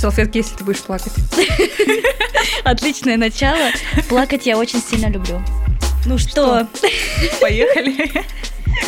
салфетки, 0.00 0.38
если 0.38 0.56
ты 0.56 0.64
будешь 0.64 0.82
плакать. 0.82 1.12
Отличное 2.64 3.18
начало. 3.18 3.70
Плакать 4.08 4.46
я 4.46 4.56
очень 4.56 4.80
сильно 4.80 5.08
люблю. 5.08 5.42
Ну 6.06 6.16
что? 6.16 6.66
Поехали. 7.40 8.10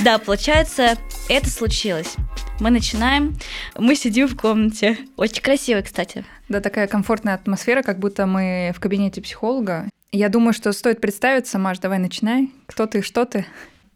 Да, 0.05 0.19
получается, 0.19 0.97
это 1.29 1.51
случилось. 1.51 2.15
Мы 2.61 2.71
начинаем. 2.71 3.37
Мы 3.77 3.95
сидим 3.95 4.27
в 4.27 4.37
комнате. 4.37 4.97
Очень 5.17 5.43
красивой, 5.43 5.83
кстати. 5.83 6.25
Да, 6.49 6.61
такая 6.61 6.87
комфортная 6.87 7.35
атмосфера, 7.35 7.83
как 7.83 7.99
будто 7.99 8.27
мы 8.27 8.73
в 8.75 8.81
кабинете 8.81 9.21
психолога. 9.21 9.91
Я 10.11 10.29
думаю, 10.29 10.55
что 10.55 10.73
стоит 10.73 11.01
представиться. 11.01 11.59
Маш, 11.59 11.79
давай 11.79 11.99
начинай. 11.99 12.51
Кто 12.67 12.87
ты, 12.87 13.03
что 13.03 13.27
ты? 13.27 13.45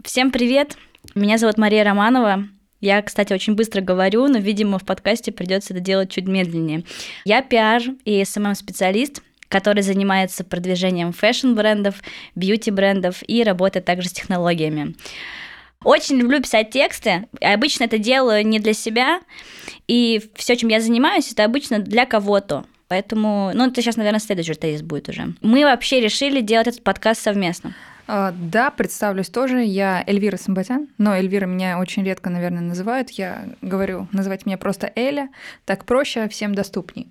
Всем 0.04 0.30
привет. 0.30 0.76
Меня 1.14 1.38
зовут 1.38 1.56
Мария 1.56 1.82
Романова. 1.82 2.46
Я, 2.86 3.02
кстати, 3.02 3.32
очень 3.32 3.56
быстро 3.56 3.80
говорю, 3.80 4.28
но, 4.28 4.38
видимо, 4.38 4.78
в 4.78 4.84
подкасте 4.84 5.32
придется 5.32 5.74
это 5.74 5.82
делать 5.82 6.08
чуть 6.08 6.28
медленнее. 6.28 6.84
Я 7.24 7.42
пиар 7.42 7.82
и 8.04 8.24
SMM-специалист, 8.24 9.22
который 9.48 9.82
занимается 9.82 10.44
продвижением 10.44 11.12
fashion-брендов, 11.12 11.96
beauty-брендов 12.36 13.24
и 13.26 13.42
работает 13.42 13.86
также 13.86 14.08
с 14.08 14.12
технологиями. 14.12 14.94
Очень 15.82 16.18
люблю 16.18 16.40
писать 16.40 16.70
тексты. 16.70 17.26
Обычно 17.40 17.84
это 17.84 17.98
делаю 17.98 18.46
не 18.46 18.60
для 18.60 18.72
себя. 18.72 19.20
И 19.88 20.22
все, 20.36 20.54
чем 20.54 20.68
я 20.68 20.80
занимаюсь, 20.80 21.32
это 21.32 21.42
обычно 21.42 21.80
для 21.80 22.06
кого-то. 22.06 22.66
Поэтому, 22.86 23.50
ну, 23.52 23.66
это 23.66 23.82
сейчас, 23.82 23.96
наверное, 23.96 24.20
следующий 24.20 24.54
тезис 24.54 24.82
будет 24.82 25.08
уже. 25.08 25.34
Мы 25.40 25.64
вообще 25.64 26.00
решили 26.00 26.40
делать 26.40 26.68
этот 26.68 26.84
подкаст 26.84 27.20
совместно. 27.20 27.74
А, 28.08 28.32
да, 28.32 28.70
представлюсь 28.70 29.28
тоже. 29.28 29.64
Я 29.64 30.02
Эльвира 30.06 30.36
Самбатян, 30.36 30.88
но 30.98 31.14
Эльвира 31.14 31.46
меня 31.46 31.78
очень 31.78 32.04
редко, 32.04 32.30
наверное, 32.30 32.62
называют. 32.62 33.10
Я 33.10 33.46
говорю, 33.62 34.08
называть 34.12 34.46
меня 34.46 34.58
просто 34.58 34.92
Эля. 34.94 35.28
Так 35.64 35.84
проще, 35.84 36.28
всем 36.28 36.54
доступней. 36.54 37.10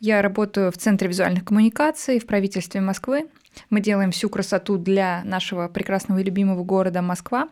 Я 0.00 0.22
работаю 0.22 0.72
в 0.72 0.78
Центре 0.78 1.08
визуальных 1.08 1.44
коммуникаций 1.44 2.18
в 2.18 2.26
правительстве 2.26 2.80
Москвы. 2.80 3.28
Мы 3.70 3.80
делаем 3.80 4.10
всю 4.10 4.28
красоту 4.28 4.78
для 4.78 5.22
нашего 5.24 5.68
прекрасного 5.68 6.18
и 6.18 6.24
любимого 6.24 6.64
города 6.64 7.02
Москва. 7.02 7.48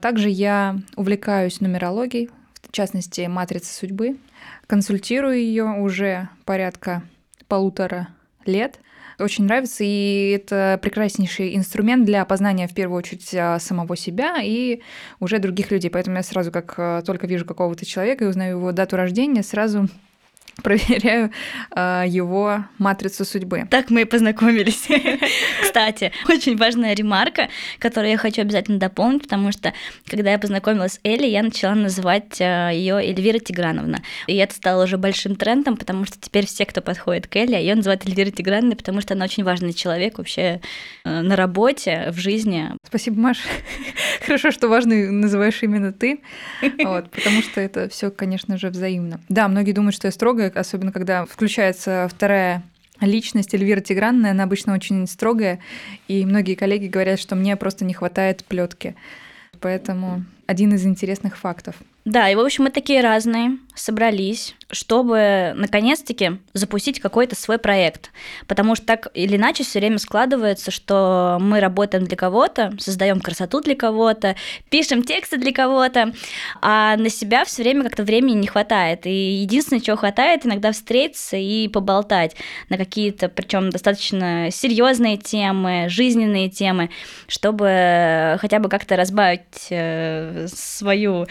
Также 0.00 0.28
я 0.28 0.76
увлекаюсь 0.94 1.60
нумерологией, 1.60 2.30
в 2.62 2.72
частности, 2.72 3.22
матрицей 3.26 3.72
судьбы. 3.72 4.18
Консультирую 4.66 5.38
ее 5.38 5.64
уже 5.64 6.28
порядка 6.44 7.02
полутора 7.48 8.08
лет. 8.44 8.78
Очень 9.18 9.44
нравится, 9.44 9.82
и 9.82 10.32
это 10.34 10.78
прекраснейший 10.82 11.56
инструмент 11.56 12.04
для 12.04 12.22
опознания, 12.22 12.68
в 12.68 12.74
первую 12.74 12.98
очередь, 12.98 13.34
а, 13.34 13.58
самого 13.58 13.96
себя 13.96 14.36
и 14.42 14.80
уже 15.20 15.38
других 15.38 15.70
людей. 15.70 15.90
Поэтому 15.90 16.16
я 16.16 16.22
сразу, 16.22 16.52
как 16.52 16.74
а, 16.76 17.02
только 17.02 17.26
вижу 17.26 17.46
какого-то 17.46 17.86
человека 17.86 18.24
и 18.24 18.28
узнаю 18.28 18.58
его 18.58 18.72
дату 18.72 18.96
рождения, 18.96 19.42
сразу 19.42 19.88
проверяю 20.62 21.30
э, 21.74 22.04
его 22.08 22.64
матрицу 22.78 23.24
судьбы. 23.24 23.66
Так 23.70 23.90
мы 23.90 24.02
и 24.02 24.04
познакомились. 24.04 24.88
Кстати, 25.62 26.12
очень 26.28 26.56
важная 26.56 26.94
ремарка, 26.94 27.48
которую 27.78 28.10
я 28.12 28.18
хочу 28.18 28.42
обязательно 28.42 28.78
дополнить, 28.78 29.22
потому 29.22 29.52
что 29.52 29.72
когда 30.06 30.32
я 30.32 30.38
познакомилась 30.38 30.94
с 30.94 31.00
Элли, 31.04 31.26
я 31.26 31.42
начала 31.42 31.74
называть 31.74 32.40
э, 32.40 32.70
ее 32.72 32.96
Эльвира 32.96 33.38
Тиграновна. 33.38 34.02
И 34.26 34.36
это 34.36 34.54
стало 34.54 34.84
уже 34.84 34.96
большим 34.96 35.36
трендом, 35.36 35.76
потому 35.76 36.04
что 36.06 36.18
теперь 36.18 36.46
все, 36.46 36.64
кто 36.64 36.80
подходит 36.80 37.26
к 37.26 37.36
Элли, 37.36 37.56
ее 37.56 37.74
называют 37.74 38.06
Эльвира 38.06 38.30
Тиграновна, 38.30 38.76
потому 38.76 39.00
что 39.00 39.14
она 39.14 39.26
очень 39.26 39.44
важный 39.44 39.72
человек 39.72 40.18
вообще 40.18 40.60
э, 41.04 41.20
на 41.20 41.36
работе, 41.36 42.08
в 42.10 42.18
жизни. 42.18 42.70
Спасибо, 42.86 43.20
Маш. 43.20 43.38
Хорошо, 44.26 44.50
что 44.50 44.68
важный 44.68 45.10
называешь 45.10 45.62
именно 45.62 45.92
ты, 45.92 46.20
вот, 46.84 47.10
потому 47.10 47.42
что 47.42 47.60
это 47.60 47.88
все, 47.88 48.10
конечно 48.10 48.58
же, 48.58 48.68
взаимно. 48.68 49.20
Да, 49.28 49.48
многие 49.48 49.72
думают, 49.72 49.94
что 49.94 50.08
я 50.08 50.12
строгая, 50.12 50.52
особенно 50.54 50.92
когда 50.92 51.24
включается 51.24 52.08
вторая 52.10 52.62
личность 53.00 53.54
Эльвира 53.54 53.80
Тигранная, 53.80 54.30
она 54.30 54.44
обычно 54.44 54.74
очень 54.74 55.06
строгая, 55.06 55.60
и 56.08 56.24
многие 56.24 56.54
коллеги 56.54 56.86
говорят, 56.86 57.20
что 57.20 57.34
мне 57.34 57.56
просто 57.56 57.84
не 57.84 57.94
хватает 57.94 58.44
плетки. 58.44 58.94
Поэтому 59.60 60.24
один 60.46 60.74
из 60.74 60.84
интересных 60.84 61.36
фактов. 61.36 61.76
Да, 62.04 62.30
и 62.30 62.34
в 62.34 62.40
общем 62.40 62.64
мы 62.64 62.70
такие 62.70 63.00
разные, 63.00 63.58
собрались, 63.76 64.56
чтобы 64.70 65.52
наконец-таки 65.54 66.38
запустить 66.54 66.98
какой-то 66.98 67.36
свой 67.36 67.58
проект. 67.58 68.10
Потому 68.48 68.74
что 68.74 68.86
так 68.86 69.08
или 69.14 69.36
иначе 69.36 69.62
все 69.62 69.78
время 69.78 69.98
складывается, 69.98 70.70
что 70.70 71.38
мы 71.40 71.60
работаем 71.60 72.04
для 72.04 72.16
кого-то, 72.16 72.72
создаем 72.78 73.20
красоту 73.20 73.60
для 73.60 73.76
кого-то, 73.76 74.34
пишем 74.70 75.02
тексты 75.02 75.36
для 75.36 75.52
кого-то, 75.52 76.12
а 76.60 76.96
на 76.96 77.10
себя 77.10 77.44
все 77.44 77.62
время 77.62 77.84
как-то 77.84 78.02
времени 78.02 78.38
не 78.38 78.46
хватает. 78.46 79.06
И 79.06 79.42
единственное, 79.42 79.80
чего 79.80 79.96
хватает, 79.96 80.44
иногда 80.44 80.72
встретиться 80.72 81.36
и 81.36 81.68
поболтать 81.68 82.34
на 82.68 82.78
какие-то, 82.78 83.28
причем 83.28 83.70
достаточно 83.70 84.48
серьезные 84.50 85.16
темы, 85.16 85.86
жизненные 85.88 86.48
темы, 86.48 86.90
чтобы 87.28 88.36
хотя 88.40 88.58
бы 88.58 88.68
как-то 88.68 88.96
разбавить 88.96 89.66
э, 89.70 90.46
свою 90.48 91.26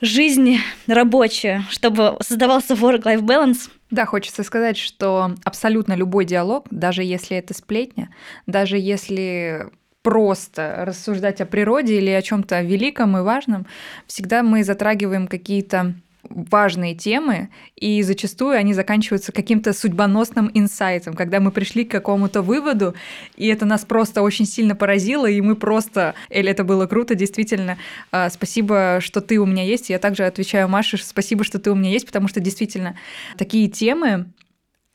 жизнь 0.00 0.58
рабочую, 0.88 1.64
чтобы 1.82 2.16
создавался 2.20 2.74
work-life 2.74 3.22
balance. 3.22 3.68
Да, 3.90 4.06
хочется 4.06 4.44
сказать, 4.44 4.76
что 4.76 5.34
абсолютно 5.44 5.94
любой 5.94 6.24
диалог, 6.24 6.66
даже 6.70 7.02
если 7.02 7.36
это 7.36 7.54
сплетня, 7.54 8.10
даже 8.46 8.78
если 8.78 9.66
просто 10.02 10.84
рассуждать 10.86 11.40
о 11.40 11.46
природе 11.46 11.98
или 11.98 12.10
о 12.10 12.22
чем-то 12.22 12.62
великом 12.62 13.16
и 13.16 13.22
важном, 13.22 13.66
всегда 14.06 14.44
мы 14.44 14.62
затрагиваем 14.62 15.26
какие-то 15.26 15.94
важные 16.28 16.94
темы, 16.94 17.50
и 17.76 18.02
зачастую 18.02 18.56
они 18.56 18.74
заканчиваются 18.74 19.32
каким-то 19.32 19.72
судьбоносным 19.72 20.50
инсайтом, 20.54 21.14
когда 21.14 21.40
мы 21.40 21.50
пришли 21.50 21.84
к 21.84 21.90
какому-то 21.90 22.42
выводу, 22.42 22.94
и 23.36 23.48
это 23.48 23.66
нас 23.66 23.84
просто 23.84 24.22
очень 24.22 24.46
сильно 24.46 24.74
поразило, 24.74 25.26
и 25.26 25.40
мы 25.40 25.56
просто, 25.56 26.14
Эль, 26.30 26.48
это 26.48 26.64
было 26.64 26.86
круто, 26.86 27.14
действительно, 27.14 27.76
а, 28.10 28.30
спасибо, 28.30 28.98
что 29.00 29.20
ты 29.20 29.38
у 29.38 29.46
меня 29.46 29.64
есть, 29.64 29.90
я 29.90 29.98
также 29.98 30.24
отвечаю 30.24 30.68
Маше, 30.68 30.98
спасибо, 30.98 31.44
что 31.44 31.58
ты 31.58 31.70
у 31.70 31.74
меня 31.74 31.90
есть, 31.90 32.06
потому 32.06 32.28
что 32.28 32.40
действительно 32.40 32.96
такие 33.36 33.68
темы, 33.68 34.26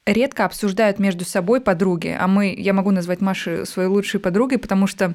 редко 0.05 0.45
обсуждают 0.45 0.99
между 0.99 1.25
собой 1.25 1.61
подруги, 1.61 2.15
а 2.17 2.27
мы, 2.27 2.55
я 2.57 2.73
могу 2.73 2.91
назвать 2.91 3.21
Машу 3.21 3.65
своей 3.65 3.89
лучшей 3.89 4.19
подругой, 4.19 4.57
потому 4.57 4.87
что, 4.87 5.13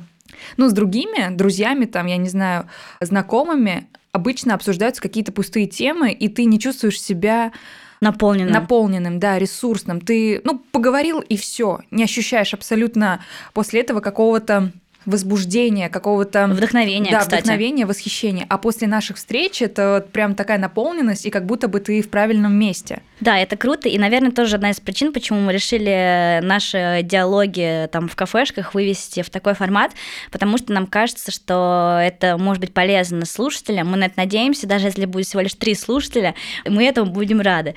ну, 0.57 0.69
с 0.69 0.73
другими 0.73 1.35
друзьями, 1.35 1.87
там, 1.87 2.07
я 2.07 2.19
не 2.19 2.29
знаю, 2.29 2.69
знакомыми, 3.01 3.89
обычно 4.13 4.55
обсуждаются 4.55 5.03
какие-то 5.03 5.33
пустые 5.33 5.67
темы, 5.67 6.13
и 6.13 6.29
ты 6.29 6.45
не 6.45 6.61
чувствуешь 6.61 7.01
себя 7.01 7.53
наполненным. 8.01 8.53
Наполненным, 8.53 9.19
да, 9.19 9.39
ресурсным. 9.39 10.01
Ты, 10.01 10.41
ну, 10.45 10.59
поговорил 10.59 11.21
и 11.21 11.37
все, 11.37 11.81
не 11.91 12.05
ощущаешь 12.05 12.53
абсолютно 12.53 13.25
после 13.55 13.81
этого 13.81 14.01
какого-то 14.01 14.73
возбуждения, 15.07 15.89
какого-то... 15.89 16.47
Вдохновения, 16.47 17.11
Да, 17.11 17.21
кстати. 17.21 17.43
вдохновения, 17.43 17.87
восхищения. 17.87 18.47
А 18.49 18.59
после 18.59 18.89
наших 18.89 19.17
встреч 19.17 19.63
это 19.63 19.95
вот 19.95 20.13
прям 20.13 20.35
такая 20.35 20.59
наполненность, 20.59 21.27
и 21.27 21.31
как 21.31 21.47
будто 21.47 21.69
бы 21.69 21.81
ты 21.81 22.03
в 22.03 22.11
правильном 22.11 22.55
месте. 22.55 23.03
Да, 23.21 23.39
это 23.39 23.57
круто, 23.57 23.89
и, 23.89 23.99
наверное, 23.99 24.33
тоже 24.33 24.57
одна 24.57 24.71
из 24.71 24.81
причин, 24.81 25.13
почему 25.13 25.41
мы 25.41 25.53
решили 25.53 26.41
наши 26.43 27.01
диалоги 27.03 27.89
там 27.93 28.09
в 28.09 28.17
кафешках 28.17 28.75
вывести 28.75 29.23
в 29.23 29.31
такой 29.31 29.55
формат, 29.55 29.93
потому 30.31 30.59
что 30.59 30.73
нам 30.73 30.87
кажется, 30.87 31.31
что 31.31 32.01
это 32.03 32.37
может 32.39 32.61
быть 32.61 32.75
полезно 32.75 33.25
слушателям, 33.25 33.91
мы 33.91 33.97
на 33.97 34.05
это 34.05 34.15
надеемся, 34.17 34.67
даже 34.67 34.87
если 34.87 35.05
будет 35.05 35.27
всего 35.27 35.43
лишь 35.43 35.55
три 35.55 35.75
слушателя, 35.75 36.35
мы 36.67 36.85
этому 36.85 37.11
будем 37.11 37.41
рады. 37.41 37.75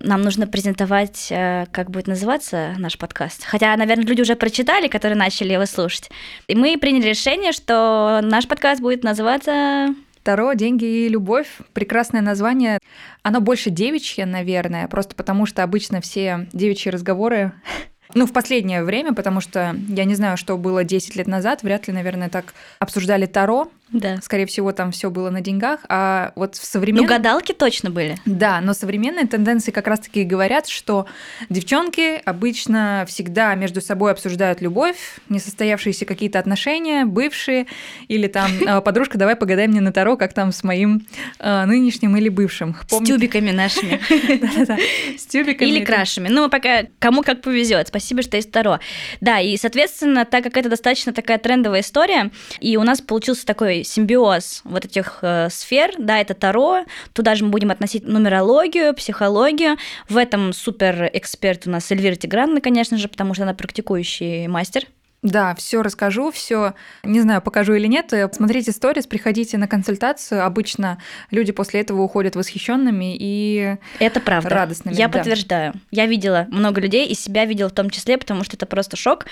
Нам 0.00 0.22
нужно 0.22 0.46
презентовать, 0.46 1.28
э, 1.30 1.66
как 1.72 1.90
будет 1.90 2.06
называться 2.06 2.74
наш 2.78 2.98
подкаст. 2.98 3.44
Хотя, 3.44 3.76
наверное, 3.76 4.04
люди 4.04 4.22
уже 4.22 4.36
прочитали, 4.36 4.88
которые 4.88 5.16
начали 5.16 5.52
его 5.52 5.66
слушать. 5.66 6.10
И 6.48 6.54
мы 6.54 6.65
мы 6.66 6.78
приняли 6.78 7.10
решение, 7.10 7.52
что 7.52 8.18
наш 8.24 8.48
подкаст 8.48 8.80
будет 8.80 9.04
называться 9.04 9.94
Таро, 10.24 10.52
деньги 10.54 10.84
и 10.84 11.08
любовь. 11.08 11.46
Прекрасное 11.72 12.22
название. 12.22 12.80
Оно 13.22 13.40
больше 13.40 13.70
девичье, 13.70 14.26
наверное, 14.26 14.88
просто 14.88 15.14
потому 15.14 15.46
что 15.46 15.62
обычно 15.62 16.00
все 16.00 16.48
девичьи 16.52 16.90
разговоры 16.90 17.52
ну, 18.14 18.26
в 18.26 18.32
последнее 18.32 18.82
время, 18.82 19.14
потому 19.14 19.40
что 19.40 19.76
я 19.86 20.04
не 20.04 20.16
знаю, 20.16 20.36
что 20.36 20.56
было 20.56 20.82
10 20.82 21.14
лет 21.14 21.28
назад, 21.28 21.62
вряд 21.62 21.86
ли, 21.86 21.94
наверное, 21.94 22.28
так 22.28 22.52
обсуждали 22.80 23.26
Таро. 23.26 23.70
Да. 23.92 24.18
Скорее 24.20 24.46
всего, 24.46 24.72
там 24.72 24.90
все 24.90 25.10
было 25.10 25.30
на 25.30 25.40
деньгах. 25.40 25.80
А 25.88 26.32
вот 26.34 26.56
в 26.56 26.64
современном... 26.64 27.06
Ну, 27.06 27.12
гадалки 27.12 27.52
точно 27.52 27.90
были. 27.90 28.16
Да, 28.26 28.60
но 28.60 28.74
современные 28.74 29.26
тенденции 29.26 29.70
как 29.70 29.86
раз-таки 29.86 30.24
говорят, 30.24 30.66
что 30.66 31.06
девчонки 31.48 32.20
обычно 32.24 33.04
всегда 33.06 33.54
между 33.54 33.80
собой 33.80 34.10
обсуждают 34.10 34.60
любовь, 34.60 34.96
несостоявшиеся 35.28 36.04
какие-то 36.04 36.40
отношения, 36.40 37.04
бывшие, 37.04 37.66
или 38.08 38.26
там 38.26 38.50
«А, 38.66 38.80
подружка, 38.80 39.18
давай 39.18 39.36
погадай 39.36 39.68
мне 39.68 39.80
на 39.80 39.92
Таро, 39.92 40.16
как 40.16 40.32
там 40.32 40.50
с 40.50 40.64
моим 40.64 41.06
э, 41.38 41.64
нынешним 41.66 42.16
или 42.16 42.28
бывшим. 42.28 42.76
С 42.88 42.98
тюбиками 43.04 43.52
нашими. 43.52 44.00
С 45.16 45.26
тюбиками. 45.26 45.68
Или 45.68 45.84
крашами. 45.84 46.28
Ну, 46.28 46.50
пока 46.50 46.86
кому 46.98 47.22
как 47.22 47.40
повезет. 47.40 47.88
Спасибо, 47.88 48.22
что 48.22 48.36
есть 48.36 48.50
Таро. 48.50 48.80
Да, 49.20 49.38
и, 49.38 49.56
соответственно, 49.56 50.24
так 50.24 50.42
как 50.42 50.56
это 50.56 50.68
достаточно 50.68 51.12
такая 51.12 51.38
трендовая 51.38 51.80
история, 51.80 52.32
и 52.60 52.76
у 52.76 52.82
нас 52.82 53.00
получился 53.00 53.46
такой 53.46 53.75
такой 53.76 53.84
симбиоз 53.84 54.62
вот 54.64 54.84
этих 54.84 55.18
э, 55.22 55.48
сфер, 55.50 55.92
да, 55.98 56.20
это 56.20 56.34
Таро, 56.34 56.84
туда 57.12 57.34
же 57.34 57.44
мы 57.44 57.50
будем 57.50 57.70
относить 57.70 58.06
нумерологию, 58.06 58.94
психологию. 58.94 59.76
В 60.08 60.16
этом 60.16 60.52
супер 60.52 61.10
эксперт 61.12 61.66
у 61.66 61.70
нас 61.70 61.90
Эльвира 61.90 62.14
Тигранна, 62.14 62.60
конечно 62.60 62.98
же, 62.98 63.08
потому 63.08 63.34
что 63.34 63.44
она 63.44 63.54
практикующий 63.54 64.46
мастер 64.46 64.84
да, 65.22 65.54
все 65.54 65.82
расскажу, 65.82 66.30
все, 66.30 66.74
не 67.02 67.20
знаю, 67.20 67.42
покажу 67.42 67.74
или 67.74 67.86
нет. 67.86 68.12
Смотрите 68.32 68.70
сторис, 68.70 69.06
приходите 69.06 69.58
на 69.58 69.66
консультацию. 69.66 70.44
Обычно 70.44 70.98
люди 71.30 71.52
после 71.52 71.80
этого 71.80 72.02
уходят 72.02 72.36
восхищенными 72.36 73.16
и 73.18 73.76
это 73.98 74.20
правда. 74.20 74.48
радостными. 74.50 74.94
Я 74.94 75.08
да. 75.08 75.18
подтверждаю. 75.18 75.74
Я 75.90 76.06
видела 76.06 76.46
много 76.50 76.80
людей 76.80 77.06
и 77.06 77.14
себя 77.14 77.44
видела 77.44 77.68
в 77.68 77.72
том 77.72 77.90
числе, 77.90 78.18
потому 78.18 78.44
что 78.44 78.56
это 78.56 78.66
просто 78.66 78.96
шок. 78.96 79.26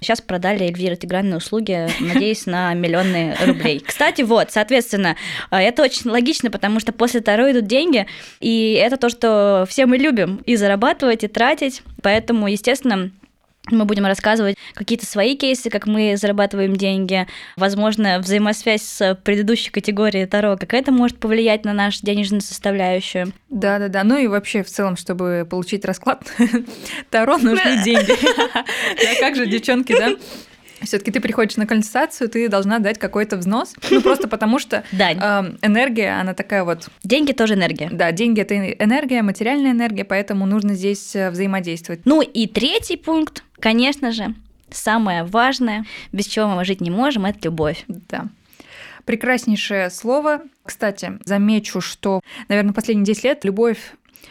Сейчас 0.00 0.20
продали 0.20 0.64
Эльвира 0.64 0.96
Тигранные 0.96 1.38
услуги, 1.38 1.88
надеюсь, 2.00 2.44
на 2.46 2.74
миллионы 2.74 3.34
рублей. 3.46 3.80
Кстати, 3.80 4.22
вот, 4.22 4.50
соответственно, 4.50 5.16
это 5.50 5.82
очень 5.82 6.10
логично, 6.10 6.50
потому 6.50 6.78
что 6.80 6.92
после 6.92 7.20
Таро 7.20 7.50
идут 7.50 7.66
деньги, 7.66 8.06
и 8.40 8.72
это 8.72 8.96
то, 8.96 9.08
что 9.08 9.64
все 9.68 9.86
мы 9.86 9.96
любим 9.96 10.42
и 10.44 10.56
зарабатывать, 10.56 11.24
и 11.24 11.28
тратить. 11.28 11.82
Поэтому, 12.02 12.48
естественно, 12.48 13.10
мы 13.70 13.84
будем 13.84 14.06
рассказывать 14.06 14.56
какие-то 14.74 15.06
свои 15.06 15.36
кейсы, 15.36 15.70
как 15.70 15.86
мы 15.86 16.16
зарабатываем 16.16 16.76
деньги, 16.76 17.26
возможно, 17.56 18.18
взаимосвязь 18.18 18.82
с 18.82 19.14
предыдущей 19.24 19.70
категорией 19.70 20.26
Таро, 20.26 20.56
как 20.56 20.74
это 20.74 20.92
может 20.92 21.18
повлиять 21.18 21.64
на 21.64 21.72
нашу 21.72 22.00
денежную 22.02 22.40
составляющую. 22.40 23.32
Да-да-да, 23.48 24.04
ну 24.04 24.18
и 24.18 24.26
вообще 24.26 24.62
в 24.62 24.68
целом, 24.68 24.96
чтобы 24.96 25.46
получить 25.48 25.84
расклад 25.84 26.22
Таро, 27.10 27.38
нужны 27.38 27.82
деньги. 27.84 28.12
Как 29.20 29.36
же, 29.36 29.46
девчонки, 29.46 29.96
да? 29.98 30.10
все-таки 30.82 31.10
ты 31.10 31.20
приходишь 31.20 31.56
на 31.56 31.66
консультацию, 31.66 32.28
ты 32.28 32.48
должна 32.48 32.78
дать 32.78 32.98
какой-то 32.98 33.36
взнос, 33.36 33.74
ну 33.90 34.00
просто 34.00 34.28
потому 34.28 34.58
что. 34.58 34.84
Э, 34.92 35.06
энергия, 35.62 36.20
она 36.20 36.34
такая 36.34 36.64
вот. 36.64 36.88
Деньги 37.02 37.32
тоже 37.32 37.54
энергия. 37.54 37.88
Да, 37.92 38.12
деньги 38.12 38.40
это 38.40 38.56
энергия, 38.56 39.22
материальная 39.22 39.72
энергия, 39.72 40.04
поэтому 40.04 40.46
нужно 40.46 40.74
здесь 40.74 41.14
э, 41.14 41.30
взаимодействовать. 41.30 42.02
Ну 42.04 42.22
и 42.22 42.46
третий 42.46 42.96
пункт, 42.96 43.42
конечно 43.60 44.12
же, 44.12 44.34
самое 44.70 45.24
важное, 45.24 45.84
без 46.12 46.26
чего 46.26 46.48
мы 46.48 46.64
жить 46.64 46.80
не 46.80 46.90
можем, 46.90 47.26
это 47.26 47.38
любовь. 47.44 47.84
Да. 47.88 48.26
Прекраснейшее 49.04 49.90
слово. 49.90 50.42
Кстати, 50.64 51.18
замечу, 51.24 51.80
что, 51.80 52.20
наверное, 52.48 52.74
последние 52.74 53.06
10 53.06 53.24
лет 53.24 53.44
любовь 53.44 53.78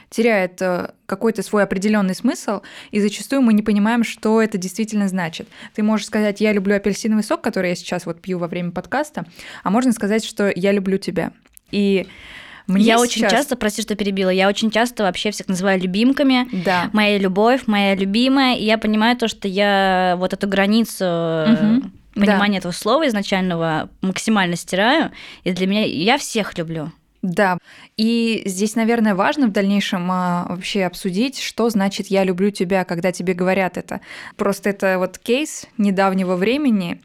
теряет 0.10 0.62
э, 0.62 0.92
какой-то 1.06 1.44
свой 1.44 1.64
определенный 1.64 2.16
смысл, 2.16 2.62
и 2.92 3.00
зачастую 3.00 3.42
мы 3.42 3.54
не 3.54 3.62
понимаем, 3.62 4.04
что 4.04 4.42
это 4.42 4.58
действительно 4.58 5.08
значит. 5.08 5.48
Ты 5.74 5.84
можешь 5.84 6.08
сказать, 6.08 6.40
я 6.40 6.54
люблю 6.54 6.76
апельсиновый 6.76 7.24
сок, 7.24 7.42
который 7.42 7.72
я 7.72 7.76
сейчас 7.76 8.06
вот 8.06 8.22
пью 8.22 8.38
во 8.38 8.48
время 8.48 8.72
подкаста, 8.72 9.26
а 9.64 9.70
можно 9.70 9.92
сказать, 9.92 10.24
что 10.24 10.52
я 10.56 10.72
люблю 10.72 10.98
тебя. 10.98 11.32
И 11.72 12.08
мне 12.68 12.84
я 12.84 12.98
сейчас... 12.98 13.02
очень 13.02 13.22
часто, 13.30 13.56
прости, 13.56 13.82
что 13.82 13.96
перебила, 13.96 14.30
я 14.30 14.48
очень 14.48 14.72
часто 14.72 15.04
вообще 15.04 15.32
всех 15.32 15.48
называю 15.48 15.82
любимками. 15.82 16.48
Да. 16.64 16.90
Моя 16.94 17.18
любовь, 17.18 17.64
моя 17.66 17.96
любимая. 17.96 18.58
И 18.58 18.66
я 18.66 18.78
понимаю 18.78 19.18
то, 19.18 19.28
что 19.28 19.48
я 19.48 20.16
вот 20.18 20.34
эту 20.34 20.48
границу 20.48 21.06
угу. 21.06 21.90
понимания 22.14 22.54
да. 22.54 22.60
этого 22.60 22.72
слова 22.74 23.08
изначального 23.08 23.90
максимально 24.02 24.58
стираю. 24.58 25.12
И 25.44 25.52
для 25.52 25.66
меня 25.66 25.86
я 25.86 26.18
всех 26.18 26.58
люблю. 26.58 26.92
Да, 27.24 27.58
и 27.98 28.44
здесь, 28.46 28.76
наверное, 28.76 29.16
важно 29.16 29.48
в 29.48 29.52
дальнейшем 29.52 30.10
а, 30.12 30.46
вообще 30.50 30.86
обсудить, 30.86 31.40
что 31.40 31.70
значит 31.70 32.08
«я 32.08 32.24
люблю 32.24 32.52
тебя», 32.52 32.86
когда 32.86 33.12
тебе 33.12 33.34
говорят 33.34 33.78
это. 33.78 34.02
Просто 34.36 34.70
это 34.70 35.00
вот 35.00 35.18
кейс 35.18 35.66
недавнего 35.78 36.36
времени, 36.36 37.02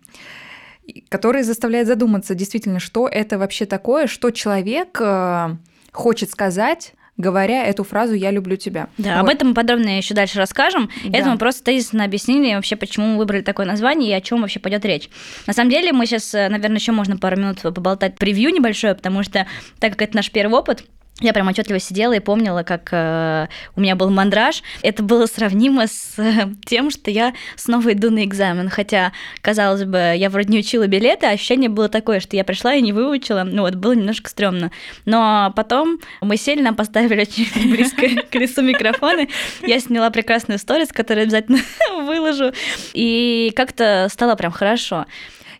который 1.08 1.42
заставляет 1.42 1.86
задуматься 1.86 2.34
действительно, 2.34 2.80
что 2.80 3.08
это 3.08 3.38
вообще 3.38 3.66
такое, 3.66 4.06
что 4.06 4.30
человек 4.30 4.98
а, 5.00 5.56
хочет 5.92 6.30
сказать 6.30 6.94
говоря 7.18 7.66
эту 7.66 7.84
фразу 7.84 8.14
«я 8.14 8.30
люблю 8.30 8.56
тебя». 8.56 8.88
Да, 8.98 9.16
вот. 9.16 9.20
об 9.20 9.28
этом 9.28 9.48
мы 9.48 9.54
подробно 9.54 9.96
еще 9.96 10.14
дальше 10.14 10.38
расскажем. 10.38 10.88
Да. 11.04 11.18
Это 11.18 11.30
мы 11.30 11.38
просто 11.38 11.62
тезисно 11.62 12.04
объяснили 12.04 12.54
вообще, 12.54 12.74
почему 12.74 13.06
мы 13.06 13.18
выбрали 13.18 13.42
такое 13.42 13.66
название 13.66 14.10
и 14.10 14.14
о 14.14 14.20
чем 14.20 14.40
вообще 14.40 14.60
пойдет 14.60 14.84
речь. 14.84 15.10
На 15.46 15.52
самом 15.52 15.70
деле 15.70 15.92
мы 15.92 16.06
сейчас, 16.06 16.34
э, 16.34 16.48
наверное, 16.48 16.78
еще 16.78 16.92
можно 16.92 17.18
пару 17.18 17.36
минут 17.36 17.60
поболтать 17.60 18.16
превью 18.16 18.50
небольшое, 18.50 18.94
потому 18.94 19.22
что 19.22 19.46
так 19.78 19.92
как 19.92 20.02
это 20.02 20.16
наш 20.16 20.30
первый 20.30 20.58
опыт, 20.58 20.84
я 21.22 21.32
прям 21.32 21.48
отчетливо 21.48 21.78
сидела 21.78 22.12
и 22.12 22.20
помнила, 22.20 22.62
как 22.62 22.88
э, 22.92 23.46
у 23.76 23.80
меня 23.80 23.96
был 23.96 24.10
мандраж. 24.10 24.62
Это 24.82 25.02
было 25.02 25.26
сравнимо 25.26 25.86
с 25.86 26.18
э, 26.18 26.48
тем, 26.66 26.90
что 26.90 27.10
я 27.10 27.32
снова 27.56 27.92
иду 27.92 28.10
на 28.10 28.24
экзамен. 28.24 28.68
Хотя, 28.68 29.12
казалось 29.40 29.84
бы, 29.84 30.14
я 30.16 30.28
вроде 30.30 30.52
не 30.52 30.58
учила 30.58 30.86
билеты, 30.86 31.26
а 31.26 31.30
ощущение 31.30 31.70
было 31.70 31.88
такое, 31.88 32.20
что 32.20 32.36
я 32.36 32.44
пришла 32.44 32.74
и 32.74 32.82
не 32.82 32.92
выучила. 32.92 33.44
Ну 33.44 33.62
вот, 33.62 33.76
было 33.76 33.92
немножко 33.92 34.28
стрёмно. 34.28 34.70
Но 35.04 35.52
потом 35.54 36.00
мы 36.20 36.36
сели, 36.36 36.60
нам 36.60 36.74
поставили 36.74 37.20
очень 37.20 37.70
близко 37.70 38.02
к 38.30 38.34
лицу 38.34 38.62
микрофоны. 38.62 39.28
Я 39.62 39.78
сняла 39.80 40.10
прекрасную 40.10 40.58
сторис, 40.58 40.88
которую 40.88 41.24
обязательно 41.24 41.60
выложу. 42.04 42.52
И 42.94 43.52
как-то 43.54 44.08
стало 44.10 44.34
прям 44.34 44.52
хорошо. 44.52 45.06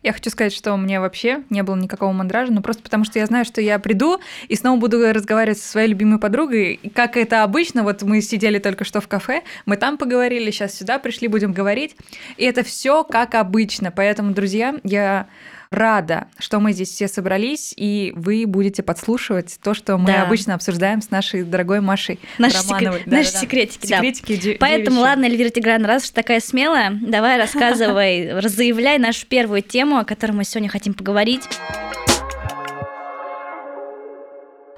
Я 0.02 0.12
хочу 0.12 0.31
сказать, 0.31 0.52
что 0.52 0.76
меня 0.76 1.00
вообще 1.00 1.44
не 1.50 1.62
было 1.62 1.76
никакого 1.76 2.12
мандража, 2.12 2.52
но 2.52 2.60
просто 2.60 2.82
потому 2.82 3.04
что 3.04 3.19
я 3.19 3.26
знаю, 3.26 3.44
что 3.44 3.60
я 3.60 3.78
приду 3.78 4.20
и 4.49 4.56
снова 4.56 4.78
буду 4.78 5.12
разговаривать 5.12 5.58
со 5.58 5.69
своей 5.69 5.88
любимой 5.88 6.19
подругой. 6.19 6.81
И 6.82 6.88
как 6.88 7.16
это 7.16 7.44
обычно, 7.44 7.82
вот 7.84 8.02
мы 8.02 8.20
сидели 8.20 8.58
только 8.58 8.84
что 8.84 9.00
в 9.00 9.08
кафе, 9.08 9.43
мы 9.66 9.76
там 9.76 9.99
поговорили, 9.99 10.50
сейчас 10.50 10.75
сюда 10.75 10.99
пришли, 10.99 11.28
будем 11.28 11.52
говорить. 11.52 11.96
И 12.37 12.44
это 12.44 12.62
все 12.64 13.04
как 13.04 13.34
обычно. 13.34 13.90
Поэтому, 13.90 14.32
друзья, 14.32 14.75
я 14.82 15.28
рада, 15.74 16.28
что 16.38 16.60
мы 16.60 16.72
здесь 16.72 16.90
все 16.90 17.08
собрались, 17.08 17.72
и 17.76 18.12
вы 18.16 18.44
будете 18.46 18.82
подслушивать 18.82 19.58
то, 19.62 19.74
что 19.74 19.98
мы 19.98 20.06
да. 20.06 20.22
обычно 20.22 20.54
обсуждаем 20.54 21.02
с 21.02 21.10
нашей 21.10 21.42
дорогой 21.42 21.80
Машей 21.80 22.19
Наши, 22.38 22.58
Романовой. 22.58 23.00
Сек... 23.00 23.08
Да, 23.08 23.16
Наши 23.16 23.32
да, 23.32 23.38
секретики, 23.38 23.86
да. 23.86 23.96
секретики 23.96 24.56
Поэтому, 24.60 25.00
ладно, 25.00 25.24
Эльвира 25.24 25.48
Тигран, 25.48 25.84
раз 25.84 26.04
уж 26.04 26.10
такая 26.10 26.40
смелая, 26.40 26.98
давай 27.00 27.38
рассказывай, 27.38 28.40
заявляй 28.48 28.98
нашу 28.98 29.26
первую 29.26 29.62
тему, 29.62 29.98
о 29.98 30.04
которой 30.04 30.32
мы 30.32 30.44
сегодня 30.44 30.69
хотим 30.69 30.94
поговорить. 30.94 31.42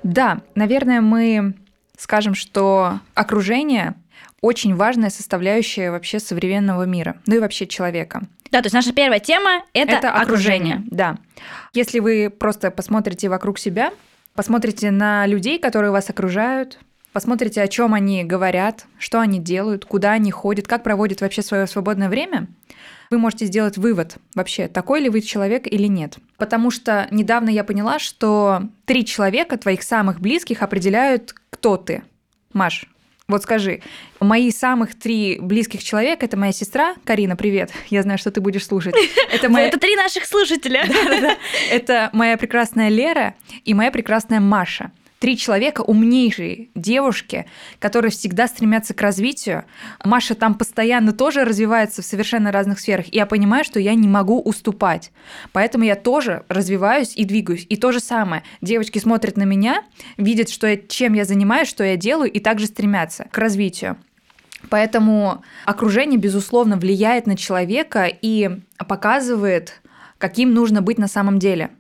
Да, 0.03 0.43
наверное, 0.55 1.01
мы 1.01 1.55
скажем, 1.99 2.35
что 2.35 3.01
окружение 3.15 3.95
очень 4.41 4.75
важная 4.75 5.09
составляющая 5.09 5.91
вообще 5.91 6.21
современного 6.21 6.83
мира, 6.85 7.17
ну 7.27 7.37
и 7.37 7.39
вообще 7.39 7.67
человека. 7.67 8.23
Да, 8.55 8.63
то 8.63 8.67
есть 8.67 8.75
наша 8.75 8.93
первая 8.93 9.19
тема 9.19 9.65
это, 9.73 9.95
это 9.95 10.13
окружение. 10.13 10.75
окружение. 10.75 10.89
Да. 10.93 11.19
Если 11.73 11.99
вы 11.99 12.31
просто 12.31 12.71
посмотрите 12.71 13.29
вокруг 13.29 13.59
себя, 13.59 13.93
посмотрите 14.37 14.93
на 14.93 15.27
людей, 15.27 15.59
которые 15.59 15.91
вас 15.91 16.09
окружают, 16.09 16.79
посмотрите, 17.13 17.61
о 17.61 17.67
чем 17.67 17.95
они 17.95 18.23
говорят, 18.23 18.87
что 18.97 19.19
они 19.19 19.41
делают, 19.41 19.85
куда 19.85 20.13
они 20.13 20.31
ходят, 20.31 20.69
как 20.69 20.85
проводят 20.85 21.21
вообще 21.21 21.43
свое 21.43 21.67
свободное 21.67 22.09
время, 22.09 22.47
вы 23.11 23.19
можете 23.19 23.47
сделать 23.47 23.77
вывод 23.77 24.19
вообще, 24.37 24.69
такой 24.69 25.01
ли 25.01 25.09
вы 25.09 25.21
человек 25.21 25.67
или 25.67 25.89
нет. 25.89 26.19
Потому 26.37 26.71
что 26.71 27.09
недавно 27.11 27.51
я 27.51 27.65
поняла, 27.65 27.99
что 27.99 28.63
три 28.85 29.05
человека, 29.05 29.59
твоих 29.59 29.83
самых 29.83 30.21
близких, 30.21 30.63
определяют, 30.63 31.35
кто 31.51 31.77
ты. 31.77 32.05
Маш, 32.53 32.87
вот 33.27 33.43
скажи, 33.43 33.81
мои 34.21 34.51
самых 34.51 34.95
три 34.99 35.39
близких 35.41 35.83
человека 35.83 36.27
это 36.27 36.37
моя 36.37 36.53
сестра 36.53 36.95
Карина, 37.05 37.37
привет. 37.37 37.73
Я 37.89 38.03
знаю, 38.03 38.19
что 38.19 38.31
ты 38.31 38.41
будешь 38.41 38.67
слушать. 38.67 38.95
Это 39.33 39.49
моя... 39.49 39.69
Это 39.69 39.79
три 39.79 39.97
наших 39.97 40.27
слушателя. 40.27 40.87
Это 41.71 42.11
моя 42.13 42.37
прекрасная 42.37 42.91
Лера 42.91 43.35
и 43.65 43.73
моя 43.73 43.91
прекрасная 43.91 44.41
Маша 44.41 44.93
три 45.25 45.39
человека, 45.39 45.81
умнейшие 45.81 46.69
девушки, 46.75 47.47
которые 47.79 48.11
всегда 48.11 48.47
стремятся 48.47 48.93
к 48.93 49.01
развитию. 49.01 49.65
Маша 50.05 50.35
там 50.35 50.53
постоянно 50.55 51.15
тоже 51.15 51.47
развивается 51.47 52.03
в 52.03 52.05
совершенно 52.05 52.53
разных 52.53 52.79
сферах. 52.79 53.07
И 53.11 53.17
я 53.17 53.25
понимаю, 53.25 53.65
что 53.65 53.81
я 53.81 53.95
не 53.95 54.07
могу 54.07 54.39
уступать. 54.39 55.13
Поэтому 55.53 55.85
я 55.85 55.97
тоже 55.97 56.45
развиваюсь 56.49 57.17
и 57.17 57.25
двигаюсь. 57.25 57.65
И 57.71 57.79
то 57.79 57.91
же 57.91 58.01
самое. 58.01 58.43
Девочки 58.61 58.99
смотрят 58.99 59.39
на 59.39 59.45
меня, 59.45 59.83
видят, 60.19 60.51
что 60.51 60.67
я, 60.67 60.77
чем 60.77 61.15
я 61.15 61.25
занимаюсь, 61.25 61.69
что 61.69 61.85
я 61.85 61.97
делаю, 61.97 62.31
и 62.31 62.39
также 62.39 62.67
стремятся 62.67 63.27
к 63.31 63.39
развитию. 63.39 63.97
Поэтому 64.69 65.43
окружение, 65.65 66.21
безусловно, 66.21 66.77
влияет 66.77 67.27
на 67.27 67.39
человека 67.39 68.13
и 68.21 68.51
показывает, 68.77 69.81
каким 70.19 70.53
нужно 70.53 70.83
быть 70.83 70.99
на 70.99 71.09
самом 71.09 71.39
деле. 71.39 71.71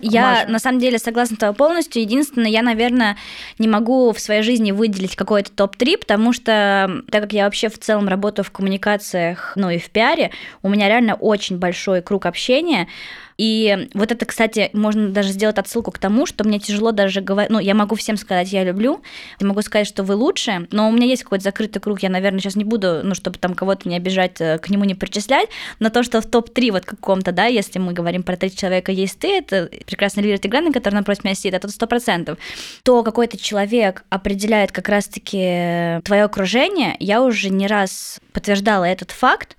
Я 0.00 0.30
Маша. 0.30 0.48
на 0.48 0.58
самом 0.58 0.80
деле 0.80 0.98
согласна 0.98 1.36
с 1.36 1.38
тобой 1.38 1.54
полностью. 1.54 2.02
Единственное, 2.02 2.50
я, 2.50 2.62
наверное, 2.62 3.16
не 3.58 3.68
могу 3.68 4.12
в 4.12 4.20
своей 4.20 4.42
жизни 4.42 4.72
выделить 4.72 5.16
какой-то 5.16 5.50
топ-3, 5.52 5.98
потому 5.98 6.32
что, 6.32 7.02
так 7.10 7.22
как 7.22 7.32
я 7.32 7.44
вообще 7.44 7.68
в 7.68 7.78
целом 7.78 8.08
работаю 8.08 8.44
в 8.44 8.50
коммуникациях, 8.50 9.52
ну 9.56 9.70
и 9.70 9.78
в 9.78 9.90
пиаре, 9.90 10.30
у 10.62 10.68
меня 10.68 10.88
реально 10.88 11.14
очень 11.14 11.58
большой 11.58 12.02
круг 12.02 12.26
общения. 12.26 12.88
И 13.36 13.88
вот 13.94 14.12
это, 14.12 14.24
кстати, 14.26 14.70
можно 14.72 15.08
даже 15.08 15.30
сделать 15.30 15.58
отсылку 15.58 15.90
к 15.90 15.98
тому, 15.98 16.26
что 16.26 16.44
мне 16.44 16.60
тяжело 16.60 16.92
даже 16.92 17.20
говорить, 17.20 17.50
ну, 17.50 17.58
я 17.58 17.74
могу 17.74 17.96
всем 17.96 18.16
сказать, 18.16 18.52
я 18.52 18.62
люблю, 18.62 19.02
я 19.40 19.46
могу 19.46 19.62
сказать, 19.62 19.86
что 19.86 20.04
вы 20.04 20.14
лучше, 20.14 20.68
но 20.70 20.88
у 20.88 20.92
меня 20.92 21.06
есть 21.06 21.24
какой-то 21.24 21.44
закрытый 21.44 21.82
круг, 21.82 22.02
я, 22.02 22.10
наверное, 22.10 22.38
сейчас 22.38 22.54
не 22.54 22.64
буду, 22.64 23.00
ну, 23.02 23.14
чтобы 23.14 23.38
там 23.38 23.54
кого-то 23.54 23.88
не 23.88 23.96
обижать, 23.96 24.40
э, 24.40 24.58
к 24.58 24.70
нему 24.70 24.84
не 24.84 24.94
причислять, 24.94 25.48
но 25.80 25.90
то, 25.90 26.02
что 26.02 26.20
в 26.20 26.26
топ-3 26.26 26.70
вот 26.70 26.84
каком-то, 26.84 27.32
да, 27.32 27.46
если 27.46 27.78
мы 27.78 27.92
говорим 27.92 28.22
про 28.22 28.36
три 28.36 28.54
человека, 28.54 28.92
есть 28.92 29.18
ты, 29.18 29.38
это 29.38 29.68
прекрасный 29.84 30.22
лидер 30.22 30.38
Тиграны, 30.38 30.72
который 30.72 30.94
напротив 30.94 31.24
меня 31.24 31.34
сидит, 31.34 31.54
это 31.54 31.68
сто 31.68 31.86
процентов, 31.86 32.38
то 32.82 33.02
какой-то 33.02 33.36
человек 33.38 34.04
определяет 34.10 34.72
как 34.72 34.88
раз-таки 34.88 36.00
твое 36.04 36.24
окружение, 36.24 36.96
я 36.98 37.22
уже 37.22 37.50
не 37.50 37.66
раз 37.66 38.20
подтверждала 38.32 38.84
этот 38.84 39.10
факт, 39.10 39.56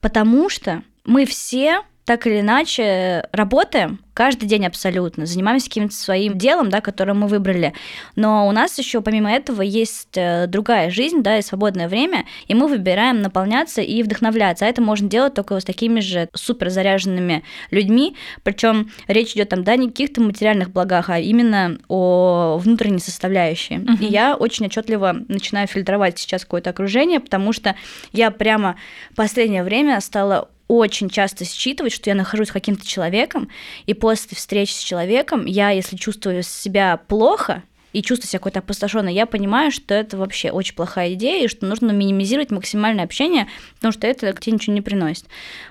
потому 0.00 0.48
что 0.48 0.82
мы 1.04 1.24
все 1.24 1.82
так 2.06 2.26
или 2.26 2.40
иначе 2.40 3.28
работаем 3.32 4.00
каждый 4.14 4.46
день 4.46 4.64
абсолютно, 4.64 5.26
занимаемся 5.26 5.68
каким-то 5.68 5.94
своим 5.94 6.38
делом, 6.38 6.70
да, 6.70 6.80
которое 6.80 7.12
мы 7.12 7.26
выбрали. 7.26 7.74
Но 8.14 8.48
у 8.48 8.52
нас 8.52 8.78
еще 8.78 9.02
помимо 9.02 9.30
этого 9.30 9.60
есть 9.60 10.16
э, 10.16 10.46
другая 10.46 10.88
жизнь, 10.88 11.22
да, 11.22 11.36
и 11.36 11.42
свободное 11.42 11.86
время, 11.86 12.24
и 12.46 12.54
мы 12.54 12.68
выбираем 12.68 13.20
наполняться 13.20 13.82
и 13.82 14.02
вдохновляться. 14.02 14.64
А 14.64 14.68
это 14.68 14.80
можно 14.80 15.08
делать 15.10 15.34
только 15.34 15.60
с 15.60 15.64
такими 15.64 16.00
же 16.00 16.30
супер 16.32 16.70
заряженными 16.70 17.42
людьми, 17.70 18.16
причем 18.42 18.90
речь 19.06 19.32
идет 19.32 19.50
там, 19.50 19.64
да, 19.64 19.76
не 19.76 19.88
каких-то 19.88 20.22
материальных 20.22 20.70
благах, 20.70 21.10
а 21.10 21.18
именно 21.18 21.76
о 21.88 22.58
внутренней 22.58 23.00
составляющей. 23.00 23.74
Uh-huh. 23.74 23.98
И 24.00 24.06
я 24.06 24.36
очень 24.36 24.66
отчетливо 24.66 25.16
начинаю 25.28 25.66
фильтровать 25.66 26.18
сейчас 26.18 26.44
какое-то 26.44 26.70
окружение, 26.70 27.20
потому 27.20 27.52
что 27.52 27.74
я 28.12 28.30
прямо 28.30 28.76
в 29.10 29.16
последнее 29.16 29.64
время 29.64 30.00
стала 30.00 30.48
очень 30.68 31.08
часто 31.08 31.44
считывать, 31.44 31.92
что 31.92 32.10
я 32.10 32.16
нахожусь 32.16 32.48
с 32.48 32.52
каким-то 32.52 32.86
человеком, 32.86 33.48
и 33.86 33.94
после 33.94 34.36
встречи 34.36 34.72
с 34.72 34.80
человеком 34.80 35.46
я, 35.46 35.70
если 35.70 35.96
чувствую 35.96 36.42
себя 36.42 36.96
плохо, 36.96 37.62
и 37.92 38.02
чувствую 38.02 38.28
себя 38.28 38.40
какой-то 38.40 38.58
опустошенной, 38.58 39.14
я 39.14 39.24
понимаю, 39.24 39.70
что 39.70 39.94
это 39.94 40.18
вообще 40.18 40.50
очень 40.50 40.74
плохая 40.74 41.14
идея, 41.14 41.44
и 41.44 41.48
что 41.48 41.64
нужно 41.64 41.92
минимизировать 41.92 42.50
максимальное 42.50 43.04
общение, 43.04 43.46
потому 43.76 43.92
что 43.92 44.06
это 44.06 44.34
тебе 44.34 44.52
ничего 44.52 44.74
не 44.74 44.82
приносит. 44.82 45.24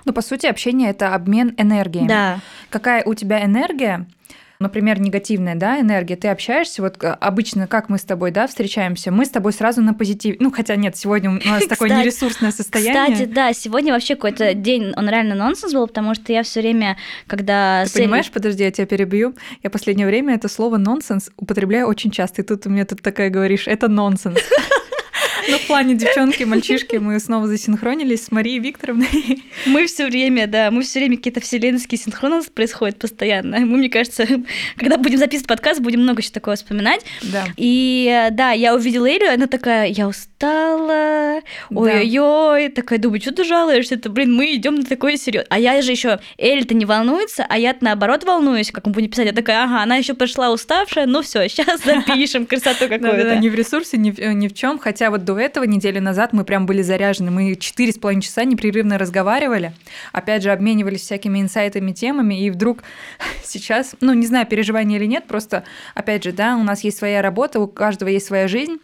Ну, 0.04 0.12
по 0.12 0.22
сути, 0.22 0.46
общение 0.46 0.90
это 0.90 1.14
обмен 1.14 1.54
энергией. 1.56 2.08
Да. 2.08 2.40
Какая 2.68 3.04
у 3.04 3.14
тебя 3.14 3.44
энергия, 3.44 4.08
например, 4.58 5.00
негативная, 5.00 5.54
да, 5.54 5.80
энергия, 5.80 6.16
ты 6.16 6.28
общаешься, 6.28 6.82
вот 6.82 7.02
э, 7.02 7.08
обычно, 7.20 7.66
как 7.66 7.88
мы 7.88 7.98
с 7.98 8.02
тобой, 8.02 8.30
да, 8.30 8.46
встречаемся, 8.46 9.10
мы 9.10 9.24
с 9.24 9.30
тобой 9.30 9.52
сразу 9.52 9.82
на 9.82 9.94
позитив. 9.94 10.36
Ну, 10.40 10.50
хотя 10.50 10.76
нет, 10.76 10.96
сегодня 10.96 11.30
у 11.30 11.34
нас 11.34 11.66
такое 11.68 11.90
нересурсное 11.90 12.52
состояние. 12.52 13.12
Кстати, 13.12 13.28
да, 13.28 13.52
сегодня 13.52 13.92
вообще 13.92 14.14
какой-то 14.14 14.54
день, 14.54 14.92
он 14.96 15.08
реально 15.08 15.34
нонсенс 15.34 15.72
был, 15.72 15.86
потому 15.86 16.14
что 16.14 16.32
я 16.32 16.42
все 16.42 16.60
время, 16.60 16.96
когда... 17.26 17.84
Ты 17.84 18.00
понимаешь, 18.00 18.30
подожди, 18.30 18.64
я 18.64 18.70
тебя 18.70 18.86
перебью. 18.86 19.34
Я 19.62 19.70
последнее 19.70 20.06
время 20.06 20.34
это 20.34 20.48
слово 20.48 20.76
нонсенс 20.76 21.30
употребляю 21.36 21.86
очень 21.86 22.10
часто, 22.10 22.42
и 22.42 22.44
тут 22.44 22.62
ты 22.62 22.68
мне 22.68 22.84
тут 22.84 23.02
такая 23.02 23.30
говоришь, 23.30 23.66
это 23.66 23.88
нонсенс. 23.88 24.38
Ну, 25.50 25.58
в 25.58 25.66
плане 25.66 25.94
девчонки, 25.94 26.42
мальчишки 26.44 26.96
мы 26.96 27.18
снова 27.20 27.46
засинхронились 27.46 28.24
с 28.24 28.32
Марией 28.32 28.58
Викторовной. 28.58 29.42
Мы 29.66 29.86
все 29.86 30.06
время, 30.06 30.46
да, 30.46 30.70
мы 30.70 30.82
все 30.82 30.98
время 31.00 31.16
какие-то 31.16 31.40
вселенские 31.40 31.98
синхроны 31.98 32.42
происходят 32.42 32.98
постоянно. 32.98 33.58
Мы, 33.60 33.78
мне 33.78 33.88
кажется, 33.88 34.26
когда 34.76 34.96
будем 34.96 35.18
записывать 35.18 35.48
подкаст, 35.48 35.80
будем 35.80 36.00
много 36.00 36.22
чего 36.22 36.34
такого 36.34 36.56
вспоминать. 36.56 37.04
Да. 37.22 37.46
И 37.56 38.28
да, 38.32 38.52
я 38.52 38.74
увидела 38.74 39.06
Элю, 39.06 39.32
она 39.32 39.46
такая, 39.46 39.88
я 39.88 40.08
устала, 40.08 41.40
ой-ой-ой, 41.70 42.68
такая, 42.68 42.98
думаю, 42.98 43.20
что 43.20 43.32
ты 43.32 43.44
жалуешься? 43.44 43.94
Это, 43.94 44.10
блин, 44.10 44.34
мы 44.34 44.54
идем 44.54 44.76
на 44.76 44.84
такое 44.84 45.16
серьезно. 45.16 45.46
А 45.50 45.58
я 45.58 45.80
же 45.82 45.90
еще, 45.90 46.18
Эль-то 46.38 46.74
не 46.74 46.84
волнуется, 46.84 47.46
а 47.48 47.58
я 47.58 47.74
наоборот 47.80 48.24
волнуюсь, 48.24 48.70
как 48.70 48.86
мы 48.86 48.92
будем 48.92 49.10
писать. 49.10 49.26
Я 49.26 49.32
такая, 49.32 49.64
ага, 49.64 49.82
она 49.82 49.96
еще 49.96 50.14
пришла 50.14 50.50
уставшая, 50.50 51.06
ну 51.06 51.22
все, 51.22 51.48
сейчас 51.48 51.82
запишем 51.84 52.46
красоту 52.46 52.88
какую-то. 52.88 53.24
Да, 53.24 53.36
не 53.36 53.48
в 53.48 53.54
ресурсе, 53.54 53.96
ни 53.96 54.10
в, 54.10 54.18
ни 54.18 54.48
в 54.48 54.54
чем. 54.54 54.78
Хотя 54.78 55.10
вот 55.10 55.24
до 55.24 55.35
этого, 55.36 55.64
неделю 55.64 56.00
назад, 56.02 56.32
мы 56.32 56.44
прям 56.44 56.66
были 56.66 56.82
заряжены. 56.82 57.30
Мы 57.30 57.56
четыре 57.56 57.92
с 57.92 57.98
половиной 57.98 58.22
часа 58.22 58.44
непрерывно 58.44 58.98
разговаривали. 58.98 59.72
Опять 60.12 60.42
же, 60.42 60.50
обменивались 60.50 61.02
всякими 61.02 61.40
инсайтами, 61.40 61.92
темами. 61.92 62.40
И 62.40 62.50
вдруг 62.50 62.82
сейчас, 63.44 63.94
ну, 64.00 64.12
не 64.14 64.26
знаю, 64.26 64.46
переживания 64.46 64.98
или 64.98 65.06
нет, 65.06 65.26
просто, 65.26 65.64
опять 65.94 66.24
же, 66.24 66.32
да, 66.32 66.56
у 66.56 66.62
нас 66.62 66.84
есть 66.84 66.98
своя 66.98 67.22
работа, 67.22 67.60
у 67.60 67.66
каждого 67.66 68.08
есть 68.08 68.26
своя 68.26 68.48
жизнь. 68.48 68.78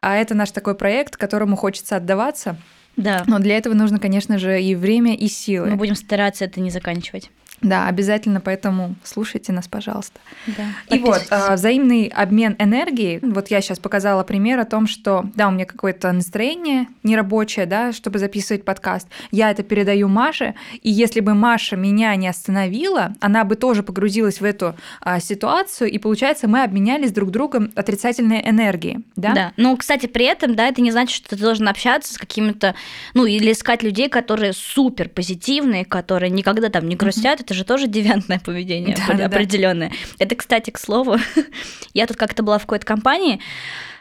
А 0.00 0.16
это 0.16 0.34
наш 0.34 0.50
такой 0.50 0.74
проект, 0.74 1.16
которому 1.16 1.56
хочется 1.56 1.96
отдаваться. 1.96 2.56
Да. 2.96 3.24
Но 3.26 3.38
для 3.38 3.56
этого 3.56 3.74
нужно, 3.74 3.98
конечно 3.98 4.38
же, 4.38 4.60
и 4.60 4.74
время, 4.74 5.14
и 5.14 5.28
силы. 5.28 5.70
Мы 5.70 5.76
будем 5.76 5.96
стараться 5.96 6.44
это 6.44 6.60
не 6.60 6.70
заканчивать. 6.70 7.30
Да, 7.64 7.88
обязательно, 7.88 8.40
поэтому 8.40 8.94
слушайте 9.02 9.52
нас, 9.52 9.66
пожалуйста. 9.66 10.20
Да, 10.46 10.94
и 10.94 10.98
вот 10.98 11.22
а, 11.30 11.56
взаимный 11.56 12.08
обмен 12.08 12.56
энергией. 12.58 13.20
Вот 13.22 13.48
я 13.48 13.62
сейчас 13.62 13.78
показала 13.78 14.22
пример 14.22 14.60
о 14.60 14.66
том, 14.66 14.86
что 14.86 15.24
да, 15.34 15.48
у 15.48 15.50
меня 15.50 15.64
какое-то 15.64 16.12
настроение 16.12 16.88
нерабочее, 17.02 17.64
да, 17.64 17.92
чтобы 17.92 18.18
записывать 18.18 18.64
подкаст. 18.64 19.08
Я 19.30 19.50
это 19.50 19.62
передаю 19.62 20.08
Маше, 20.08 20.54
и 20.82 20.90
если 20.90 21.20
бы 21.20 21.32
Маша 21.32 21.76
меня 21.76 22.14
не 22.16 22.28
остановила, 22.28 23.14
она 23.20 23.44
бы 23.44 23.56
тоже 23.56 23.82
погрузилась 23.82 24.42
в 24.42 24.44
эту 24.44 24.74
а, 25.00 25.18
ситуацию, 25.18 25.90
и 25.90 25.96
получается, 25.96 26.46
мы 26.46 26.62
обменялись 26.64 27.12
друг 27.12 27.30
другом 27.30 27.72
отрицательной 27.74 28.42
энергией, 28.46 29.06
да? 29.16 29.32
Да. 29.32 29.52
Ну, 29.56 29.74
кстати, 29.78 30.06
при 30.06 30.26
этом, 30.26 30.54
да, 30.54 30.68
это 30.68 30.82
не 30.82 30.90
значит, 30.90 31.16
что 31.16 31.30
ты 31.30 31.42
должен 31.42 31.66
общаться 31.66 32.12
с 32.12 32.18
какими-то, 32.18 32.74
ну, 33.14 33.24
или 33.24 33.52
искать 33.52 33.82
людей, 33.82 34.10
которые 34.10 34.52
супер 34.52 35.08
позитивные, 35.08 35.86
которые 35.86 36.28
никогда 36.28 36.68
там 36.68 36.86
не 36.86 36.94
грустят. 36.94 37.40
Mm-hmm 37.40 37.53
это 37.53 37.53
же 37.54 37.64
тоже 37.64 37.86
девиантное 37.86 38.38
поведение 38.38 38.96
да, 38.96 39.26
определенное. 39.26 39.88
Да. 39.88 40.24
Это, 40.24 40.36
кстати, 40.36 40.70
к 40.70 40.78
слову, 40.78 41.16
я 41.94 42.06
тут 42.06 42.16
как-то 42.16 42.42
была 42.42 42.58
в 42.58 42.62
какой-то 42.62 42.86
компании, 42.86 43.40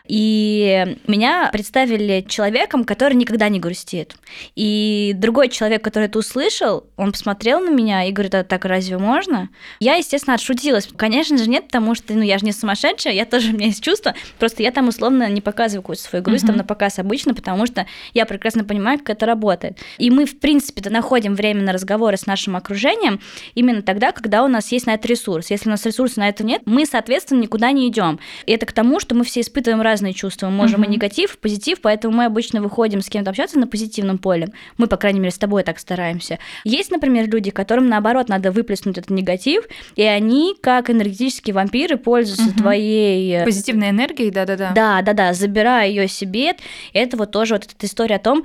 и 0.05 0.97
меня 1.07 1.49
представили 1.53 2.25
человеком, 2.27 2.83
который 2.83 3.13
никогда 3.13 3.47
не 3.47 3.61
грустит. 3.61 4.15
И 4.53 5.13
другой 5.15 5.47
человек, 5.47 5.81
который 5.81 6.05
это 6.05 6.19
услышал, 6.19 6.85
он 6.97 7.13
посмотрел 7.13 7.61
на 7.61 7.69
меня 7.69 8.03
и 8.03 8.11
говорит, 8.11 8.35
а 8.35 8.43
так 8.43 8.65
разве 8.65 8.97
можно? 8.97 9.49
Я, 9.79 9.95
естественно, 9.95 10.33
отшутилась. 10.33 10.89
Конечно 10.97 11.37
же 11.37 11.49
нет, 11.49 11.67
потому 11.67 11.95
что 11.95 12.13
ну, 12.13 12.21
я 12.21 12.37
же 12.37 12.43
не 12.43 12.51
сумасшедшая, 12.51 13.13
я 13.13 13.25
тоже, 13.25 13.51
у 13.51 13.53
меня 13.53 13.67
есть 13.67 13.81
чувства, 13.81 14.13
просто 14.39 14.61
я 14.61 14.71
там 14.71 14.89
условно 14.89 15.29
не 15.29 15.39
показываю 15.39 15.83
какую-то 15.83 16.03
свою 16.03 16.21
грусть, 16.21 16.43
uh-huh. 16.43 16.47
там 16.47 16.57
на 16.57 16.63
показ 16.65 16.99
обычно, 16.99 17.33
потому 17.33 17.65
что 17.65 17.85
я 18.13 18.25
прекрасно 18.25 18.65
понимаю, 18.65 18.99
как 18.99 19.11
это 19.11 19.25
работает. 19.25 19.77
И 19.99 20.09
мы, 20.09 20.25
в 20.25 20.37
принципе-то, 20.37 20.89
находим 20.89 21.33
время 21.33 21.61
на 21.61 21.71
разговоры 21.71 22.17
с 22.17 22.25
нашим 22.25 22.57
окружением 22.57 23.21
именно 23.55 23.81
тогда, 23.81 24.11
когда 24.11 24.43
у 24.43 24.49
нас 24.49 24.69
есть 24.73 24.85
на 24.85 24.95
это 24.95 25.07
ресурс. 25.07 25.49
Если 25.49 25.69
у 25.69 25.71
нас 25.71 25.85
ресурса 25.85 26.19
на 26.19 26.27
это 26.27 26.43
нет, 26.43 26.63
мы, 26.65 26.85
соответственно, 26.85 27.39
никуда 27.39 27.71
не 27.71 27.87
идем. 27.87 28.19
И 28.45 28.51
это 28.51 28.65
к 28.65 28.73
тому, 28.73 28.99
что 28.99 29.15
мы 29.15 29.23
все 29.23 29.39
испытываем 29.39 29.81
разные 29.81 29.92
чувства. 30.13 30.47
Мы 30.47 30.53
можем 30.53 30.81
uh-huh. 30.81 30.87
и 30.87 30.89
негатив, 30.89 31.35
и 31.35 31.37
позитив, 31.37 31.81
поэтому 31.81 32.17
мы 32.17 32.25
обычно 32.25 32.61
выходим 32.61 33.01
с 33.01 33.09
кем-то 33.09 33.29
общаться 33.29 33.59
на 33.59 33.67
позитивном 33.67 34.17
поле. 34.17 34.49
Мы, 34.77 34.87
по 34.87 34.97
крайней 34.97 35.19
мере, 35.19 35.31
с 35.31 35.37
тобой 35.37 35.63
так 35.63 35.79
стараемся. 35.79 36.39
Есть, 36.63 36.91
например, 36.91 37.29
люди, 37.29 37.51
которым, 37.51 37.87
наоборот, 37.87 38.29
надо 38.29 38.51
выплеснуть 38.51 38.97
этот 38.97 39.09
негатив, 39.09 39.65
и 39.95 40.03
они, 40.03 40.55
как 40.61 40.89
энергетические 40.89 41.53
вампиры, 41.53 41.97
пользуются 41.97 42.49
uh-huh. 42.49 42.61
твоей... 42.61 43.41
Э, 43.41 43.45
Позитивной 43.45 43.89
энергией, 43.89 44.31
да-да-да. 44.31 44.71
Да-да-да, 44.71 45.33
забирая 45.33 45.87
ее 45.87 46.07
себе. 46.07 46.53
Это 46.93 47.17
вот 47.17 47.31
тоже 47.31 47.55
вот 47.55 47.65
эта 47.65 47.85
история 47.85 48.15
о 48.15 48.19
том, 48.19 48.43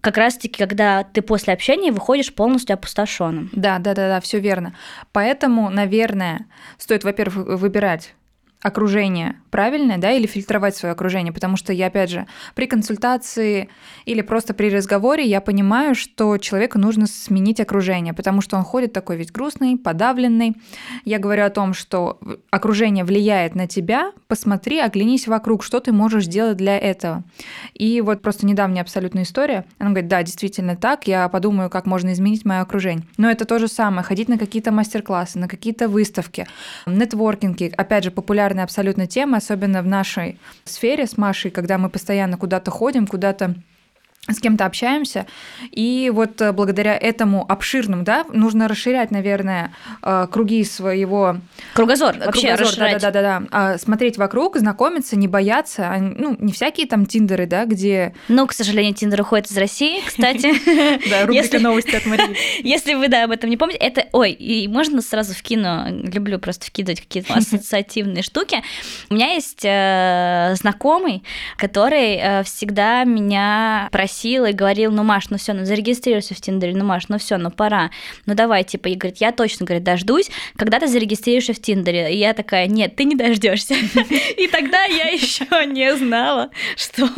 как 0.00 0.16
раз-таки, 0.16 0.56
когда 0.56 1.04
ты 1.04 1.22
после 1.22 1.52
общения 1.52 1.92
выходишь 1.92 2.32
полностью 2.32 2.74
опустошенным. 2.74 3.50
Да, 3.52 3.78
да, 3.78 3.94
да, 3.94 4.08
да, 4.08 4.20
все 4.20 4.38
верно. 4.38 4.74
Поэтому, 5.12 5.70
наверное, 5.70 6.46
стоит, 6.78 7.04
во-первых, 7.04 7.60
выбирать 7.60 8.14
окружение 8.60 9.36
правильное, 9.50 9.98
да, 9.98 10.10
или 10.10 10.26
фильтровать 10.26 10.76
свое 10.76 10.92
окружение, 10.92 11.32
потому 11.32 11.56
что 11.56 11.72
я, 11.72 11.86
опять 11.86 12.10
же, 12.10 12.26
при 12.54 12.66
консультации 12.66 13.68
или 14.04 14.20
просто 14.20 14.52
при 14.52 14.68
разговоре 14.68 15.24
я 15.24 15.40
понимаю, 15.40 15.94
что 15.94 16.36
человеку 16.38 16.78
нужно 16.78 17.06
сменить 17.06 17.60
окружение, 17.60 18.12
потому 18.12 18.40
что 18.40 18.56
он 18.56 18.64
ходит 18.64 18.92
такой 18.92 19.16
весь 19.16 19.30
грустный, 19.30 19.78
подавленный. 19.78 20.56
Я 21.04 21.18
говорю 21.18 21.44
о 21.44 21.50
том, 21.50 21.72
что 21.72 22.18
окружение 22.50 23.04
влияет 23.04 23.54
на 23.54 23.68
тебя, 23.68 24.12
посмотри, 24.26 24.80
оглянись 24.80 25.28
вокруг, 25.28 25.62
что 25.62 25.78
ты 25.80 25.92
можешь 25.92 26.24
сделать 26.24 26.56
для 26.56 26.76
этого. 26.76 27.22
И 27.74 28.00
вот 28.00 28.22
просто 28.22 28.44
недавняя 28.44 28.82
абсолютная 28.82 29.22
история, 29.22 29.64
она 29.78 29.90
говорит, 29.90 30.08
да, 30.08 30.22
действительно 30.22 30.76
так, 30.76 31.06
я 31.06 31.28
подумаю, 31.28 31.70
как 31.70 31.86
можно 31.86 32.12
изменить 32.12 32.44
мое 32.44 32.60
окружение. 32.60 33.06
Но 33.16 33.30
это 33.30 33.44
то 33.44 33.58
же 33.58 33.68
самое, 33.68 34.02
ходить 34.02 34.28
на 34.28 34.36
какие-то 34.36 34.72
мастер-классы, 34.72 35.38
на 35.38 35.48
какие-то 35.48 35.88
выставки, 35.88 36.46
нетворкинги, 36.86 37.72
опять 37.76 38.04
же, 38.04 38.10
популярные 38.10 38.47
популярная 38.48 38.64
абсолютно 38.64 39.06
тема, 39.06 39.36
особенно 39.38 39.82
в 39.82 39.86
нашей 39.86 40.38
сфере 40.64 41.06
с 41.06 41.18
Машей, 41.18 41.50
когда 41.50 41.76
мы 41.76 41.90
постоянно 41.90 42.38
куда-то 42.38 42.70
ходим, 42.70 43.06
куда-то 43.06 43.54
с 44.28 44.40
кем-то 44.40 44.66
общаемся, 44.66 45.26
и 45.70 46.10
вот 46.14 46.40
э, 46.40 46.52
благодаря 46.52 46.96
этому 46.96 47.44
обширному, 47.50 48.02
да, 48.02 48.24
нужно 48.32 48.68
расширять, 48.68 49.10
наверное, 49.10 49.72
э, 50.02 50.26
круги 50.30 50.64
своего... 50.64 51.38
Кругозор 51.74 52.16
вообще 52.18 52.48
Кругозор, 52.48 52.66
расширять. 52.66 53.02
да-да-да. 53.02 53.42
А, 53.50 53.78
Смотреть 53.78 54.18
вокруг, 54.18 54.56
знакомиться, 54.58 55.16
не 55.16 55.28
бояться. 55.28 55.88
А, 55.90 55.98
Ну, 55.98 56.36
не 56.38 56.52
всякие 56.52 56.86
там 56.86 57.06
тиндеры, 57.06 57.46
да, 57.46 57.64
где... 57.64 58.14
Ну, 58.28 58.46
к 58.46 58.52
сожалению, 58.52 58.94
Тиндер 58.94 59.22
уходит 59.22 59.50
из 59.50 59.56
России, 59.56 60.00
кстати. 60.06 60.52
Да, 61.08 61.26
рубрика 61.26 61.58
новости 61.58 61.96
от 61.96 62.06
Марии. 62.06 62.36
Если 62.66 62.94
вы, 62.94 63.08
да, 63.08 63.24
об 63.24 63.30
этом 63.30 63.48
не 63.48 63.56
помните, 63.56 63.78
это, 63.78 64.06
ой, 64.12 64.32
и 64.32 64.68
можно 64.68 65.00
сразу 65.00 65.34
вкину, 65.34 66.02
люблю 66.02 66.38
просто 66.38 66.66
вкидывать 66.66 67.00
какие-то 67.00 67.34
ассоциативные 67.38 68.22
штуки. 68.22 68.62
У 69.10 69.14
меня 69.14 69.32
есть 69.32 69.64
э, 69.64 70.54
знакомый, 70.56 71.22
который 71.56 72.16
э, 72.16 72.42
всегда 72.44 73.04
меня 73.04 73.88
просил 73.90 74.17
и 74.24 74.52
говорил, 74.52 74.90
ну, 74.90 75.02
Маш, 75.02 75.30
ну 75.30 75.38
все, 75.38 75.52
ну 75.52 75.64
зарегистрируйся 75.64 76.34
в 76.34 76.40
Тиндере, 76.40 76.74
ну, 76.74 76.84
Маш, 76.84 77.08
ну 77.08 77.18
все, 77.18 77.36
ну 77.36 77.50
пора, 77.50 77.90
ну 78.26 78.34
давай, 78.34 78.64
типа, 78.64 78.88
и 78.88 78.94
говорит, 78.94 79.20
я 79.20 79.32
точно, 79.32 79.66
говорит, 79.66 79.84
дождусь, 79.84 80.30
когда 80.56 80.78
ты 80.80 80.86
зарегистрируешься 80.86 81.52
в 81.52 81.60
Тиндере. 81.60 82.12
И 82.12 82.18
я 82.18 82.34
такая, 82.34 82.66
нет, 82.66 82.96
ты 82.96 83.04
не 83.04 83.14
дождешься. 83.14 83.74
И 84.36 84.48
тогда 84.48 84.84
я 84.84 85.08
еще 85.08 85.46
не 85.66 85.94
знала, 85.96 86.50
что, 86.76 87.08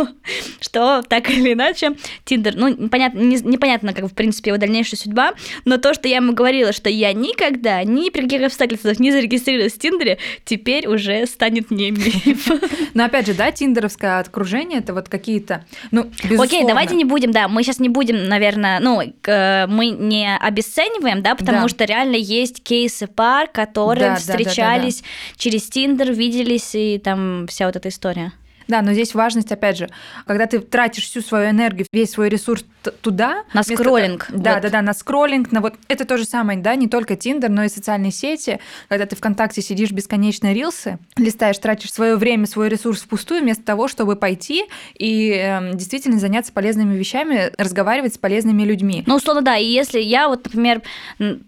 что 0.61 1.03
так 1.03 1.31
или 1.31 1.53
иначе 1.53 1.97
Тиндер, 2.25 2.55
ну, 2.57 2.69
непонятно, 2.69 3.19
не- 3.19 3.41
непонятно, 3.43 3.93
как, 3.93 4.05
в 4.07 4.15
принципе, 4.15 4.51
его 4.51 4.59
дальнейшая 4.59 4.99
судьба, 4.99 5.33
но 5.65 5.79
то, 5.79 5.95
что 5.95 6.09
я 6.09 6.17
ему 6.17 6.33
говорила, 6.33 6.73
что 6.73 6.89
я 6.89 7.13
никогда, 7.13 7.83
ни 7.85 8.11
при 8.11 8.23
каких 8.23 8.43
обстоятельствах 8.43 8.99
не 8.99 9.13
зарегистрировалась 9.13 9.75
в 9.75 9.79
Тиндере, 9.79 10.19
теперь 10.45 10.87
уже 10.87 11.27
станет 11.27 11.71
не 11.71 11.91
миф. 11.91 12.49
Но 12.95 13.05
опять 13.05 13.27
же, 13.27 13.35
да, 13.35 13.51
тиндеровское 13.53 14.21
окружение, 14.21 14.81
это 14.81 14.95
вот 14.95 15.09
какие-то, 15.09 15.65
ну, 15.91 16.05
безусловно. 16.23 16.45
Окей, 16.45 16.65
давайте 16.81 16.97
не 16.97 17.05
будем, 17.05 17.31
да, 17.33 17.49
мы 17.49 17.63
сейчас 17.63 17.79
не 17.79 17.89
будем, 17.89 18.29
наверное, 18.29 18.81
ну, 18.81 19.01
к- 19.23 19.67
мы 19.69 19.87
не 19.89 20.37
обесцениваем, 20.37 21.23
да, 21.23 21.35
потому 21.35 21.63
Да. 21.63 21.69
что 21.69 21.85
реально 21.85 22.17
есть 22.17 22.63
кейсы 22.63 23.07
пар, 23.07 23.49
которые 23.49 24.11
Да, 24.11 24.15
да, 24.17 24.21
да, 24.21 24.27
да, 24.27 24.33
да. 24.33 24.51
встречались 24.51 25.03
через 25.37 25.69
Тиндер, 25.69 26.13
виделись, 26.13 26.75
и 26.75 26.99
там 26.99 27.47
вся 27.49 27.67
вот 27.67 27.77
эта 27.77 27.89
история. 27.89 28.33
Да, 28.71 28.83
но 28.83 28.93
здесь 28.93 29.15
важность, 29.15 29.51
опять 29.53 29.77
же, 29.77 29.89
когда 30.27 30.47
ты 30.47 30.61
тратишь 30.61 31.05
всю 31.05 31.21
свою 31.21 31.51
энергию, 31.51 31.87
весь 31.93 32.13
свой 32.13 32.29
ресурс 32.29 32.65
туда. 33.03 33.43
На 33.53 33.63
вместо- 33.63 33.75
скроллинг, 33.75 34.27
Да, 34.31 34.55
вот. 34.55 34.63
да, 34.63 34.69
да, 34.71 34.81
на 34.83 34.95
скроллинг, 34.95 35.53
на 35.53 35.61
вот 35.61 35.75
это 35.89 36.05
то 36.05 36.17
же 36.17 36.25
самое, 36.25 36.59
да, 36.59 36.75
не 36.77 36.89
только 36.89 37.17
Тиндер, 37.17 37.51
но 37.51 37.65
и 37.65 37.69
социальные 37.69 38.13
сети. 38.13 38.61
Когда 38.89 39.07
ты 39.07 39.17
ВКонтакте 39.17 39.61
сидишь 39.61 39.91
бесконечно 39.91 40.53
рилсы, 40.53 40.99
листаешь, 41.17 41.59
тратишь 41.59 41.93
свое 41.93 42.17
время, 42.17 42.47
свой 42.47 42.69
ресурс 42.69 43.03
впустую, 43.03 43.43
вместо 43.43 43.65
того, 43.65 43.89
чтобы 43.89 44.17
пойти 44.17 44.65
и 44.97 45.31
эм, 45.33 45.77
действительно 45.77 46.19
заняться 46.21 46.53
полезными 46.53 46.97
вещами, 46.97 47.53
разговаривать 47.59 48.15
с 48.15 48.19
полезными 48.19 48.63
людьми. 48.63 49.03
Ну, 49.07 49.17
условно, 49.17 49.43
да. 49.43 49.57
И 49.57 49.67
если 49.67 49.99
я 50.01 50.29
вот, 50.29 50.45
например, 50.45 50.81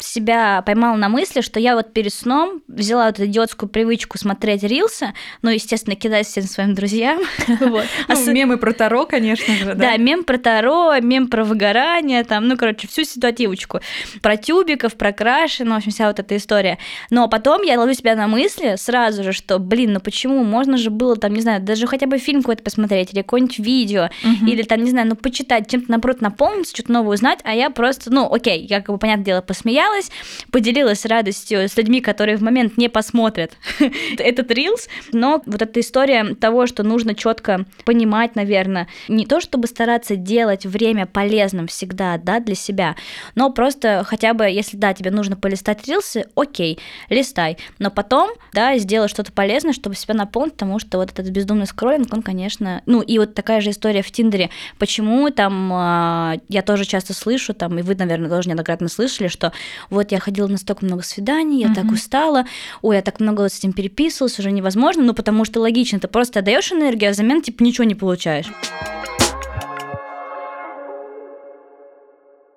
себя 0.01 0.63
поймала 0.63 0.97
на 0.97 1.09
мысли, 1.09 1.41
что 1.41 1.61
я 1.61 1.75
вот 1.77 1.93
перед 1.93 2.13
сном 2.13 2.63
взяла 2.69 3.07
вот 3.07 3.15
эту 3.15 3.27
идиотскую 3.27 3.69
привычку 3.69 4.19
смотреть 4.19 4.63
рилсы, 4.63 5.13
ну, 5.43 5.51
естественно, 5.51 5.97
кидать 5.97 6.27
всем 6.27 6.45
своим 6.45 6.75
друзьям. 6.75 7.12
Вот. 7.61 7.85
Ну, 8.09 8.15
Ос- 8.15 8.27
мемы 8.27 8.57
про 8.59 8.73
Таро, 8.73 9.07
конечно 9.07 9.55
же, 9.55 9.65
Да, 9.67 9.75
да. 9.75 9.97
мем 9.97 10.25
про 10.25 10.39
Таро, 10.39 10.95
мем 11.01 11.29
про 11.29 11.45
выгорание, 11.45 12.25
там, 12.25 12.49
ну, 12.49 12.57
короче, 12.57 12.89
всю 12.89 13.05
ситуативочку. 13.05 13.81
Про 14.23 14.37
тюбиков, 14.37 14.95
про 14.97 15.13
краши, 15.13 15.65
ну, 15.65 15.75
в 15.75 15.79
общем, 15.79 15.91
вся 15.93 16.07
вот 16.09 16.19
эта 16.19 16.37
история. 16.37 16.79
Но 17.11 17.29
потом 17.29 17.63
я 17.63 17.79
ловлю 17.79 17.95
себя 17.95 18.15
на 18.17 18.27
мысли 18.27 18.75
сразу 18.77 19.23
же, 19.25 19.33
что, 19.33 19.59
блин, 19.59 19.93
ну 19.95 20.01
почему? 20.01 20.45
Можно 20.45 20.77
же 20.77 20.91
было 20.91 21.17
там, 21.17 21.33
не 21.35 21.41
знаю, 21.41 21.63
даже 21.63 21.87
хотя 21.87 22.07
бы 22.07 22.19
фильм 22.19 22.43
какой-то 22.43 22.63
посмотреть 22.63 23.13
или 23.13 23.23
какое-нибудь 23.23 23.59
видео, 23.59 24.09
или 24.47 24.63
там, 24.63 24.83
не 24.83 24.91
знаю, 24.91 25.09
ну, 25.09 25.17
почитать, 25.17 25.71
чем-то, 25.71 25.91
наоборот, 25.91 26.21
наполниться, 26.21 26.75
что-то 26.75 26.93
новое 26.93 27.15
узнать, 27.15 27.41
а 27.45 27.55
я 27.55 27.71
просто, 27.71 28.13
ну, 28.13 28.33
окей, 28.33 28.67
я, 28.69 28.81
как 28.81 28.95
бы, 28.95 28.99
понятное 28.99 29.25
дело, 29.25 29.41
посмеялась, 29.41 30.11
поделилась 30.51 31.05
радостью 31.07 31.61
с 31.61 31.77
людьми, 31.77 32.01
которые 32.01 32.37
в 32.37 32.43
момент 32.43 32.77
не 32.77 32.89
посмотрят 32.89 33.53
этот 34.19 34.51
рилс, 34.51 34.89
но 35.13 35.43
вот 35.47 35.63
эта 35.63 35.81
история 35.81 36.35
того, 36.35 36.67
что 36.67 36.83
нужно 36.83 37.02
четко 37.15 37.65
понимать, 37.85 38.37
наверное, 38.37 38.89
не 39.09 39.27
то 39.27 39.41
чтобы 39.41 39.67
стараться 39.67 40.17
делать 40.17 40.65
время 40.65 41.07
полезным 41.07 41.67
всегда, 41.67 42.19
да, 42.19 42.41
для 42.41 42.55
себя, 42.55 42.97
но 43.35 43.51
просто 43.51 44.05
хотя 44.07 44.35
бы, 44.35 44.45
если, 44.45 44.77
да, 44.77 44.95
тебе 44.95 45.11
нужно 45.11 45.37
полистать 45.37 45.87
рилсы, 45.87 46.27
окей, 46.35 46.79
листай, 47.09 47.59
но 47.79 47.91
потом, 47.91 48.31
да, 48.53 48.77
сделай 48.79 49.09
что-то 49.09 49.33
полезное, 49.33 49.73
чтобы 49.73 49.97
себя 49.97 50.15
наполнить, 50.15 50.53
потому 50.55 50.79
что 50.79 50.99
вот 50.99 51.11
этот 51.11 51.29
бездумный 51.29 51.67
скроллинг, 51.67 52.13
он, 52.13 52.23
конечно, 52.23 52.83
ну, 52.87 53.01
и 53.03 53.19
вот 53.19 53.35
такая 53.35 53.61
же 53.61 53.71
история 53.71 54.03
в 54.03 54.11
Тиндере, 54.11 54.51
почему 54.79 55.31
там, 55.31 55.71
а, 55.73 56.35
я 56.49 56.63
тоже 56.63 56.85
часто 56.85 57.15
слышу, 57.15 57.55
там, 57.55 57.79
и 57.79 57.83
вы, 57.83 57.95
наверное, 57.95 58.31
тоже 58.31 58.49
неоднократно 58.49 58.89
слышали, 58.89 59.29
что 59.29 59.53
вот 59.91 60.13
я 60.13 60.21
ходила 60.21 60.47
на 60.47 60.59
столько 60.59 60.85
много 60.85 61.03
свиданий, 61.03 61.61
я 61.63 61.69
так 61.75 61.85
Мгм. 61.85 61.95
устала, 61.95 62.45
ой, 62.83 62.97
я 62.97 63.03
так 63.03 63.21
много 63.21 63.43
вот 63.43 63.53
с 63.53 63.59
этим 63.59 63.73
переписывалась, 63.73 64.39
уже 64.39 64.51
невозможно, 64.53 65.03
ну, 65.03 65.15
потому 65.15 65.45
что 65.45 65.61
логично, 65.61 65.99
ты 65.99 66.09
просто 66.09 66.41
отдаешь 66.41 66.71
энергию, 66.73 66.92
а 67.01 67.11
взамен, 67.11 67.43
типа, 67.43 67.63
ничего 67.63 67.85
не 67.85 67.95
получаешь. 67.95 68.47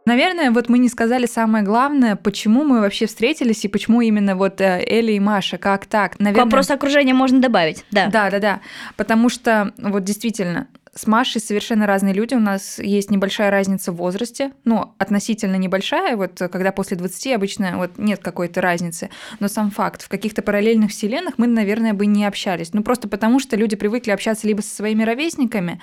Наверное, 0.06 0.52
вот 0.52 0.69
мы 0.69 0.78
не 0.78 0.88
сказали 0.88 1.26
самое 1.26 1.63
главное, 1.63 2.15
почему 2.15 2.63
мы 2.63 2.80
вообще 2.80 3.08
встретились 3.08 3.65
и 3.65 3.67
почему 3.67 4.02
именно 4.02 4.36
вот 4.36 4.62
э, 4.62 4.84
Эля 4.86 5.12
и 5.13 5.19
Маша, 5.19 5.58
как 5.58 5.88
так? 5.88 6.17
К 6.17 6.19
Наверное, 6.19 6.45
вопросу 6.45 6.74
окружения 6.74 7.15
можно 7.15 7.41
добавить, 7.41 7.84
да. 7.89 8.08
Да, 8.08 8.30
да, 8.30 8.39
да. 8.39 8.62
Потому 8.98 9.30
что 9.30 9.74
вот 9.80 10.04
действительно 10.04 10.67
с 10.97 11.08
Машей 11.08 11.41
совершенно 11.41 11.86
разные 11.86 12.13
люди. 12.13 12.36
У 12.36 12.39
нас 12.39 12.79
есть 12.79 13.12
небольшая 13.12 13.51
разница 13.51 13.91
в 13.91 13.97
возрасте, 13.97 14.51
ну, 14.63 14.93
относительно 14.97 15.58
небольшая. 15.58 16.15
Вот 16.15 16.41
э, 16.41 16.47
когда 16.47 16.71
после 16.71 16.95
20 16.95 17.34
обычно 17.34 17.77
вот 17.77 17.97
нет 17.97 18.21
какой-то 18.23 18.62
разницы. 18.62 19.10
Но 19.41 19.49
сам 19.49 19.71
факт, 19.71 20.01
в 20.03 20.08
каких-то 20.08 20.41
параллельных 20.41 20.91
вселенных 20.91 21.38
мы, 21.38 21.47
наверное, 21.47 21.93
бы 21.93 22.05
не 22.05 22.25
общались. 22.25 22.73
Ну, 22.73 22.81
просто 22.81 23.10
потому 23.10 23.41
что 23.41 23.58
люди 23.58 23.75
привыкли 23.75 24.12
общаться 24.12 24.47
либо 24.47 24.62
со 24.62 24.73
своими 24.73 25.03
ровесниками, 25.03 25.81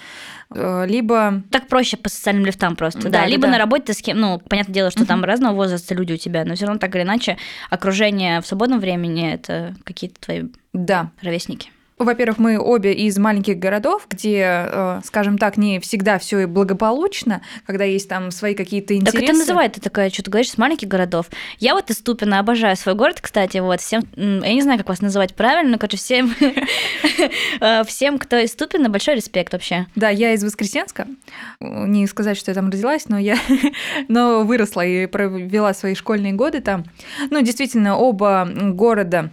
э, 0.54 0.86
либо... 0.86 1.42
Так 1.50 1.68
проще 1.68 1.98
по 1.98 2.08
социальным 2.08 2.46
лифтам 2.46 2.74
просто, 2.74 3.02
да. 3.02 3.10
Да, 3.10 3.26
Либо 3.26 3.42
да. 3.42 3.52
на 3.52 3.58
работе 3.58 3.84
ты 3.86 3.94
с 3.94 4.00
кем, 4.00 4.18
ну, 4.18 4.38
понятное 4.38 4.74
дело, 4.74 4.90
что 4.90 5.04
там 5.04 5.24
разного 5.24 5.54
возраста 5.54 5.94
люди 5.94 6.14
у 6.14 6.16
тебя, 6.16 6.46
но 6.46 6.54
все 6.54 6.64
равно 6.64 6.78
так 6.78 6.94
или 6.96 7.02
иначе 7.02 7.36
окружение 7.68 8.40
в 8.40 8.46
свободном 8.46 8.80
времени 8.80 9.30
это 9.30 9.74
какие-то 9.84 10.18
твои 10.20 10.44
Да, 10.72 11.10
ровесники. 11.20 11.70
Во-первых, 12.04 12.38
мы 12.38 12.58
обе 12.58 12.92
из 12.92 13.18
маленьких 13.18 13.58
городов, 13.58 14.06
где, 14.08 14.66
э, 14.66 15.00
скажем 15.04 15.38
так, 15.38 15.56
не 15.56 15.80
всегда 15.80 16.18
все 16.18 16.40
и 16.40 16.46
благополучно, 16.46 17.42
когда 17.66 17.84
есть 17.84 18.08
там 18.08 18.30
свои 18.30 18.54
какие-то 18.54 18.94
интересы. 18.94 19.18
Так 19.18 19.24
это 19.24 19.38
называет, 19.38 19.72
ты 19.74 19.80
такая, 19.80 20.10
что 20.10 20.22
ты 20.22 20.30
говоришь, 20.30 20.50
с 20.50 20.58
маленьких 20.58 20.88
городов. 20.88 21.26
Я 21.58 21.74
вот 21.74 21.90
из 21.90 21.98
Тупина 21.98 22.38
обожаю 22.38 22.76
свой 22.76 22.94
город, 22.94 23.20
кстати, 23.20 23.58
вот, 23.58 23.80
всем, 23.80 24.02
я 24.16 24.52
не 24.52 24.62
знаю, 24.62 24.78
как 24.78 24.88
вас 24.88 25.00
называть 25.00 25.34
правильно, 25.34 25.72
но, 25.72 25.78
короче, 25.78 25.96
всем, 25.96 26.34
э, 27.60 27.84
всем, 27.84 28.18
кто 28.18 28.36
из 28.36 28.52
Тупина, 28.54 28.88
большой 28.88 29.16
респект 29.16 29.52
вообще. 29.52 29.86
Да, 29.94 30.08
я 30.08 30.32
из 30.32 30.42
Воскресенска. 30.42 31.06
Не 31.60 32.06
сказать, 32.06 32.36
что 32.36 32.50
я 32.50 32.54
там 32.54 32.70
родилась, 32.70 33.08
но 33.08 33.18
я 33.18 33.38
но 34.08 34.44
выросла 34.44 34.84
и 34.84 35.06
провела 35.06 35.74
свои 35.74 35.94
школьные 35.94 36.32
годы 36.32 36.60
там. 36.60 36.84
Ну, 37.30 37.40
действительно, 37.42 37.96
оба 37.96 38.48
города 38.52 39.30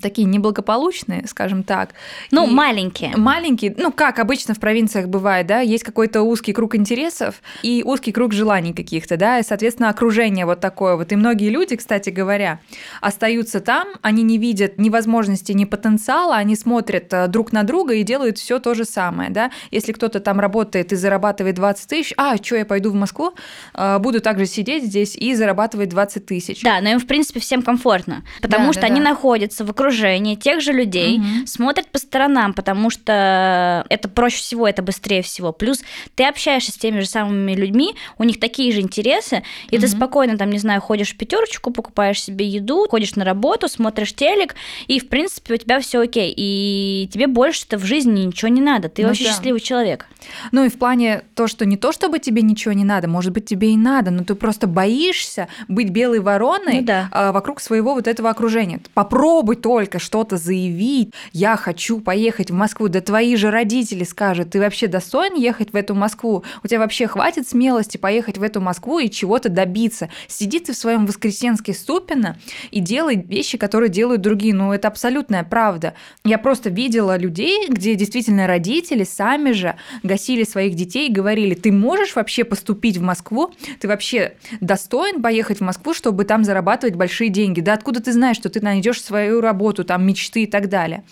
такие 0.00 0.26
неблагополучные, 0.26 1.26
скажем 1.26 1.62
так. 1.62 1.90
Ну, 2.30 2.46
И 2.46 2.50
маленькие. 2.50 3.16
Маленькие, 3.16 3.74
ну, 3.76 3.92
как 3.92 4.18
обычно 4.18 4.54
в 4.54 4.60
провинциях 4.60 5.08
бывает, 5.08 5.46
да, 5.46 5.60
есть 5.60 5.84
какой-то 5.84 6.22
узкий 6.22 6.54
круг 6.54 6.74
интересов 6.74 7.42
и 7.62 7.82
узкий 7.84 8.10
круг 8.12 8.32
желаний 8.32 8.72
каких-то, 8.72 9.18
да, 9.18 9.38
и, 9.38 9.42
соответственно, 9.42 9.90
окружение 9.90 10.46
вот 10.46 10.60
такое 10.60 10.96
вот. 10.96 11.12
И 11.12 11.16
многие 11.16 11.50
люди, 11.50 11.76
кстати 11.76 12.08
говоря, 12.08 12.60
остаются 13.02 13.60
там, 13.60 13.88
они 14.00 14.22
не 14.22 14.38
видят 14.38 14.78
ни 14.78 14.88
возможности, 14.88 15.52
ни 15.52 15.66
потенциала, 15.66 16.36
они 16.36 16.56
смотрят 16.56 17.12
э, 17.12 17.28
друг 17.28 17.52
на 17.52 17.62
друга 17.62 17.94
и 17.94 18.02
делают 18.04 18.38
все 18.38 18.58
то 18.60 18.74
же 18.74 18.86
самое, 18.86 19.28
да. 19.28 19.50
Если 19.70 19.92
кто-то 19.92 20.20
там 20.20 20.40
работает 20.40 20.92
и 20.92 20.96
зарабатывает 20.96 21.56
20 21.56 21.88
тысяч, 21.88 22.14
а, 22.16 22.36
что, 22.36 22.56
я 22.56 22.64
пойду 22.64 22.90
в 22.90 22.94
Москву, 22.94 23.34
э, 23.74 23.98
буду 23.98 24.22
также 24.22 24.46
сидеть 24.46 24.84
здесь 24.84 25.14
и 25.14 25.34
зарабатывать 25.34 25.90
20 25.90 26.24
тысяч. 26.24 26.62
Да, 26.62 26.80
но 26.80 26.88
им, 26.88 26.98
в 26.98 27.06
принципе, 27.06 27.40
всем 27.40 27.60
комфортно, 27.60 28.24
потому 28.40 28.68
Да, 28.68 28.72
что 28.72 28.80
да, 28.82 28.86
они 28.86 29.00
да. 29.00 29.10
находятся 29.10 29.64
в 29.64 29.73
окружении 29.74 30.34
тех 30.36 30.60
же 30.60 30.72
людей, 30.72 31.18
Мгм. 31.18 31.46
смотрят 31.46 31.88
по 31.88 31.98
сторонам, 31.98 32.54
потому 32.54 32.90
что 32.90 33.84
это 33.90 34.08
проще 34.08 34.38
всего, 34.38 34.66
это 34.68 34.82
быстрее 34.82 35.22
всего. 35.22 35.52
Плюс 35.52 35.82
ты 36.14 36.24
общаешься 36.24 36.72
с 36.72 36.76
теми 36.76 37.00
же 37.00 37.06
самыми 37.06 37.52
людьми, 37.54 37.94
у 38.18 38.24
них 38.24 38.40
такие 38.40 38.72
же 38.72 38.80
интересы, 38.80 39.42
и 39.70 39.78
ты 39.78 39.86
Мгм. 39.86 39.96
спокойно 39.96 40.38
там, 40.38 40.50
не 40.50 40.58
знаю, 40.58 40.80
ходишь 40.80 41.12
в 41.12 41.16
пятерочку, 41.18 41.70
покупаешь 41.70 42.22
себе 42.22 42.46
еду, 42.46 42.86
ходишь 42.88 43.14
на 43.16 43.24
работу, 43.24 43.68
смотришь 43.68 44.14
телек, 44.14 44.54
и, 44.86 44.98
в 45.00 45.08
принципе, 45.08 45.54
у 45.54 45.56
тебя 45.56 45.80
все 45.80 46.00
окей. 46.00 46.32
И 46.36 47.08
тебе 47.12 47.26
больше-то 47.26 47.78
в 47.78 47.84
жизни 47.84 48.20
ничего 48.20 48.48
не 48.48 48.60
надо. 48.60 48.88
Ты 48.88 49.02
Ну 49.02 49.08
вообще 49.08 49.24
да. 49.24 49.30
счастливый 49.30 49.60
человек. 49.60 50.06
Ну 50.52 50.64
и 50.64 50.68
в 50.68 50.78
плане 50.78 51.22
то, 51.34 51.46
что 51.48 51.64
не 51.66 51.76
то, 51.76 51.92
чтобы 51.92 52.18
тебе 52.18 52.42
ничего 52.42 52.72
не 52.72 52.84
надо, 52.84 53.08
может 53.08 53.32
быть, 53.32 53.44
тебе 53.46 53.72
и 53.72 53.76
надо, 53.76 54.10
но 54.10 54.24
ты 54.24 54.34
просто 54.34 54.66
боишься 54.66 55.48
быть 55.68 55.90
белой 55.90 56.20
вороной 56.20 56.80
Ну 56.80 56.82
да. 56.82 57.08
а, 57.12 57.32
вокруг 57.32 57.60
своего 57.60 57.94
вот 57.94 58.06
этого 58.06 58.30
окружения. 58.30 58.80
Попробуй 58.94 59.56
только 59.64 59.98
что-то 59.98 60.36
заявить, 60.36 61.14
я 61.32 61.56
хочу 61.56 61.98
поехать 61.98 62.50
в 62.50 62.54
Москву, 62.54 62.88
да 62.88 63.00
твои 63.00 63.34
же 63.34 63.50
родители 63.50 64.04
скажут, 64.04 64.50
ты 64.50 64.58
вообще 64.60 64.88
достоин 64.88 65.36
ехать 65.36 65.72
в 65.72 65.76
эту 65.76 65.94
Москву? 65.94 66.44
У 66.62 66.68
тебя 66.68 66.80
вообще 66.80 67.06
хватит 67.06 67.48
смелости 67.48 67.96
поехать 67.96 68.36
в 68.36 68.42
эту 68.42 68.60
Москву 68.60 68.98
и 68.98 69.08
чего-то 69.08 69.48
добиться? 69.48 70.10
Сиди 70.28 70.58
ты 70.58 70.74
в 70.74 70.76
своем 70.76 71.06
воскресенске 71.06 71.72
Ступино 71.72 72.36
и 72.72 72.80
делай 72.80 73.16
вещи, 73.16 73.56
которые 73.56 73.88
делают 73.88 74.20
другие. 74.20 74.52
Ну, 74.52 74.70
это 74.70 74.88
абсолютная 74.88 75.44
правда. 75.44 75.94
Я 76.26 76.36
просто 76.36 76.68
видела 76.68 77.16
людей, 77.16 77.66
где 77.70 77.94
действительно 77.94 78.46
родители 78.46 79.04
сами 79.04 79.52
же 79.52 79.76
гасили 80.02 80.44
своих 80.44 80.74
детей 80.74 81.08
и 81.08 81.12
говорили, 81.12 81.54
ты 81.54 81.72
можешь 81.72 82.16
вообще 82.16 82.44
поступить 82.44 82.98
в 82.98 83.02
Москву? 83.02 83.50
Ты 83.80 83.88
вообще 83.88 84.34
достоин 84.60 85.22
поехать 85.22 85.60
в 85.60 85.62
Москву, 85.62 85.94
чтобы 85.94 86.26
там 86.26 86.44
зарабатывать 86.44 86.96
большие 86.96 87.30
деньги? 87.30 87.62
Да 87.62 87.72
откуда 87.72 88.02
ты 88.02 88.12
знаешь, 88.12 88.36
что 88.36 88.50
ты 88.50 88.60
найдешь 88.60 89.02
свою 89.02 89.40
работу, 89.40 89.53
там 89.84 90.06
мечты 90.06 90.44
и 90.44 90.46
так 90.46 90.68
далее? 90.68 91.04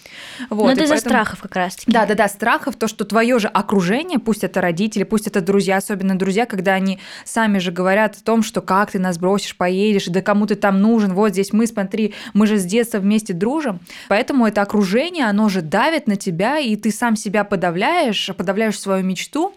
Вот, 0.50 0.66
Но 0.66 0.72
это 0.72 0.84
из-за 0.84 0.96
страхов 0.96 1.40
как 1.40 1.56
раз-таки. 1.56 1.90
Да, 1.90 2.06
да, 2.06 2.14
да, 2.14 2.28
страхов, 2.28 2.76
то, 2.76 2.88
что 2.88 3.04
твое 3.04 3.38
же 3.38 3.48
окружение, 3.48 4.18
пусть 4.18 4.44
это 4.44 4.60
родители, 4.60 5.04
пусть 5.04 5.26
это 5.26 5.40
друзья, 5.40 5.76
особенно 5.76 6.18
друзья, 6.18 6.46
когда 6.46 6.74
они 6.74 6.98
сами 7.24 7.58
же 7.58 7.72
говорят 7.72 8.16
о 8.16 8.22
том, 8.22 8.42
что 8.42 8.60
как 8.60 8.90
ты 8.90 8.98
нас 8.98 9.18
бросишь, 9.18 9.56
поедешь, 9.56 10.06
да 10.06 10.22
кому 10.22 10.46
ты 10.46 10.54
там 10.54 10.80
нужен, 10.80 11.14
вот 11.14 11.30
здесь 11.30 11.52
мы, 11.52 11.66
смотри, 11.66 12.14
мы 12.34 12.46
же 12.46 12.58
с 12.58 12.64
детства 12.64 12.98
вместе 12.98 13.32
дружим. 13.32 13.80
Поэтому 14.08 14.46
это 14.46 14.62
окружение, 14.62 15.26
оно 15.26 15.48
же 15.48 15.62
давит 15.62 16.06
на 16.06 16.16
тебя, 16.16 16.58
и 16.58 16.76
ты 16.76 16.90
сам 16.90 17.16
себя 17.16 17.44
подавляешь, 17.44 18.30
подавляешь 18.36 18.78
свою 18.78 19.04
мечту, 19.04 19.54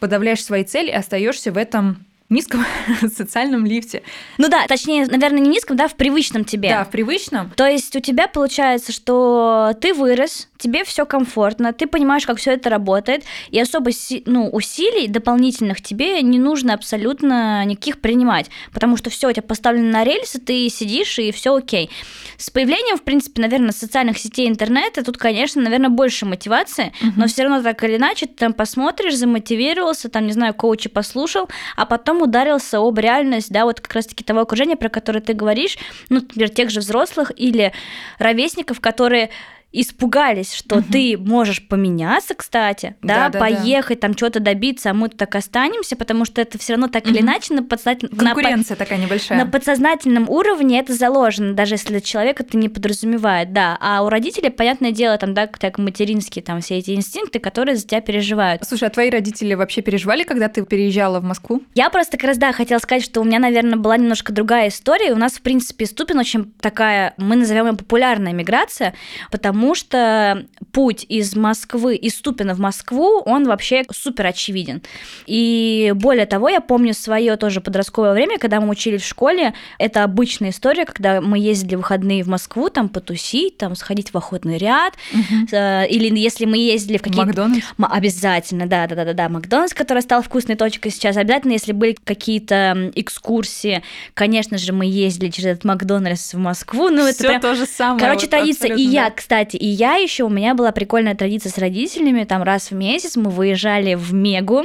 подавляешь 0.00 0.44
свои 0.44 0.64
цели 0.64 0.88
и 0.88 0.92
остаешься 0.92 1.52
в 1.52 1.56
этом 1.56 2.04
низком 2.32 2.64
социальном 3.16 3.66
лифте. 3.66 4.02
Ну 4.38 4.48
да, 4.48 4.66
точнее, 4.66 5.06
наверное, 5.06 5.40
не 5.40 5.50
низком, 5.50 5.76
да, 5.76 5.88
в 5.88 5.94
привычном 5.94 6.44
тебе. 6.44 6.70
Да, 6.70 6.84
в 6.84 6.90
привычном. 6.90 7.50
То 7.50 7.66
есть 7.66 7.94
у 7.96 8.00
тебя 8.00 8.28
получается, 8.28 8.92
что 8.92 9.72
ты 9.80 9.94
вырос, 9.94 10.48
тебе 10.58 10.84
все 10.84 11.04
комфортно, 11.04 11.72
ты 11.72 11.86
понимаешь, 11.86 12.24
как 12.24 12.38
все 12.38 12.52
это 12.52 12.70
работает, 12.70 13.24
и 13.50 13.60
особо 13.60 13.90
ну, 14.26 14.48
усилий 14.48 15.08
дополнительных 15.08 15.82
тебе 15.82 16.22
не 16.22 16.38
нужно 16.38 16.74
абсолютно 16.74 17.64
никаких 17.64 18.00
принимать, 18.00 18.50
потому 18.72 18.96
что 18.96 19.10
все 19.10 19.28
у 19.28 19.32
тебя 19.32 19.42
поставлено 19.42 19.90
на 19.90 20.04
рельсы, 20.04 20.38
ты 20.38 20.68
сидишь 20.68 21.18
и 21.18 21.32
все 21.32 21.54
окей. 21.54 21.90
С 22.36 22.50
появлением, 22.50 22.96
в 22.96 23.02
принципе, 23.02 23.42
наверное, 23.42 23.72
социальных 23.72 24.18
сетей 24.18 24.48
интернета 24.48 25.04
тут, 25.04 25.18
конечно, 25.18 25.60
наверное, 25.60 25.90
больше 25.90 26.26
мотивации, 26.26 26.92
угу. 27.00 27.12
но 27.16 27.26
все 27.26 27.42
равно 27.42 27.62
так 27.62 27.82
или 27.84 27.96
иначе 27.96 28.26
ты 28.26 28.34
там 28.34 28.52
посмотришь, 28.52 29.16
замотивировался, 29.16 30.08
там, 30.08 30.26
не 30.26 30.32
знаю, 30.32 30.54
коуча 30.54 30.88
послушал, 30.88 31.48
а 31.76 31.86
потом 31.86 32.21
ударился 32.22 32.78
об 32.78 32.98
реальность, 32.98 33.50
да, 33.50 33.64
вот 33.64 33.80
как 33.80 33.92
раз-таки 33.94 34.24
того 34.24 34.40
окружения, 34.40 34.76
про 34.76 34.88
которое 34.88 35.20
ты 35.20 35.32
говоришь, 35.32 35.78
ну, 36.08 36.16
например, 36.16 36.48
тех 36.48 36.70
же 36.70 36.80
взрослых 36.80 37.32
или 37.36 37.72
ровесников, 38.18 38.80
которые 38.80 39.30
испугались, 39.72 40.52
что 40.52 40.76
угу. 40.76 40.84
ты 40.92 41.16
можешь 41.18 41.66
поменяться, 41.66 42.34
кстати, 42.34 42.96
да, 43.02 43.28
да, 43.28 43.28
да 43.30 43.38
поехать, 43.38 44.00
да. 44.00 44.08
там 44.08 44.16
что-то 44.16 44.40
добиться, 44.40 44.90
а 44.90 44.94
мы 44.94 45.08
тут 45.08 45.18
так 45.18 45.34
останемся, 45.34 45.96
потому 45.96 46.24
что 46.24 46.40
это 46.40 46.58
все 46.58 46.74
равно 46.74 46.88
так 46.88 47.04
угу. 47.04 47.12
или 47.12 47.22
иначе 47.22 47.54
на 47.54 47.62
подсознательном... 47.62 48.16
Конкуренция 48.18 48.74
на, 48.74 48.78
такая 48.78 48.98
небольшая. 48.98 49.38
На 49.38 49.50
подсознательном 49.50 50.28
уровне 50.28 50.78
это 50.78 50.92
заложено, 50.92 51.54
даже 51.54 51.74
если 51.74 52.00
человек 52.00 52.40
это 52.40 52.56
не 52.56 52.68
подразумевает, 52.68 53.52
да. 53.52 53.78
А 53.80 54.02
у 54.02 54.08
родителей, 54.08 54.50
понятное 54.50 54.92
дело, 54.92 55.16
там, 55.16 55.32
да, 55.32 55.46
так 55.46 55.78
материнские 55.78 56.42
там 56.42 56.60
все 56.60 56.78
эти 56.78 56.90
инстинкты, 56.90 57.38
которые 57.38 57.76
за 57.76 57.86
тебя 57.86 58.00
переживают. 58.00 58.62
Слушай, 58.66 58.88
а 58.88 58.90
твои 58.90 59.10
родители 59.10 59.54
вообще 59.54 59.80
переживали, 59.80 60.24
когда 60.24 60.48
ты 60.48 60.64
переезжала 60.64 61.20
в 61.20 61.24
Москву? 61.24 61.62
Я 61.74 61.88
просто 61.88 62.18
как 62.18 62.28
раз, 62.28 62.36
да, 62.36 62.52
хотела 62.52 62.78
сказать, 62.78 63.04
что 63.04 63.20
у 63.20 63.24
меня, 63.24 63.38
наверное, 63.38 63.78
была 63.78 63.96
немножко 63.96 64.32
другая 64.32 64.68
история. 64.68 65.12
У 65.12 65.16
нас, 65.16 65.34
в 65.34 65.42
принципе, 65.42 65.86
Ступин 65.86 66.18
очень 66.18 66.52
такая, 66.60 67.14
мы 67.16 67.36
назовем 67.36 67.66
ее 67.66 67.72
популярная 67.74 68.32
миграция, 68.32 68.94
потому 69.30 69.61
потому 69.62 69.76
что 69.76 70.44
путь 70.72 71.06
из 71.08 71.36
Москвы, 71.36 71.94
из 71.94 72.16
Ступина 72.16 72.54
в 72.54 72.58
Москву, 72.58 73.22
он 73.24 73.44
вообще 73.44 73.84
супер 73.92 74.26
очевиден. 74.26 74.82
И 75.26 75.92
более 75.94 76.26
того, 76.26 76.48
я 76.48 76.60
помню 76.60 76.94
свое 76.94 77.36
тоже 77.36 77.60
подростковое 77.60 78.12
время, 78.12 78.38
когда 78.38 78.60
мы 78.60 78.70
учились 78.70 79.02
в 79.02 79.06
школе, 79.06 79.54
это 79.78 80.02
обычная 80.02 80.50
история, 80.50 80.84
когда 80.84 81.20
мы 81.20 81.38
ездили 81.38 81.76
в 81.76 81.78
выходные 81.78 82.24
в 82.24 82.28
Москву, 82.28 82.70
там 82.70 82.88
потусить, 82.88 83.58
там 83.58 83.76
сходить 83.76 84.12
в 84.12 84.16
охотный 84.16 84.58
ряд, 84.58 84.94
угу. 85.12 85.46
или 85.52 86.18
если 86.18 86.44
мы 86.44 86.56
ездили 86.56 86.96
в 86.96 87.02
какие-то... 87.02 87.26
Макдональдс? 87.26 87.66
Обязательно, 87.78 88.66
да, 88.66 88.88
да, 88.88 88.96
да, 88.96 89.04
да, 89.04 89.12
да, 89.12 89.28
Макдональдс, 89.28 89.74
который 89.74 90.02
стал 90.02 90.22
вкусной 90.22 90.56
точкой 90.56 90.90
сейчас, 90.90 91.16
обязательно, 91.16 91.52
если 91.52 91.70
были 91.70 91.96
какие-то 92.02 92.90
экскурсии, 92.96 93.84
конечно 94.14 94.58
же, 94.58 94.72
мы 94.72 94.86
ездили 94.86 95.30
через 95.30 95.50
этот 95.50 95.64
Макдональдс 95.64 96.34
в 96.34 96.38
Москву, 96.38 96.88
ну 96.88 97.06
это 97.06 97.22
прям... 97.22 97.40
то 97.40 97.54
же 97.54 97.66
самое. 97.66 98.00
Короче, 98.00 98.22
вот, 98.22 98.30
традиция. 98.30 98.74
И 98.74 98.82
я, 98.82 99.10
кстати, 99.10 99.51
и 99.56 99.66
я 99.66 99.94
еще, 99.96 100.24
у 100.24 100.28
меня 100.28 100.54
была 100.54 100.72
прикольная 100.72 101.14
традиция 101.14 101.50
с 101.50 101.58
родителями, 101.58 102.24
там 102.24 102.42
раз 102.42 102.70
в 102.70 102.74
месяц 102.74 103.16
мы 103.16 103.30
выезжали 103.30 103.94
в 103.94 104.12
Мегу, 104.12 104.64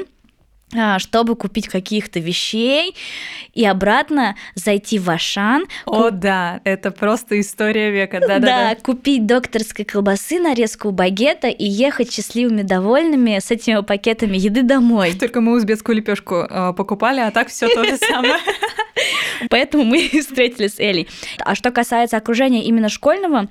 а, 0.75 0.99
чтобы 0.99 1.37
купить 1.37 1.69
каких-то 1.69 2.19
вещей 2.19 2.93
и 3.53 3.65
обратно 3.65 4.35
зайти 4.55 4.99
в 4.99 5.09
Ашан. 5.09 5.65
О, 5.85 6.09
куп... 6.09 6.19
да, 6.19 6.59
это 6.65 6.91
просто 6.91 7.39
история 7.39 7.89
века, 7.89 8.19
да, 8.19 8.39
да, 8.39 8.39
да. 8.39 8.75
купить 8.75 9.25
докторской 9.25 9.85
колбасы, 9.85 10.39
нарезку 10.39 10.91
багета 10.91 11.47
и 11.47 11.63
ехать 11.63 12.11
счастливыми, 12.11 12.63
довольными 12.63 13.39
с 13.39 13.49
этими 13.49 13.81
пакетами 13.81 14.35
еды 14.35 14.61
домой. 14.61 15.13
Только 15.19 15.39
мы 15.39 15.53
узбекскую 15.55 15.95
лепешку 15.95 16.35
э, 16.35 16.73
покупали, 16.75 17.21
а 17.21 17.31
так 17.31 17.47
все 17.47 17.69
то 17.69 17.85
же 17.85 17.95
самое. 17.95 18.35
Поэтому 19.49 19.85
мы 19.85 20.09
встретились 20.09 20.75
с 20.75 20.79
Элей. 20.79 21.07
А 21.39 21.55
что 21.55 21.71
касается 21.71 22.17
окружения 22.17 22.65
именно 22.65 22.89
школьного, 22.89 23.47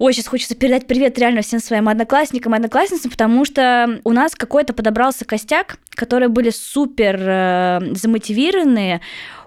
Ой, 0.00 0.14
сейчас 0.14 0.28
хочется 0.28 0.54
передать 0.54 0.86
привет 0.86 1.18
реально 1.18 1.42
всем 1.42 1.60
своим 1.60 1.86
одноклассникам 1.86 2.54
и 2.54 2.56
одноклассницам, 2.56 3.10
потому 3.10 3.44
что 3.44 4.00
у 4.02 4.12
нас 4.12 4.34
какой-то 4.34 4.72
подобрался 4.72 5.26
костяк, 5.26 5.76
которые 5.90 6.30
были 6.30 6.48
супер 6.48 7.20
э, 7.20 7.80
замотивированные, 7.94 9.02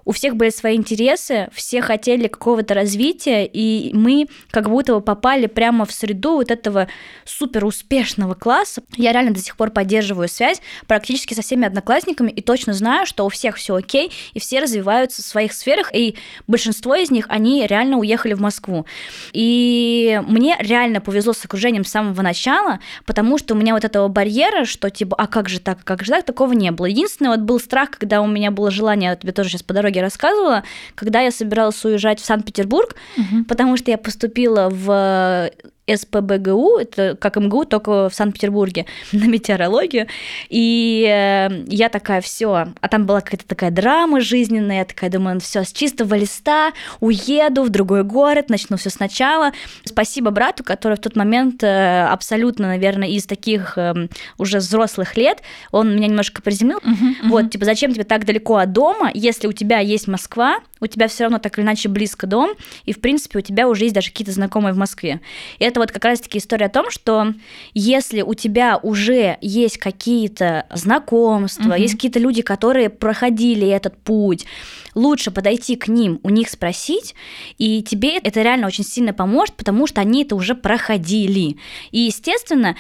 у 0.06 0.12
всех 0.12 0.36
были 0.36 0.50
свои 0.50 0.76
интересы, 0.76 1.50
все 1.54 1.82
хотели 1.82 2.28
какого-то 2.28 2.74
развития, 2.74 3.46
и 3.46 3.92
мы 3.94 4.28
как 4.52 4.70
будто 4.70 4.96
бы 4.96 5.02
попали 5.02 5.48
прямо 5.48 5.86
в 5.86 5.92
среду 5.92 6.34
вот 6.34 6.52
этого 6.52 6.88
супер 7.26 7.66
успешного 7.66 8.34
класса. 8.34 8.84
Я 8.96 9.12
реально 9.12 9.32
до 9.32 9.40
сих 9.40 9.56
пор 9.56 9.72
поддерживаю 9.72 10.28
связь 10.28 10.62
практически 10.88 11.34
со 11.34 11.42
всеми 11.42 11.66
одноклассниками 11.66 12.32
и 12.32 12.42
точно 12.42 12.74
знаю, 12.74 13.06
что 13.06 13.26
у 13.26 13.30
всех 13.30 13.56
все 13.56 13.76
окей, 13.76 14.12
и 14.34 14.40
все 14.40 14.60
развиваются 14.60 15.22
в 15.22 15.26
своих 15.26 15.54
сферах, 15.54 15.94
и 15.94 16.16
большинство 16.48 16.96
из 16.96 17.12
них, 17.12 17.26
они 17.30 17.66
реально 17.66 17.98
уехали 17.98 18.34
в 18.34 18.42
Москву. 18.42 18.86
И 19.32 20.22
мне 20.28 20.56
реально 20.60 21.02
повезло 21.02 21.34
с 21.34 21.46
окружением 21.46 21.86
с 21.86 21.90
самого 21.90 22.22
начала, 22.22 22.80
потому 23.06 23.38
что 23.38 23.54
у 23.54 23.58
меня 23.58 23.74
вот 23.74 23.86
этого 23.86 24.08
барьера, 24.08 24.66
что 24.66 24.90
типа, 24.90 25.16
а 25.18 25.28
как 25.28 25.50
же 25.50 25.60
так, 25.60 25.84
как 25.84 26.04
же 26.04 26.12
так, 26.12 26.26
такого 26.26 26.54
не 26.54 26.72
было. 26.72 26.88
Единственное, 26.88 27.32
вот 27.32 27.42
был 27.42 27.60
страх, 27.60 27.92
когда 27.92 28.22
у 28.22 28.28
меня 28.28 28.52
было 28.52 28.72
желание, 28.72 29.12
я 29.12 29.16
тебе 29.16 29.32
тоже 29.32 29.50
сейчас 29.50 29.64
по 29.64 29.74
дороге 29.74 29.93
дороге 29.94 30.02
рассказывала, 30.02 30.64
когда 30.96 31.22
я 31.22 31.32
собиралась 31.32 31.84
уезжать 31.86 32.20
в 32.20 32.26
Санкт-Петербург, 32.26 32.96
угу. 33.18 33.46
потому 33.48 33.78
что 33.78 33.92
я 33.92 33.98
поступила 33.98 34.70
в 34.70 35.52
СПБГУ, 35.88 36.78
это 36.78 37.16
как 37.20 37.36
МГУ, 37.36 37.66
только 37.66 38.10
в 38.10 38.14
Санкт-Петербурге, 38.14 38.86
на 39.12 39.26
метеорологию. 39.26 40.08
И 40.50 41.06
э, 41.10 41.64
я 41.68 41.90
такая, 41.90 42.22
все, 42.22 42.68
а 42.80 42.88
там 42.88 43.06
была 43.06 43.22
какая-то 43.22 43.48
такая 43.48 43.72
драма 43.72 44.22
жизненная, 44.22 44.80
я 44.80 44.86
такая 44.86 45.10
думаю, 45.10 45.40
все, 45.40 45.64
с 45.64 45.72
чистого 45.72 46.16
листа 46.16 46.72
уеду 47.00 47.64
в 47.64 47.70
другой 47.70 48.04
город, 48.04 48.50
начну 48.50 48.78
все 48.78 48.90
сначала. 48.90 49.52
Спасибо 49.84 50.32
брату, 50.32 50.64
который 50.64 50.98
в 50.98 51.02
тот 51.02 51.16
момент 51.16 51.64
э, 51.64 52.06
абсолютно, 52.06 52.68
наверное, 52.68 53.10
из 53.10 53.26
таких 53.26 53.78
э, 53.78 54.08
уже 54.38 54.60
взрослых 54.60 55.18
лет, 55.18 55.42
он 55.72 55.96
меня 55.96 56.08
немножко 56.08 56.42
приземлил. 56.42 56.78
Uh-huh, 56.78 56.94
uh-huh. 56.94 57.30
Вот, 57.30 57.52
типа, 57.52 57.66
зачем 57.66 57.94
тебе 57.94 58.04
так 58.04 58.26
далеко 58.26 58.58
от 58.58 58.72
дома, 58.72 59.12
если 59.14 59.48
у 59.48 59.52
тебя 59.52 59.80
есть 59.80 60.08
Москва, 60.08 60.60
у 60.84 60.88
тебя 60.88 61.08
все 61.08 61.24
равно 61.24 61.40
так 61.40 61.58
или 61.58 61.66
иначе 61.66 61.88
близко 61.90 62.28
дом, 62.28 62.52
и, 62.86 62.94
в 62.94 63.00
принципе, 63.00 63.40
у 63.40 63.42
тебя 63.42 63.68
уже 63.68 63.86
есть 63.86 63.96
даже 63.96 64.10
какие-то 64.10 64.34
знакомые 64.34 64.74
в 64.74 64.78
Москве. 64.78 65.22
И 65.60 65.64
это 65.64 65.80
вот 65.80 65.92
как 65.92 66.04
раз-таки 66.04 66.38
история 66.38 66.66
о 66.66 66.70
том, 66.70 66.92
что 66.92 67.34
если 67.74 68.22
у 68.22 68.34
тебя 68.34 68.78
уже 68.78 69.38
есть 69.42 69.78
какие-то 69.78 70.66
знакомства, 70.72 71.70
угу. 71.70 71.76
есть 71.76 71.94
какие-то 71.94 72.20
люди, 72.20 72.42
которые 72.42 72.90
проходили 72.90 73.68
этот 73.68 73.98
путь, 73.98 74.46
лучше 74.94 75.32
подойти 75.32 75.76
к 75.76 75.88
ним, 75.88 76.20
у 76.24 76.30
них 76.30 76.50
спросить, 76.50 77.16
и 77.58 77.82
тебе 77.82 78.18
это 78.18 78.42
реально 78.42 78.68
очень 78.68 78.84
сильно 78.84 79.14
поможет, 79.14 79.56
потому 79.56 79.88
что 79.88 80.02
они 80.02 80.24
это 80.24 80.36
уже 80.36 80.54
проходили. 80.54 81.58
И, 81.92 82.02
естественно, 82.02 82.76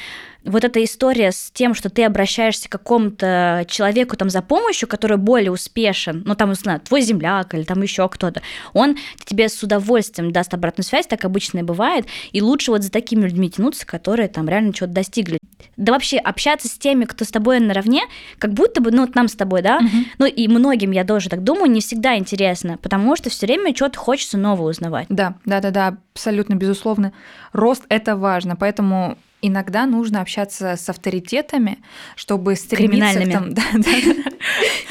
вот 0.45 0.63
эта 0.63 0.83
история 0.83 1.31
с 1.31 1.51
тем, 1.53 1.73
что 1.73 1.89
ты 1.89 2.03
обращаешься 2.03 2.67
к 2.67 2.71
какому-то 2.71 3.65
человеку 3.67 4.17
там 4.17 4.29
за 4.29 4.41
помощью, 4.41 4.87
который 4.87 5.17
более 5.17 5.51
успешен, 5.51 6.23
ну 6.25 6.35
там, 6.35 6.49
не 6.49 6.55
знаю, 6.55 6.79
твой 6.81 7.01
земляк 7.01 7.53
или 7.53 7.63
там 7.63 7.81
еще 7.81 8.07
кто-то. 8.09 8.41
Он 8.73 8.97
тебе 9.25 9.49
с 9.49 9.61
удовольствием 9.63 10.31
даст 10.31 10.53
обратную 10.53 10.85
связь, 10.85 11.07
так 11.07 11.23
обычно 11.25 11.59
и 11.59 11.63
бывает, 11.63 12.05
и 12.31 12.41
лучше 12.41 12.71
вот 12.71 12.83
за 12.83 12.91
такими 12.91 13.23
людьми 13.23 13.49
тянуться, 13.49 13.85
которые 13.85 14.27
там 14.27 14.49
реально 14.49 14.73
что-то 14.73 14.93
достигли. 14.93 15.39
Да 15.77 15.93
вообще 15.93 16.17
общаться 16.17 16.67
с 16.67 16.73
теми, 16.73 17.05
кто 17.05 17.25
с 17.25 17.29
тобой 17.29 17.59
наравне, 17.59 18.03
как 18.37 18.53
будто 18.53 18.81
бы, 18.81 18.91
ну 18.91 19.05
вот 19.05 19.15
нам 19.15 19.27
с 19.27 19.35
тобой, 19.35 19.61
да, 19.61 19.77
угу. 19.77 19.87
ну 20.19 20.25
и 20.25 20.47
многим, 20.47 20.91
я 20.91 21.05
тоже 21.05 21.29
так 21.29 21.43
думаю, 21.43 21.71
не 21.71 21.81
всегда 21.81 22.17
интересно, 22.17 22.77
потому 22.81 23.15
что 23.15 23.29
все 23.29 23.45
время 23.45 23.75
что-то 23.75 23.97
хочется 23.97 24.37
нового 24.37 24.69
узнавать. 24.69 25.07
Да, 25.09 25.35
да, 25.45 25.61
да, 25.61 25.71
да, 25.71 25.97
абсолютно, 26.13 26.55
безусловно. 26.55 27.13
Рост 27.53 27.85
это 27.89 28.15
важно, 28.15 28.55
поэтому 28.55 29.17
иногда 29.43 29.85
нужно 29.85 30.21
общаться 30.21 30.75
с 30.77 30.89
авторитетами, 30.89 31.79
чтобы 32.15 32.55
стремиться 32.55 33.19
к 33.19 33.31
там, 33.31 33.53
да, 33.53 33.63
да, 33.73 33.91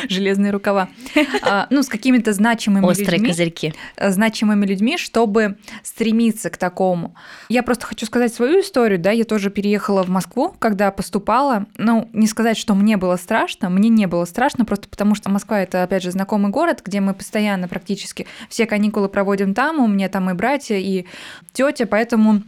железные 0.08 0.52
рукава, 0.52 0.88
а, 1.42 1.66
ну, 1.70 1.82
с 1.82 1.88
какими-то 1.88 2.32
значимыми 2.34 2.84
Острые 2.84 3.12
людьми. 3.12 3.28
козырьки. 3.28 3.74
Э, 3.96 4.10
значимыми 4.10 4.66
людьми, 4.66 4.98
чтобы 4.98 5.56
стремиться 5.82 6.50
к 6.50 6.58
такому. 6.58 7.16
Я 7.48 7.62
просто 7.62 7.86
хочу 7.86 8.04
сказать 8.04 8.32
свою 8.32 8.60
историю, 8.60 8.98
да, 8.98 9.10
я 9.10 9.24
тоже 9.24 9.50
переехала 9.50 10.02
в 10.02 10.10
Москву, 10.10 10.54
когда 10.58 10.90
поступала. 10.90 11.66
Ну, 11.78 12.08
не 12.12 12.26
сказать, 12.26 12.58
что 12.58 12.74
мне 12.74 12.98
было 12.98 13.16
страшно, 13.16 13.70
мне 13.70 13.88
не 13.88 14.06
было 14.06 14.26
страшно, 14.26 14.66
просто 14.66 14.88
потому 14.88 15.14
что 15.14 15.30
Москва 15.30 15.60
это, 15.60 15.82
опять 15.82 16.02
же, 16.02 16.10
знакомый 16.10 16.50
город, 16.50 16.82
где 16.84 17.00
мы 17.00 17.14
постоянно 17.14 17.68
практически 17.68 18.26
все 18.50 18.66
каникулы 18.66 19.08
проводим 19.08 19.54
там, 19.54 19.80
у 19.80 19.86
меня 19.86 20.10
там 20.10 20.28
и 20.28 20.34
братья, 20.34 20.76
и 20.76 21.06
тетя, 21.54 21.86
поэтому 21.86 22.42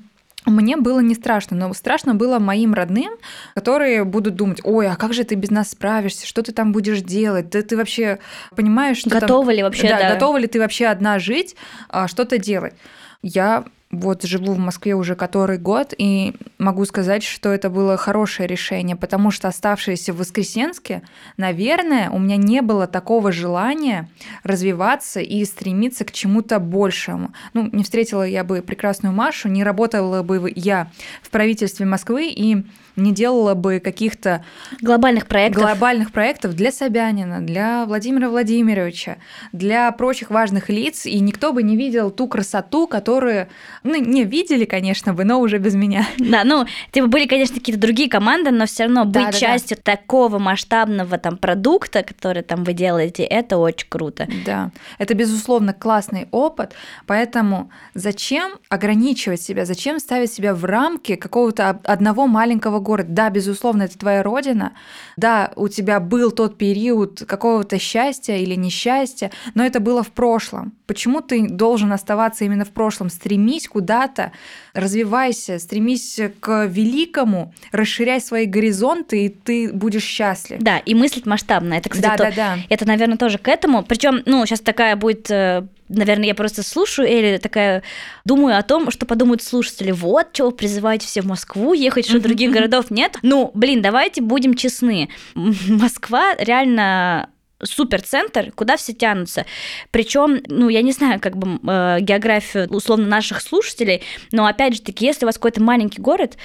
мне 0.46 0.76
было 0.76 1.00
не 1.00 1.14
страшно, 1.14 1.56
но 1.56 1.72
страшно 1.74 2.14
было 2.14 2.38
моим 2.38 2.74
родным, 2.74 3.12
которые 3.54 4.04
будут 4.04 4.34
думать, 4.34 4.60
ой, 4.64 4.88
а 4.88 4.96
как 4.96 5.14
же 5.14 5.24
ты 5.24 5.34
без 5.34 5.50
нас 5.50 5.70
справишься, 5.70 6.26
что 6.26 6.42
ты 6.42 6.52
там 6.52 6.72
будешь 6.72 7.00
делать, 7.00 7.50
ты, 7.50 7.62
ты 7.62 7.76
вообще 7.76 8.18
понимаешь, 8.54 8.98
что 8.98 9.10
готова 9.10 9.46
там... 9.46 9.54
ли 9.56 9.62
вообще, 9.62 9.88
да, 9.88 9.98
да, 9.98 10.14
готова 10.14 10.36
ли 10.36 10.46
ты 10.46 10.58
вообще 10.58 10.86
одна 10.86 11.18
жить, 11.18 11.56
а, 11.88 12.08
что-то 12.08 12.38
делать. 12.38 12.74
Я 13.22 13.64
вот 13.94 14.22
живу 14.24 14.52
в 14.52 14.58
Москве 14.58 14.94
уже 14.94 15.14
который 15.14 15.58
год, 15.58 15.94
и 15.96 16.34
могу 16.58 16.84
сказать, 16.84 17.22
что 17.22 17.50
это 17.50 17.70
было 17.70 17.96
хорошее 17.96 18.46
решение, 18.46 18.96
потому 18.96 19.30
что 19.30 19.48
оставшиеся 19.48 20.12
в 20.12 20.18
Воскресенске, 20.18 21.02
наверное, 21.36 22.10
у 22.10 22.18
меня 22.18 22.36
не 22.36 22.62
было 22.62 22.86
такого 22.86 23.32
желания 23.32 24.08
развиваться 24.42 25.20
и 25.20 25.44
стремиться 25.44 26.04
к 26.04 26.12
чему-то 26.12 26.58
большему. 26.58 27.32
Ну, 27.52 27.68
не 27.72 27.84
встретила 27.84 28.22
я 28.22 28.44
бы 28.44 28.62
прекрасную 28.62 29.14
Машу, 29.14 29.48
не 29.48 29.64
работала 29.64 30.22
бы 30.22 30.52
я 30.54 30.90
в 31.22 31.30
правительстве 31.30 31.86
Москвы, 31.86 32.28
и 32.28 32.64
не 32.96 33.12
делала 33.12 33.54
бы 33.54 33.80
каких-то 33.80 34.44
глобальных 34.80 35.26
проектов. 35.26 35.62
глобальных 35.62 36.12
проектов 36.12 36.54
для 36.54 36.70
Собянина, 36.70 37.40
для 37.40 37.86
Владимира 37.86 38.28
Владимировича, 38.28 39.16
для 39.52 39.90
прочих 39.92 40.30
важных 40.30 40.68
лиц, 40.68 41.06
и 41.06 41.18
никто 41.20 41.52
бы 41.52 41.62
не 41.62 41.76
видел 41.76 42.10
ту 42.10 42.28
красоту, 42.28 42.86
которую, 42.86 43.48
ну, 43.84 43.96
не 43.96 44.24
видели, 44.24 44.64
конечно 44.64 45.12
бы, 45.12 45.24
но 45.24 45.40
уже 45.40 45.58
без 45.58 45.74
меня. 45.74 46.06
Да, 46.24 46.42
ну, 46.42 46.64
типа 46.90 47.06
были, 47.06 47.26
конечно, 47.26 47.56
какие-то 47.56 47.80
другие 47.80 48.08
команды, 48.08 48.50
но 48.50 48.64
все 48.66 48.84
равно 48.84 49.04
быть 49.04 49.12
да, 49.12 49.30
да, 49.30 49.32
частью 49.32 49.76
да. 49.76 49.92
такого 49.94 50.38
масштабного 50.38 51.18
там 51.18 51.36
продукта, 51.36 52.02
который 52.02 52.42
там 52.42 52.64
вы 52.64 52.72
делаете, 52.72 53.24
это 53.24 53.58
очень 53.58 53.86
круто. 53.88 54.26
Да, 54.46 54.72
это, 54.98 55.14
безусловно, 55.14 55.74
классный 55.74 56.28
опыт, 56.30 56.72
поэтому 57.06 57.70
зачем 57.92 58.52
ограничивать 58.70 59.42
себя, 59.42 59.66
зачем 59.66 59.98
ставить 59.98 60.32
себя 60.32 60.54
в 60.54 60.64
рамки 60.64 61.14
какого-то 61.16 61.78
одного 61.84 62.26
маленького 62.26 62.80
город. 62.80 63.12
Да, 63.12 63.28
безусловно, 63.28 63.82
это 63.82 63.98
твоя 63.98 64.22
родина. 64.22 64.72
Да, 65.16 65.52
у 65.56 65.68
тебя 65.68 66.00
был 66.00 66.30
тот 66.30 66.56
период 66.56 67.22
какого-то 67.26 67.78
счастья 67.78 68.36
или 68.36 68.54
несчастья, 68.54 69.30
но 69.54 69.64
это 69.64 69.78
было 69.78 70.02
в 70.02 70.10
прошлом. 70.10 70.72
Почему 70.86 71.22
ты 71.22 71.48
должен 71.48 71.92
оставаться 71.92 72.44
именно 72.44 72.64
в 72.64 72.70
прошлом? 72.70 73.08
Стремись 73.08 73.68
куда-то, 73.68 74.32
развивайся, 74.74 75.58
стремись 75.58 76.20
к 76.40 76.66
великому, 76.66 77.54
расширяй 77.72 78.20
свои 78.20 78.44
горизонты, 78.44 79.26
и 79.26 79.28
ты 79.30 79.72
будешь 79.72 80.04
счастлив. 80.04 80.58
Да, 80.60 80.78
и 80.78 80.94
мыслить 80.94 81.24
масштабно. 81.24 81.74
Это, 81.74 81.88
кстати, 81.88 82.18
да, 82.18 82.30
то, 82.30 82.36
да, 82.36 82.56
да. 82.56 82.58
это, 82.68 82.86
наверное, 82.86 83.16
тоже 83.16 83.38
к 83.38 83.48
этому. 83.48 83.82
Причем, 83.82 84.22
ну, 84.26 84.44
сейчас 84.44 84.60
такая 84.60 84.96
будет 84.96 85.30
э, 85.30 85.66
наверное, 85.88 86.26
я 86.26 86.34
просто 86.34 86.62
слушаю 86.62 87.08
или 87.08 87.38
такая 87.38 87.82
думаю 88.24 88.58
о 88.58 88.62
том, 88.62 88.90
что 88.90 89.06
подумают 89.06 89.42
слушатели. 89.42 89.90
Вот, 89.90 90.32
чего 90.32 90.50
призываете 90.50 91.06
все 91.06 91.22
в 91.22 91.26
Москву 91.26 91.72
ехать, 91.72 92.06
что 92.06 92.20
других 92.20 92.50
городов 92.50 92.90
нет. 92.90 93.18
Ну, 93.22 93.50
блин, 93.54 93.82
давайте 93.82 94.20
будем 94.20 94.54
честны. 94.54 95.08
Москва 95.34 96.34
реально 96.38 97.30
суперцентр, 97.64 98.52
куда 98.52 98.76
все 98.76 98.92
тянутся. 98.92 99.46
Причем, 99.90 100.42
ну, 100.46 100.68
я 100.68 100.82
не 100.82 100.92
знаю, 100.92 101.20
как 101.20 101.36
бы 101.36 101.58
э, 101.68 101.98
географию 102.00 102.68
условно 102.68 103.06
наших 103.06 103.40
слушателей, 103.40 104.02
но 104.32 104.46
опять 104.46 104.74
же 104.74 104.82
таки, 104.82 105.06
если 105.06 105.24
у 105.24 105.28
вас 105.28 105.36
какой-то 105.36 105.62
маленький 105.62 106.00
город, 106.00 106.36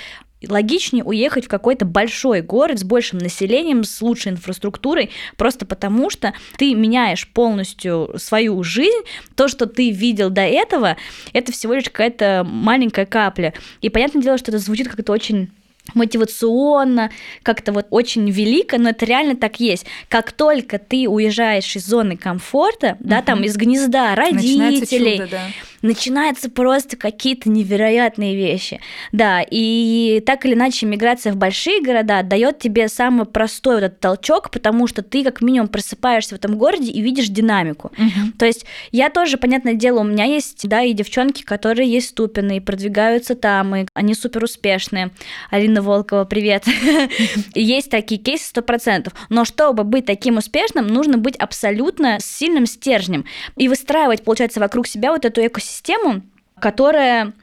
логичнее 0.48 1.04
уехать 1.04 1.46
в 1.46 1.50
какой-то 1.50 1.86
большой 1.86 2.42
город 2.42 2.80
с 2.80 2.84
большим 2.84 3.20
населением, 3.20 3.84
с 3.84 4.02
лучшей 4.02 4.34
инфраструктурой, 4.34 5.12
просто 5.36 5.66
потому 5.66 6.10
что 6.10 6.34
ты 6.58 6.74
меняешь 6.76 7.28
полностью 7.28 8.14
свою 8.18 8.64
жизнь. 8.64 9.04
То, 9.36 9.48
что 9.48 9.66
ты 9.66 9.92
видел 9.92 10.30
до 10.30 10.42
этого, 10.42 10.98
это 11.34 11.52
всего 11.52 11.74
лишь 11.74 11.86
какая-то 11.86 12.46
маленькая 12.48 13.06
капля. 13.06 13.54
И 13.82 13.90
понятное 13.90 14.22
дело, 14.22 14.38
что 14.38 14.52
это 14.52 14.60
звучит 14.60 14.88
как-то 14.88 15.12
очень 15.12 15.52
мотивационно, 15.94 17.12
как-то 17.44 17.72
вот 17.72 17.88
очень 17.90 18.30
велико, 18.30 18.78
но 18.78 18.90
это 18.90 19.06
реально 19.06 19.36
так 19.36 19.60
есть. 19.60 19.86
Как 20.08 20.32
только 20.32 20.80
ты 20.80 21.08
уезжаешь 21.08 21.76
из 21.76 21.86
зоны 21.86 22.18
комфорта, 22.18 22.98
угу. 23.00 23.10
да, 23.10 23.22
там 23.22 23.44
из 23.44 23.56
гнезда 23.56 24.16
родителей, 24.16 25.18
чудо, 25.18 25.28
да 25.32 25.42
начинаются 25.82 26.50
просто 26.50 26.98
какие-то 26.98 27.50
невероятные 27.50 28.36
вещи. 28.36 28.80
Да, 29.12 29.42
и 29.50 30.22
так 30.26 30.46
или 30.46 30.54
иначе 30.54 30.86
миграция 30.86 31.34
в 31.34 31.38
большие 31.38 31.82
города 31.82 32.22
дает 32.24 32.60
тебе 32.60 32.88
самый 32.88 33.26
простой 33.26 33.76
вот 33.76 33.84
этот 33.84 34.00
толчок, 34.00 34.52
потому 34.52 34.88
что 34.88 35.02
ты 35.02 35.24
как 35.24 35.42
минимум 35.42 35.68
просыпаешься 35.68 36.36
в 36.36 36.38
этом 36.38 36.58
городе 36.58 36.92
и 36.92 37.02
видишь 37.02 37.28
динамику. 37.28 37.92
Угу. 37.98 38.38
То 38.38 38.46
есть 38.46 38.66
я 38.92 39.10
тоже, 39.10 39.38
понятное 39.38 39.74
дело, 39.74 40.02
у 40.02 40.04
меня 40.04 40.26
есть, 40.26 40.68
да, 40.68 40.82
и 40.82 40.94
девчонки, 40.94 41.44
которые 41.44 41.90
есть 41.90 42.10
ступины 42.10 42.58
и 42.58 42.60
продвигаются 42.60 43.36
там, 43.36 43.76
и 43.76 43.86
они 43.94 44.14
супер 44.14 44.44
успешные. 44.44 45.12
Алина 45.50 45.79
Волкова, 45.82 46.26
привет. 46.26 46.66
Есть 47.56 47.90
такие 47.90 48.22
кейсы 48.22 48.46
сто 48.46 48.62
процентов. 48.62 49.14
Но 49.30 49.46
чтобы 49.46 49.84
быть 49.84 50.06
таким 50.06 50.38
успешным, 50.38 50.88
нужно 50.88 51.18
быть 51.18 51.36
абсолютно 51.36 52.18
сильным 52.20 52.66
стержнем 52.66 53.26
и 53.56 53.68
выстраивать, 53.68 54.24
получается, 54.24 54.60
вокруг 54.60 54.88
себя 54.88 55.12
вот 55.12 55.26
эту 55.26 55.46
экосистему 55.46 55.80
систему, 55.80 56.22
которая 56.60 57.34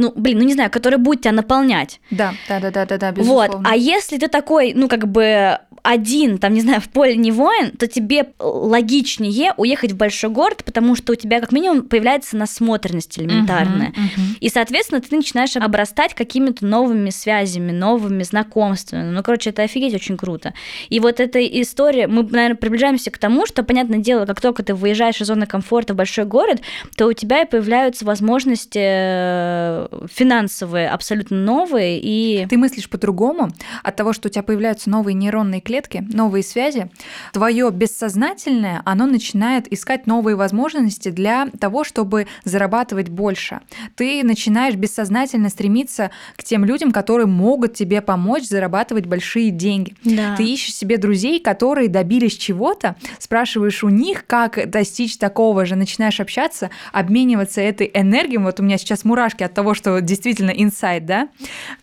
ну, 0.00 0.12
блин, 0.14 0.38
ну 0.38 0.44
не 0.44 0.54
знаю, 0.54 0.70
которая 0.70 0.98
будет 0.98 1.22
тебя 1.22 1.32
наполнять. 1.32 2.00
Да, 2.10 2.34
да, 2.48 2.60
да, 2.60 2.70
да, 2.70 2.86
да, 2.86 2.98
да, 2.98 3.12
безусловно. 3.12 3.58
Вот. 3.58 3.66
А 3.68 3.76
если 3.76 4.16
ты 4.16 4.28
такой, 4.28 4.72
ну, 4.74 4.88
как 4.88 5.06
бы 5.06 5.58
один, 5.82 6.38
там, 6.38 6.54
не 6.54 6.60
знаю, 6.60 6.80
в 6.80 6.88
поле 6.88 7.16
не 7.16 7.32
воин, 7.32 7.70
то 7.72 7.86
тебе 7.86 8.32
логичнее 8.38 9.54
уехать 9.56 9.92
в 9.92 9.96
большой 9.96 10.30
город, 10.30 10.62
потому 10.64 10.94
что 10.94 11.12
у 11.12 11.16
тебя 11.16 11.40
как 11.40 11.52
минимум 11.52 11.82
появляется 11.82 12.36
насмотренность 12.36 13.18
элементарная. 13.18 13.90
Uh-huh, 13.90 13.94
uh-huh. 13.94 14.36
И, 14.40 14.48
соответственно, 14.48 15.00
ты 15.00 15.14
начинаешь 15.14 15.56
обрастать 15.56 16.14
какими-то 16.14 16.66
новыми 16.66 17.10
связями, 17.10 17.72
новыми 17.72 18.22
знакомствами. 18.22 19.10
Ну, 19.10 19.22
короче, 19.22 19.50
это 19.50 19.62
офигеть 19.62 19.94
очень 19.94 20.16
круто. 20.16 20.54
И 20.88 21.00
вот 21.00 21.20
эта 21.20 21.44
история, 21.46 22.06
мы, 22.06 22.22
наверное, 22.24 22.56
приближаемся 22.56 23.10
к 23.10 23.18
тому, 23.18 23.46
что, 23.46 23.62
понятное 23.62 23.98
дело, 23.98 24.26
как 24.26 24.40
только 24.40 24.62
ты 24.62 24.74
выезжаешь 24.74 25.20
из 25.20 25.26
зоны 25.26 25.46
комфорта 25.46 25.94
в 25.94 25.96
большой 25.96 26.24
город, 26.24 26.60
то 26.96 27.06
у 27.06 27.12
тебя 27.12 27.42
и 27.42 27.46
появляются 27.46 28.04
возможности 28.04 28.80
э, 28.80 29.88
финансовые 30.10 30.88
абсолютно 30.88 31.36
новые. 31.36 32.00
И... 32.02 32.46
Ты 32.48 32.56
мыслишь 32.56 32.88
по-другому 32.88 33.50
от 33.82 33.96
того, 33.96 34.12
что 34.12 34.28
у 34.28 34.30
тебя 34.30 34.42
появляются 34.42 34.90
новые 34.90 35.14
нейронные 35.14 35.60
клетки, 35.60 36.04
новые 36.12 36.42
связи, 36.42 36.90
твое 37.32 37.70
бессознательное, 37.70 38.82
оно 38.84 39.06
начинает 39.06 39.72
искать 39.72 40.06
новые 40.06 40.36
возможности 40.36 41.10
для 41.10 41.48
того, 41.58 41.84
чтобы 41.84 42.26
зарабатывать 42.44 43.08
больше. 43.08 43.60
Ты 43.96 44.22
начинаешь 44.24 44.74
бессознательно 44.74 45.48
стремиться 45.48 46.10
к 46.36 46.44
тем 46.44 46.64
людям, 46.64 46.92
которые 46.92 47.26
могут 47.26 47.74
тебе 47.74 48.00
помочь 48.00 48.44
зарабатывать 48.44 49.06
большие 49.06 49.50
деньги. 49.50 49.94
Да. 50.04 50.36
Ты 50.36 50.44
ищешь 50.44 50.74
себе 50.74 50.96
друзей, 50.96 51.40
которые 51.40 51.88
добились 51.88 52.36
чего-то, 52.36 52.96
спрашиваешь 53.18 53.84
у 53.84 53.88
них, 53.88 54.26
как 54.26 54.70
достичь 54.70 55.16
такого 55.18 55.64
же, 55.64 55.76
начинаешь 55.76 56.20
общаться, 56.20 56.70
обмениваться 56.92 57.60
этой 57.60 57.90
энергией. 57.92 58.38
Вот 58.38 58.60
у 58.60 58.62
меня 58.62 58.78
сейчас 58.78 59.04
мурашки 59.04 59.42
от 59.42 59.54
того, 59.54 59.74
что 59.80 60.00
действительно 60.00 60.50
инсайт, 60.50 61.06
да? 61.06 61.28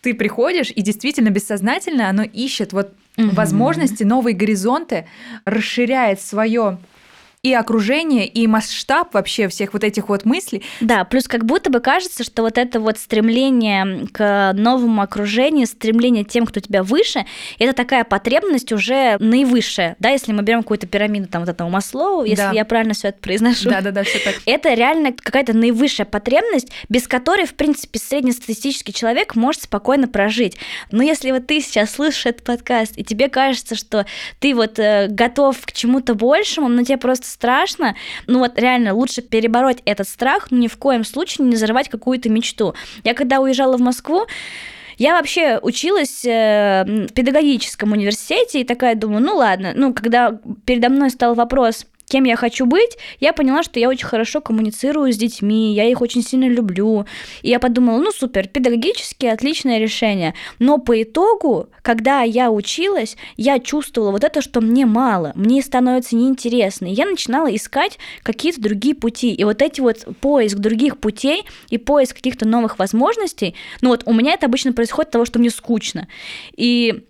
Ты 0.01 0.13
приходишь, 0.13 0.69
и 0.69 0.81
действительно 0.81 1.29
бессознательно 1.29 2.09
оно 2.09 2.23
ищет 2.23 2.73
вот 2.73 2.93
возможности, 3.17 4.03
новые 4.03 4.35
горизонты, 4.35 5.07
расширяет 5.45 6.21
свое 6.21 6.77
и 7.47 7.53
окружение, 7.53 8.27
и 8.27 8.45
масштаб 8.47 9.13
вообще 9.13 9.47
всех 9.47 9.73
вот 9.73 9.83
этих 9.83 10.09
вот 10.09 10.25
мыслей. 10.25 10.63
Да, 10.81 11.05
плюс 11.05 11.27
как 11.27 11.45
будто 11.45 11.69
бы 11.69 11.79
кажется, 11.79 12.23
что 12.23 12.41
вот 12.41 12.57
это 12.57 12.79
вот 12.79 12.97
стремление 12.97 14.07
к 14.11 14.53
новому 14.53 15.01
окружению, 15.01 15.67
стремление 15.67 16.23
тем, 16.23 16.45
кто 16.45 16.59
тебя 16.59 16.83
выше, 16.83 17.25
это 17.59 17.73
такая 17.73 18.03
потребность 18.03 18.71
уже 18.71 19.17
наивысшая, 19.19 19.95
да, 19.99 20.09
если 20.09 20.33
мы 20.33 20.43
берем 20.43 20.61
какую-то 20.61 20.87
пирамиду 20.87 21.27
там 21.27 21.41
вот 21.43 21.49
этого 21.49 21.69
Маслоу, 21.69 22.23
если 22.23 22.43
да. 22.43 22.51
я 22.51 22.65
правильно 22.65 22.93
все 22.93 23.09
это 23.09 23.19
произношу. 23.19 23.69
Да, 23.69 23.81
да, 23.81 23.91
да, 23.91 24.03
все 24.03 24.19
так. 24.19 24.35
Это 24.45 24.73
реально 24.73 25.13
какая-то 25.13 25.53
наивысшая 25.53 26.05
потребность, 26.05 26.69
без 26.89 27.07
которой, 27.07 27.45
в 27.45 27.53
принципе, 27.53 27.99
среднестатистический 27.99 28.93
человек 28.93 29.35
может 29.35 29.63
спокойно 29.63 30.07
прожить. 30.07 30.57
Но 30.91 31.03
если 31.03 31.31
вот 31.31 31.47
ты 31.47 31.61
сейчас 31.61 31.91
слышишь 31.91 32.25
этот 32.25 32.43
подкаст, 32.43 32.93
и 32.97 33.03
тебе 33.03 33.29
кажется, 33.29 33.75
что 33.75 34.05
ты 34.39 34.53
вот 34.53 34.79
э, 34.79 35.07
готов 35.09 35.57
к 35.65 35.71
чему-то 35.71 36.15
большему, 36.15 36.67
но 36.67 36.83
тебе 36.83 36.97
просто 36.97 37.27
страшно, 37.37 37.95
ну 38.25 38.39
вот 38.39 38.57
реально 38.57 38.93
лучше 38.93 39.21
перебороть 39.21 39.81
этот 39.85 40.07
страх, 40.07 40.49
но 40.49 40.57
ни 40.57 40.67
в 40.67 40.77
коем 40.77 41.03
случае 41.03 41.47
не 41.47 41.55
взорвать 41.55 41.89
какую-то 41.89 42.29
мечту. 42.29 42.73
Я 43.03 43.13
когда 43.13 43.39
уезжала 43.39 43.77
в 43.77 43.81
Москву, 43.81 44.25
я 44.97 45.13
вообще 45.13 45.59
училась 45.61 46.25
э, 46.25 46.83
в 46.83 47.13
педагогическом 47.13 47.91
университете 47.91 48.61
и 48.61 48.63
такая 48.63 48.95
думаю, 48.95 49.21
ну 49.23 49.35
ладно, 49.35 49.73
ну 49.75 49.93
когда 49.93 50.39
передо 50.65 50.89
мной 50.89 51.11
стал 51.11 51.35
вопрос, 51.35 51.85
кем 52.09 52.23
я 52.23 52.35
хочу 52.35 52.65
быть, 52.65 52.97
я 53.19 53.33
поняла, 53.33 53.63
что 53.63 53.79
я 53.79 53.89
очень 53.89 54.05
хорошо 54.05 54.39
коммуницирую 54.41 55.11
с 55.11 55.17
детьми, 55.17 55.73
я 55.73 55.85
их 55.85 56.01
очень 56.01 56.23
сильно 56.23 56.47
люблю. 56.47 57.05
И 57.41 57.49
я 57.49 57.59
подумала, 57.59 57.99
ну 57.99 58.11
супер, 58.11 58.47
педагогически 58.47 59.25
отличное 59.25 59.79
решение. 59.79 60.33
Но 60.59 60.77
по 60.77 61.01
итогу, 61.01 61.69
когда 61.81 62.21
я 62.21 62.49
училась, 62.49 63.17
я 63.35 63.59
чувствовала 63.59 64.11
вот 64.11 64.23
это, 64.23 64.41
что 64.41 64.61
мне 64.61 64.85
мало, 64.85 65.33
мне 65.35 65.61
становится 65.61 66.15
неинтересно. 66.15 66.85
И 66.85 66.93
я 66.93 67.05
начинала 67.05 67.53
искать 67.53 67.99
какие-то 68.23 68.61
другие 68.61 68.95
пути. 68.95 69.33
И 69.33 69.43
вот 69.43 69.61
эти 69.61 69.81
вот 69.81 70.07
поиск 70.21 70.57
других 70.57 70.97
путей 70.99 71.43
и 71.69 71.77
поиск 71.77 72.15
каких-то 72.15 72.47
новых 72.47 72.79
возможностей, 72.79 73.55
ну 73.81 73.89
вот 73.89 74.03
у 74.05 74.13
меня 74.13 74.33
это 74.33 74.45
обычно 74.45 74.71
происходит 74.71 75.09
от 75.09 75.13
того, 75.13 75.25
что 75.25 75.39
мне 75.39 75.49
скучно. 75.49 76.07
И 76.55 77.05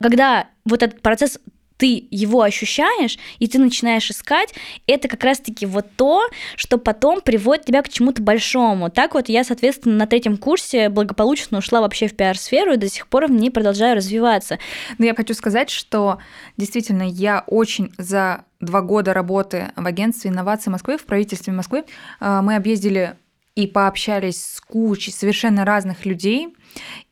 когда 0.00 0.48
вот 0.64 0.82
этот 0.82 1.02
процесс 1.02 1.38
ты 1.78 2.06
его 2.10 2.42
ощущаешь, 2.42 3.18
и 3.38 3.46
ты 3.46 3.58
начинаешь 3.58 4.10
искать, 4.10 4.52
это 4.86 5.08
как 5.08 5.24
раз-таки 5.24 5.64
вот 5.64 5.86
то, 5.96 6.28
что 6.56 6.76
потом 6.76 7.20
приводит 7.20 7.64
тебя 7.64 7.82
к 7.82 7.88
чему-то 7.88 8.20
большому. 8.20 8.90
Так 8.90 9.14
вот 9.14 9.28
я, 9.28 9.44
соответственно, 9.44 9.94
на 9.94 10.06
третьем 10.06 10.36
курсе 10.36 10.88
благополучно 10.90 11.58
ушла 11.58 11.80
вообще 11.80 12.08
в 12.08 12.16
пиар-сферу 12.16 12.74
и 12.74 12.76
до 12.76 12.88
сих 12.88 13.06
пор 13.06 13.28
в 13.28 13.30
ней 13.30 13.50
продолжаю 13.50 13.96
развиваться. 13.96 14.58
Но 14.98 15.06
я 15.06 15.14
хочу 15.14 15.34
сказать, 15.34 15.70
что 15.70 16.18
действительно 16.56 17.04
я 17.04 17.44
очень 17.46 17.92
за 17.96 18.44
два 18.60 18.82
года 18.82 19.14
работы 19.14 19.70
в 19.76 19.86
агентстве 19.86 20.30
инноваций 20.30 20.72
Москвы, 20.72 20.98
в 20.98 21.04
правительстве 21.04 21.52
Москвы, 21.52 21.84
э, 22.20 22.40
мы 22.42 22.56
объездили 22.56 23.16
и 23.54 23.66
пообщались 23.66 24.44
с 24.44 24.60
кучей 24.60 25.10
совершенно 25.10 25.64
разных 25.64 26.06
людей, 26.06 26.54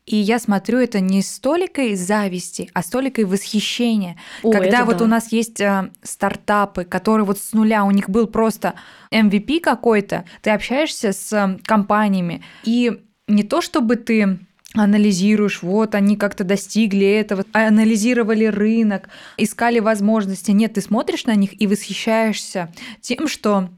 и 0.07 0.15
я 0.15 0.39
смотрю 0.39 0.79
это 0.79 1.01
не 1.01 1.21
столикой 1.21 1.95
зависти, 1.95 2.71
а 2.73 2.81
столикой 2.81 3.25
восхищения. 3.25 4.15
О, 4.41 4.51
Когда 4.51 4.85
вот 4.85 4.97
да. 4.97 5.03
у 5.03 5.07
нас 5.07 5.33
есть 5.33 5.59
э, 5.59 5.91
стартапы, 6.01 6.85
которые 6.85 7.25
вот 7.25 7.37
с 7.37 7.51
нуля, 7.51 7.83
у 7.83 7.91
них 7.91 8.09
был 8.09 8.27
просто 8.27 8.75
MVP 9.11 9.59
какой-то, 9.59 10.23
ты 10.41 10.51
общаешься 10.51 11.11
с 11.11 11.33
э, 11.33 11.59
компаниями, 11.63 12.41
и 12.63 13.03
не 13.27 13.43
то 13.43 13.61
чтобы 13.61 13.97
ты 13.97 14.39
анализируешь, 14.73 15.61
вот 15.61 15.93
они 15.93 16.15
как-то 16.15 16.45
достигли 16.45 17.05
этого, 17.05 17.43
анализировали 17.51 18.45
рынок, 18.45 19.09
искали 19.35 19.79
возможности. 19.79 20.51
Нет, 20.51 20.75
ты 20.75 20.81
смотришь 20.81 21.25
на 21.25 21.35
них 21.35 21.61
и 21.61 21.67
восхищаешься 21.67 22.71
тем, 23.01 23.27
что 23.27 23.69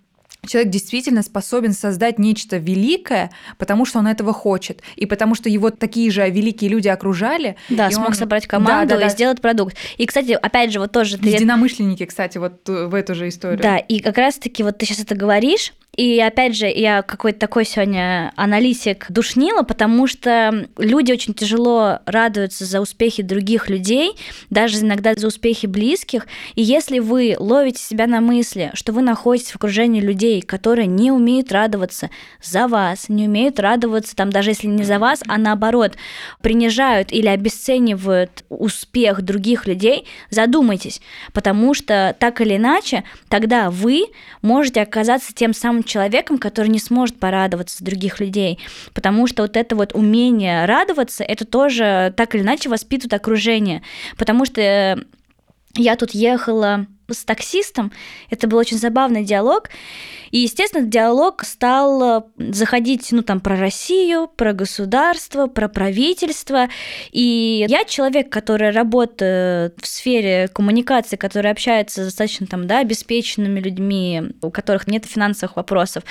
человек 0.45 0.71
действительно 0.71 1.21
способен 1.21 1.73
создать 1.73 2.19
нечто 2.19 2.57
великое, 2.57 3.31
потому 3.57 3.85
что 3.85 3.99
он 3.99 4.07
этого 4.07 4.33
хочет, 4.33 4.81
и 4.95 5.05
потому 5.05 5.35
что 5.35 5.49
его 5.49 5.69
такие 5.69 6.09
же 6.11 6.27
великие 6.29 6.69
люди 6.69 6.87
окружали. 6.87 7.55
Да, 7.69 7.91
смог 7.91 8.09
он... 8.09 8.15
собрать 8.15 8.47
команду 8.47 8.89
да, 8.89 8.95
да, 8.95 9.01
да. 9.01 9.07
и 9.07 9.09
сделать 9.09 9.41
продукт. 9.41 9.75
И, 9.97 10.05
кстати, 10.05 10.31
опять 10.31 10.71
же, 10.71 10.79
вот 10.79 10.91
тоже... 10.91 11.17
Единомышленники, 11.17 12.05
кстати, 12.05 12.37
вот 12.37 12.67
в 12.67 12.93
эту 12.93 13.15
же 13.15 13.27
историю. 13.27 13.59
Да, 13.59 13.77
и 13.77 13.99
как 13.99 14.17
раз-таки 14.17 14.63
вот 14.63 14.77
ты 14.77 14.85
сейчас 14.85 14.99
это 14.99 15.15
говоришь, 15.15 15.73
и 15.95 16.19
опять 16.19 16.55
же, 16.55 16.67
я 16.67 17.01
какой-то 17.01 17.39
такой 17.39 17.65
сегодня 17.65 18.31
аналитик 18.35 19.07
душнила, 19.09 19.63
потому 19.63 20.07
что 20.07 20.67
люди 20.77 21.11
очень 21.11 21.33
тяжело 21.33 21.99
радуются 22.05 22.63
за 22.63 22.79
успехи 22.79 23.21
других 23.21 23.69
людей, 23.69 24.13
даже 24.49 24.79
иногда 24.79 25.13
за 25.15 25.27
успехи 25.27 25.65
близких. 25.65 26.27
И 26.55 26.61
если 26.61 26.99
вы 26.99 27.35
ловите 27.37 27.81
себя 27.81 28.07
на 28.07 28.21
мысли, 28.21 28.71
что 28.75 28.93
вы 28.93 29.01
находитесь 29.01 29.51
в 29.51 29.55
окружении 29.57 29.99
людей, 29.99 30.41
которые 30.41 30.87
не 30.87 31.11
умеют 31.11 31.51
радоваться 31.51 32.09
за 32.41 32.67
вас, 32.67 33.09
не 33.09 33.27
умеют 33.27 33.59
радоваться, 33.59 34.15
там, 34.15 34.29
даже 34.29 34.51
если 34.51 34.67
не 34.67 34.83
за 34.83 34.99
вас, 34.99 35.21
а 35.27 35.37
наоборот, 35.37 35.95
принижают 36.41 37.11
или 37.11 37.27
обесценивают 37.27 38.45
успех 38.47 39.21
других 39.21 39.67
людей, 39.67 40.05
задумайтесь, 40.29 41.01
потому 41.33 41.73
что 41.73 42.15
так 42.19 42.39
или 42.39 42.55
иначе, 42.55 43.03
тогда 43.27 43.69
вы 43.69 44.05
можете 44.41 44.81
оказаться 44.81 45.33
тем 45.33 45.53
самым 45.53 45.78
человеком, 45.83 46.37
который 46.37 46.67
не 46.67 46.79
сможет 46.79 47.19
порадоваться 47.19 47.83
других 47.83 48.19
людей, 48.19 48.59
потому 48.93 49.27
что 49.27 49.43
вот 49.43 49.57
это 49.57 49.75
вот 49.75 49.93
умение 49.93 50.65
радоваться, 50.65 51.23
это 51.23 51.45
тоже 51.45 52.13
так 52.15 52.35
или 52.35 52.41
иначе 52.41 52.69
воспитывает 52.69 53.13
окружение, 53.13 53.81
потому 54.17 54.45
что 54.45 54.61
э, 54.61 54.97
я 55.75 55.95
тут 55.95 56.11
ехала 56.11 56.87
с 57.13 57.23
таксистом, 57.23 57.91
это 58.29 58.47
был 58.47 58.57
очень 58.57 58.77
забавный 58.77 59.23
диалог, 59.23 59.69
и, 60.31 60.39
естественно, 60.39 60.85
диалог 60.85 61.43
стал 61.43 62.03
э, 62.03 62.21
заходить, 62.37 63.07
ну, 63.11 63.23
там, 63.23 63.39
про 63.39 63.57
Россию, 63.57 64.29
про 64.35 64.53
государство, 64.53 65.47
про 65.47 65.67
правительство. 65.67 66.69
И 67.11 67.65
я 67.67 67.83
человек, 67.83 68.29
который 68.29 68.69
работает 68.69 69.73
в 69.81 69.87
сфере 69.87 70.47
коммуникации, 70.53 71.15
который 71.15 71.51
общается 71.51 72.03
с 72.03 72.05
достаточно, 72.19 72.47
там, 72.47 72.67
да, 72.67 72.79
обеспеченными 72.79 73.59
людьми, 73.59 74.21
у 74.41 74.51
которых 74.51 74.87
нет 74.87 75.05
финансовых 75.05 75.55
вопросов. 75.55 76.03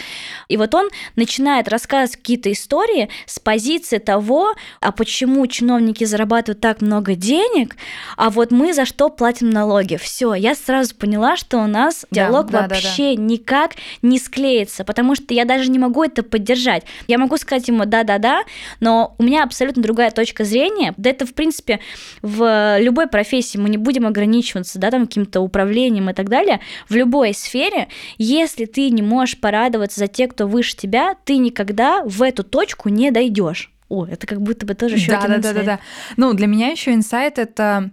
И 0.48 0.56
вот 0.56 0.74
он 0.74 0.88
начинает 1.16 1.68
рассказывать 1.68 2.16
какие-то 2.16 2.50
истории 2.50 3.08
с 3.26 3.38
позиции 3.38 3.98
того, 3.98 4.54
а 4.80 4.92
почему 4.92 5.46
чиновники 5.46 6.04
зарабатывают 6.04 6.60
так 6.60 6.80
много 6.80 7.14
денег, 7.14 7.76
а 8.16 8.30
вот 8.30 8.50
мы 8.50 8.72
за 8.72 8.84
что 8.84 9.10
платим 9.10 9.50
налоги. 9.50 9.96
Все, 9.96 10.34
я 10.34 10.54
сразу 10.54 10.87
поняла, 10.94 11.36
что 11.36 11.58
у 11.58 11.66
нас 11.66 12.06
диалог 12.10 12.50
да, 12.50 12.62
вообще 12.62 13.10
да, 13.10 13.16
да. 13.16 13.22
никак 13.22 13.72
не 14.02 14.18
склеится, 14.18 14.84
потому 14.84 15.14
что 15.14 15.34
я 15.34 15.44
даже 15.44 15.70
не 15.70 15.78
могу 15.78 16.04
это 16.04 16.22
поддержать. 16.22 16.84
Я 17.06 17.18
могу 17.18 17.36
сказать 17.36 17.68
ему 17.68 17.84
да-да-да, 17.84 18.42
но 18.80 19.14
у 19.18 19.22
меня 19.22 19.44
абсолютно 19.44 19.82
другая 19.82 20.10
точка 20.10 20.44
зрения. 20.44 20.94
Да 20.96 21.10
это, 21.10 21.26
в 21.26 21.34
принципе, 21.34 21.80
в 22.22 22.78
любой 22.80 23.06
профессии 23.06 23.58
мы 23.58 23.68
не 23.68 23.78
будем 23.78 24.06
ограничиваться, 24.06 24.78
да, 24.78 24.90
там, 24.90 25.06
каким-то 25.06 25.40
управлением 25.40 26.10
и 26.10 26.12
так 26.12 26.28
далее. 26.28 26.60
В 26.88 26.94
любой 26.94 27.34
сфере, 27.34 27.88
если 28.16 28.64
ты 28.64 28.90
не 28.90 29.02
можешь 29.02 29.38
порадоваться 29.38 30.00
за 30.00 30.06
тех, 30.06 30.30
кто 30.30 30.46
выше 30.46 30.76
тебя, 30.76 31.14
ты 31.24 31.38
никогда 31.38 32.02
в 32.04 32.22
эту 32.22 32.44
точку 32.44 32.88
не 32.88 33.10
дойдешь. 33.10 33.72
О, 33.88 34.06
это 34.06 34.26
как 34.26 34.42
будто 34.42 34.66
бы 34.66 34.74
тоже 34.74 34.96
еще 34.96 35.12
да, 35.12 35.20
один 35.20 35.40
да, 35.40 35.52
да, 35.52 35.60
да, 35.60 35.62
да. 35.64 35.80
Ну, 36.16 36.34
для 36.34 36.46
меня 36.46 36.68
еще 36.68 36.92
инсайт 36.92 37.38
это 37.38 37.90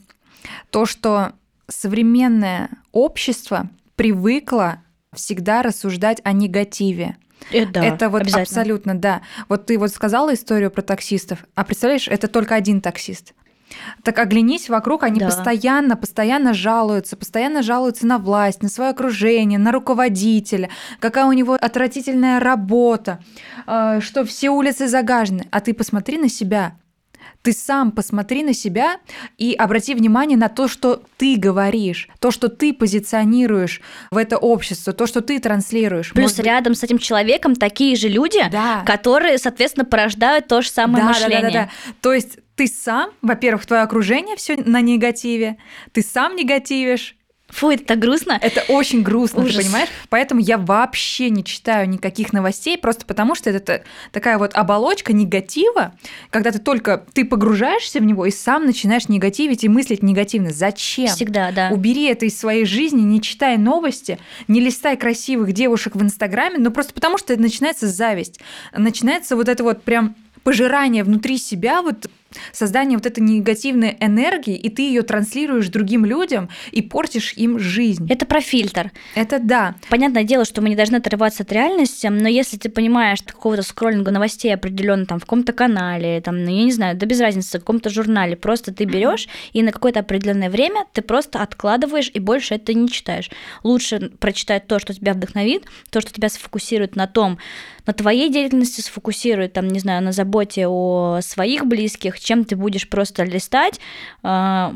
то, 0.70 0.86
что 0.86 1.34
современное 1.68 2.70
общество 2.92 3.70
привыкло 3.96 4.82
всегда 5.14 5.62
рассуждать 5.62 6.22
о 6.24 6.34
негативе. 6.34 7.18
Это, 7.52 7.72
да, 7.74 7.86
это 7.86 8.10
вот 8.10 8.34
абсолютно, 8.34 8.96
да. 8.96 9.22
Вот 9.50 9.66
ты 9.66 9.78
вот 9.78 9.92
сказала 9.92 10.34
историю 10.34 10.72
про 10.72 10.82
таксистов, 10.82 11.46
а 11.56 11.64
представляешь, 11.64 12.08
это 12.08 12.28
только 12.28 12.56
один 12.56 12.82
таксист. 12.82 13.34
Так 14.04 14.20
оглянись 14.20 14.70
вокруг, 14.70 15.04
они 15.04 15.20
да. 15.20 15.28
постоянно, 15.28 15.98
постоянно 15.98 16.54
жалуются, 16.54 17.18
постоянно 17.18 17.64
жалуются 17.64 18.06
на 18.06 18.20
власть, 18.20 18.62
на 18.62 18.70
свое 18.70 18.92
окружение, 18.92 19.58
на 19.58 19.72
руководителя, 19.72 20.70
какая 21.00 21.26
у 21.26 21.32
него 21.34 21.58
отвратительная 21.60 22.40
работа, 22.40 23.20
э, 23.66 24.00
что 24.02 24.24
все 24.24 24.50
улицы 24.50 24.88
загажены. 24.88 25.48
А 25.52 25.62
ты 25.62 25.74
посмотри 25.74 26.18
на 26.18 26.30
себя, 26.30 26.78
ты 27.46 27.54
сам 27.54 27.92
посмотри 27.92 28.44
на 28.44 28.56
себя 28.56 28.98
и 29.38 29.54
обрати 29.54 29.94
внимание 29.94 30.36
на 30.36 30.50
то, 30.50 30.68
что 30.68 31.04
ты 31.18 31.36
говоришь, 31.38 32.10
то, 32.20 32.32
что 32.32 32.50
ты 32.50 32.74
позиционируешь 32.74 33.82
в 34.10 34.18
это 34.18 34.38
общество, 34.38 34.94
то, 34.94 35.06
что 35.06 35.22
ты 35.22 35.40
транслируешь. 35.40 36.12
Плюс 36.12 36.32
Может 36.32 36.40
рядом 36.40 36.72
быть... 36.72 36.80
с 36.80 36.84
этим 36.84 36.98
человеком 36.98 37.56
такие 37.56 37.96
же 37.98 38.08
люди, 38.08 38.42
да. 38.52 38.82
которые, 38.84 39.38
соответственно, 39.38 39.86
порождают 39.86 40.48
то 40.48 40.64
же 40.64 40.70
самое 40.70 41.04
да, 41.04 41.10
мышление. 41.10 41.42
Да, 41.42 41.48
да, 41.48 41.54
да, 41.54 41.66
да. 41.66 41.94
То 42.02 42.14
есть 42.14 42.40
ты 42.56 42.66
сам, 42.66 43.12
во-первых, 43.22 43.68
твое 43.68 43.84
окружение 43.84 44.36
все 44.38 44.56
на 44.58 44.82
негативе, 44.82 45.58
ты 45.92 46.02
сам 46.02 46.36
негативишь, 46.36 47.16
Фу, 47.50 47.70
это 47.70 47.86
так 47.86 48.00
грустно. 48.00 48.38
Это 48.42 48.64
очень 48.70 49.04
грустно, 49.04 49.44
Ужас. 49.44 49.58
ты 49.58 49.64
понимаешь? 49.64 49.90
Поэтому 50.10 50.42
я 50.42 50.58
вообще 50.58 51.30
не 51.30 51.44
читаю 51.44 51.88
никаких 51.88 52.34
новостей, 52.34 52.78
просто 52.78 53.06
потому 53.06 53.36
что 53.36 53.50
это 53.52 53.60
та- 53.60 53.82
такая 54.12 54.38
вот 54.40 54.56
оболочка 54.56 55.14
негатива, 55.14 55.94
когда 56.32 56.52
ты 56.52 56.60
только 56.60 57.06
ты 57.14 57.24
погружаешься 57.24 58.00
в 58.00 58.04
него 58.04 58.26
и 58.26 58.32
сам 58.32 58.66
начинаешь 58.66 59.08
негативить 59.10 59.64
и 59.64 59.70
мыслить 59.70 60.02
негативно. 60.02 60.52
Зачем? 60.52 61.08
Всегда, 61.08 61.52
да. 61.52 61.70
Убери 61.72 62.06
это 62.06 62.26
из 62.26 62.38
своей 62.38 62.66
жизни, 62.66 63.02
не 63.02 63.22
читай 63.22 63.58
новости, 63.58 64.18
не 64.48 64.60
листай 64.60 64.98
красивых 64.98 65.54
девушек 65.54 65.96
в 65.96 66.02
Инстаграме, 66.02 66.58
ну 66.58 66.72
просто 66.72 66.94
потому 66.94 67.18
что 67.18 67.40
начинается 67.40 67.88
зависть, 67.88 68.40
начинается 68.76 69.36
вот 69.36 69.50
это 69.50 69.64
вот 69.64 69.84
прям 69.84 70.16
пожирание 70.44 71.04
внутри 71.04 71.38
себя, 71.38 71.82
вот 71.82 72.08
создание 72.52 72.98
вот 72.98 73.06
этой 73.06 73.22
негативной 73.22 73.98
энергии, 74.00 74.56
и 74.56 74.70
ты 74.70 74.84
ее 74.84 75.02
транслируешь 75.02 75.70
другим 75.70 76.06
людям 76.06 76.50
и 76.72 76.82
портишь 76.82 77.34
им 77.34 77.60
жизнь. 77.60 78.08
Это 78.10 78.26
про 78.26 78.42
фильтр. 78.42 78.92
Это 79.16 79.40
да. 79.40 79.76
Понятное 79.90 80.24
дело, 80.24 80.46
что 80.46 80.62
мы 80.62 80.70
не 80.70 80.76
должны 80.76 80.98
отрываться 80.98 81.44
от 81.44 81.52
реальности, 81.52 82.08
но 82.08 82.28
если 82.28 82.58
ты 82.58 82.70
понимаешь 82.70 83.22
какого-то 83.22 83.64
скроллинга 83.64 84.12
новостей 84.12 84.54
определенно 84.54 85.06
там 85.06 85.20
в 85.20 85.24
каком-то 85.24 85.54
канале, 85.54 86.22
там, 86.22 86.44
ну, 86.44 86.50
я 86.50 86.64
не 86.64 86.72
знаю, 86.72 86.98
да 86.98 87.06
без 87.06 87.20
разницы, 87.20 87.58
в 87.58 87.62
каком-то 87.62 87.90
журнале, 87.90 88.36
просто 88.36 88.74
ты 88.74 88.86
берешь 88.86 89.28
и 89.54 89.64
на 89.64 89.72
какое-то 89.72 90.00
определенное 90.00 90.50
время 90.50 90.86
ты 90.94 91.02
просто 91.02 91.42
откладываешь 91.42 92.12
и 92.14 92.20
больше 92.20 92.56
это 92.56 92.74
не 92.74 92.90
читаешь. 92.90 93.30
Лучше 93.64 94.12
прочитать 94.20 94.68
то, 94.68 94.80
что 94.80 94.94
тебя 94.94 95.14
вдохновит, 95.14 95.66
то, 95.90 96.02
что 96.02 96.14
тебя 96.14 96.30
сфокусирует 96.30 96.96
на 96.96 97.08
том, 97.08 97.38
на 97.86 97.94
твоей 97.94 98.30
деятельности 98.30 98.82
сфокусирует, 98.82 99.54
там, 99.54 99.68
не 99.68 99.80
знаю, 99.80 100.04
на 100.04 100.12
заботе 100.12 100.68
о 100.68 101.20
своих 101.22 101.66
близких, 101.66 102.20
чем 102.26 102.44
ты 102.44 102.56
будешь 102.56 102.90
просто 102.90 103.24
листать, 103.24 103.80
э, 104.24 104.72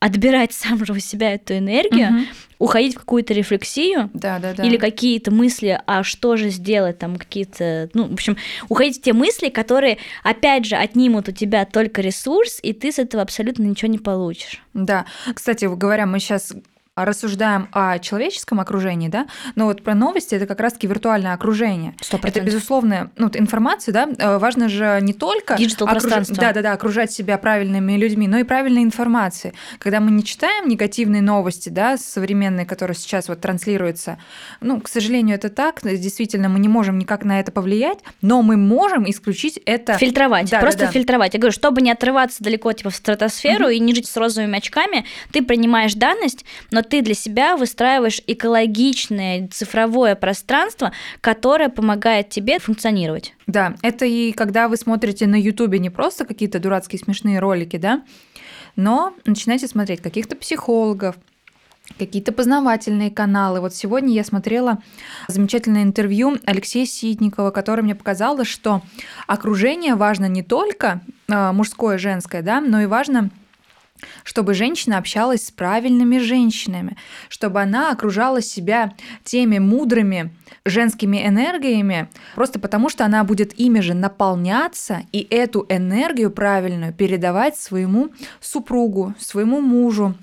отбирать 0.00 0.52
сам 0.62 0.84
же 0.84 0.92
у 0.92 0.98
себя 0.98 1.32
эту 1.34 1.56
энергию, 1.56 2.10
Мгм. 2.12 2.26
уходить 2.58 2.94
в 2.94 2.98
какую-то 2.98 3.32
рефлексию, 3.34 4.10
Да, 4.14 4.38
да, 4.38 4.52
да. 4.54 4.62
или 4.64 4.76
какие-то 4.76 5.30
мысли, 5.30 5.80
а 5.86 6.02
что 6.02 6.36
же 6.36 6.50
сделать, 6.50 6.98
там 6.98 7.16
какие-то, 7.16 7.88
ну, 7.94 8.08
в 8.08 8.12
общем, 8.12 8.36
уходить 8.68 8.98
в 8.98 9.02
те 9.02 9.12
мысли, 9.12 9.48
которые, 9.48 9.98
опять 10.22 10.64
же, 10.66 10.76
отнимут 10.76 11.28
у 11.28 11.32
тебя 11.32 11.64
только 11.64 12.00
ресурс, 12.02 12.58
и 12.62 12.72
ты 12.72 12.90
с 12.92 12.98
этого 12.98 13.22
абсолютно 13.22 13.62
ничего 13.64 13.90
не 13.90 13.98
получишь. 13.98 14.62
Да. 14.74 15.06
Кстати, 15.34 15.64
говоря, 15.64 16.06
мы 16.06 16.18
сейчас 16.20 16.52
рассуждаем 16.96 17.68
о 17.72 17.98
человеческом 17.98 18.60
окружении, 18.60 19.08
да, 19.08 19.26
но 19.56 19.64
вот 19.66 19.82
про 19.82 19.94
новости 19.94 20.34
это 20.36 20.46
как 20.46 20.60
раз-таки 20.60 20.86
виртуальное 20.86 21.32
окружение. 21.34 21.94
Сто 22.00 22.16
Это, 22.18 22.22
процентов. 22.22 22.44
безусловно, 22.54 23.10
ну, 23.16 23.28
информацию, 23.34 23.92
да, 23.92 24.08
э, 24.16 24.38
важно 24.38 24.68
же 24.68 25.00
не 25.02 25.12
только 25.12 25.56
пространство. 25.56 26.36
да, 26.36 26.52
да, 26.52 26.62
да, 26.62 26.72
окружать 26.72 27.10
себя 27.10 27.36
правильными 27.36 27.94
людьми, 27.94 28.28
но 28.28 28.38
и 28.38 28.44
правильной 28.44 28.84
информацией. 28.84 29.54
Когда 29.80 29.98
мы 29.98 30.12
не 30.12 30.22
читаем 30.22 30.68
негативные 30.68 31.20
новости, 31.20 31.68
да, 31.68 31.96
современные, 31.96 32.64
которые 32.64 32.96
сейчас 32.96 33.28
вот 33.28 33.40
транслируются, 33.40 34.18
ну, 34.60 34.80
к 34.80 34.88
сожалению, 34.88 35.34
это 35.34 35.48
так, 35.48 35.80
действительно, 35.82 36.48
мы 36.48 36.60
не 36.60 36.68
можем 36.68 36.96
никак 36.98 37.24
на 37.24 37.40
это 37.40 37.50
повлиять, 37.50 37.98
но 38.22 38.40
мы 38.42 38.56
можем 38.56 39.10
исключить 39.10 39.58
это. 39.66 39.94
Фильтровать, 39.98 40.48
Да, 40.48 40.60
просто 40.60 40.80
да, 40.80 40.86
да. 40.86 40.92
фильтровать. 40.92 41.34
Я 41.34 41.40
говорю, 41.40 41.52
чтобы 41.52 41.82
не 41.82 41.90
отрываться 41.90 42.42
далеко 42.44 42.72
типа 42.72 42.90
в 42.90 42.94
стратосферу 42.94 43.68
и 43.68 43.80
не 43.80 43.94
жить 43.96 44.06
с 44.06 44.16
розовыми 44.16 44.58
очками, 44.58 45.04
ты 45.32 45.42
принимаешь 45.42 45.94
данность, 45.94 46.44
но 46.70 46.83
ты 46.84 47.02
для 47.02 47.14
себя 47.14 47.56
выстраиваешь 47.56 48.20
экологичное 48.26 49.48
цифровое 49.48 50.14
пространство, 50.14 50.92
которое 51.20 51.68
помогает 51.68 52.28
тебе 52.30 52.58
функционировать. 52.58 53.34
Да, 53.46 53.74
это 53.82 54.06
и 54.06 54.32
когда 54.32 54.68
вы 54.68 54.76
смотрите 54.76 55.26
на 55.26 55.36
Ютубе 55.36 55.78
не 55.78 55.90
просто 55.90 56.24
какие-то 56.24 56.58
дурацкие 56.58 57.00
смешные 57.00 57.38
ролики, 57.38 57.76
да, 57.76 58.02
но 58.76 59.14
начинаете 59.24 59.68
смотреть 59.68 60.00
каких-то 60.00 60.36
психологов, 60.36 61.16
какие-то 61.98 62.32
познавательные 62.32 63.10
каналы. 63.10 63.60
Вот 63.60 63.74
сегодня 63.74 64.12
я 64.12 64.24
смотрела 64.24 64.78
замечательное 65.28 65.82
интервью 65.82 66.38
Алексея 66.44 66.86
Ситникова, 66.86 67.50
которое 67.50 67.82
мне 67.82 67.94
показало, 67.94 68.44
что 68.44 68.82
окружение 69.26 69.94
важно 69.94 70.26
не 70.26 70.42
только 70.42 71.02
э, 71.28 71.52
мужское, 71.52 71.98
женское, 71.98 72.42
да, 72.42 72.60
но 72.60 72.80
и 72.80 72.86
важно 72.86 73.30
чтобы 74.22 74.54
женщина 74.54 74.98
общалась 74.98 75.46
с 75.46 75.50
правильными 75.50 76.18
женщинами, 76.18 76.96
чтобы 77.28 77.60
она 77.60 77.90
окружала 77.90 78.40
себя 78.40 78.92
теми 79.24 79.58
мудрыми 79.58 80.32
женскими 80.64 81.26
энергиями, 81.26 82.08
просто 82.34 82.58
потому 82.58 82.88
что 82.88 83.04
она 83.04 83.24
будет 83.24 83.58
ими 83.58 83.80
же 83.80 83.94
наполняться 83.94 85.02
и 85.12 85.26
эту 85.30 85.66
энергию 85.68 86.30
правильную 86.30 86.92
передавать 86.92 87.56
своему 87.56 88.10
супругу, 88.40 89.14
своему 89.18 89.60
мужу. 89.60 90.14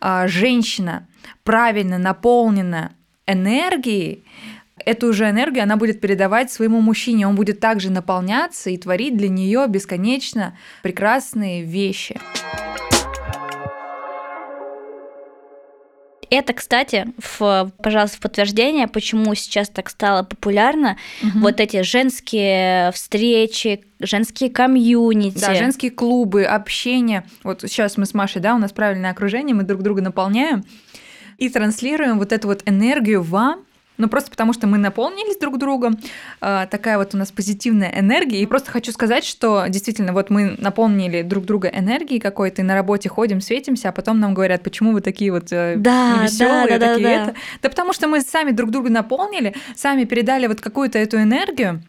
А 0.00 0.28
женщина 0.28 1.06
правильно 1.42 1.96
наполнена 1.96 2.92
энергией, 3.26 4.24
эту 4.84 5.12
же 5.12 5.28
энергию 5.28 5.62
она 5.62 5.76
будет 5.76 6.00
передавать 6.00 6.52
своему 6.52 6.80
мужчине, 6.80 7.26
он 7.26 7.34
будет 7.34 7.60
также 7.60 7.90
наполняться 7.90 8.70
и 8.70 8.76
творить 8.76 9.16
для 9.16 9.28
нее 9.28 9.66
бесконечно 9.68 10.56
прекрасные 10.82 11.62
вещи. 11.62 12.20
Это, 16.30 16.52
кстати, 16.52 17.06
в, 17.18 17.70
пожалуйста, 17.82 18.16
в 18.16 18.20
подтверждение, 18.20 18.88
почему 18.88 19.34
сейчас 19.34 19.68
так 19.68 19.88
стало 19.88 20.22
популярно 20.22 20.96
Мгм. 21.22 21.42
вот 21.42 21.60
эти 21.60 21.82
женские 21.82 22.90
встречи, 22.92 23.84
женские 24.00 24.50
комьюнити. 24.50 25.38
Да, 25.38 25.54
женские 25.54 25.90
клубы, 25.90 26.44
общение. 26.44 27.24
Вот 27.42 27.62
сейчас 27.62 27.96
мы 27.96 28.06
с 28.06 28.14
Машей, 28.14 28.40
да, 28.42 28.54
у 28.54 28.58
нас 28.58 28.72
правильное 28.72 29.10
окружение, 29.10 29.54
мы 29.54 29.62
друг 29.62 29.82
друга 29.82 30.02
наполняем 30.02 30.64
и 31.38 31.48
транслируем 31.48 32.18
вот 32.18 32.32
эту 32.32 32.48
вот 32.48 32.62
энергию 32.66 33.22
вам, 33.22 33.60
ну 33.98 34.08
просто 34.08 34.30
потому 34.30 34.52
что 34.52 34.66
мы 34.66 34.78
наполнились 34.78 35.36
друг 35.38 35.58
другом, 35.58 35.98
а, 36.40 36.66
такая 36.66 36.98
вот 36.98 37.14
у 37.14 37.18
нас 37.18 37.30
позитивная 37.30 37.92
энергия. 37.98 38.40
И 38.40 38.46
просто 38.46 38.70
хочу 38.70 38.92
сказать, 38.92 39.24
что 39.24 39.66
действительно 39.68 40.12
вот 40.12 40.30
мы 40.30 40.56
наполнили 40.58 41.22
друг 41.22 41.44
друга 41.44 41.68
энергией 41.68 42.20
какой-то, 42.20 42.62
и 42.62 42.64
на 42.64 42.74
работе 42.74 43.08
ходим, 43.08 43.40
светимся, 43.40 43.88
а 43.88 43.92
потом 43.92 44.20
нам 44.20 44.34
говорят, 44.34 44.62
почему 44.62 44.92
вы 44.92 45.00
такие 45.00 45.32
вот 45.32 45.52
э, 45.52 45.74
Да, 45.76 46.18
невесёлые, 46.18 46.78
да, 46.78 46.86
да, 46.86 46.94
такие 46.94 47.08
да, 47.08 47.14
да. 47.14 47.22
это. 47.22 47.34
Да 47.62 47.68
потому 47.68 47.92
что 47.92 48.08
мы 48.08 48.20
сами 48.20 48.50
друг 48.50 48.70
друга 48.70 48.90
наполнили, 48.90 49.54
сами 49.74 50.04
передали 50.04 50.46
вот 50.46 50.60
какую-то 50.60 50.98
эту 50.98 51.18
энергию, 51.18 51.82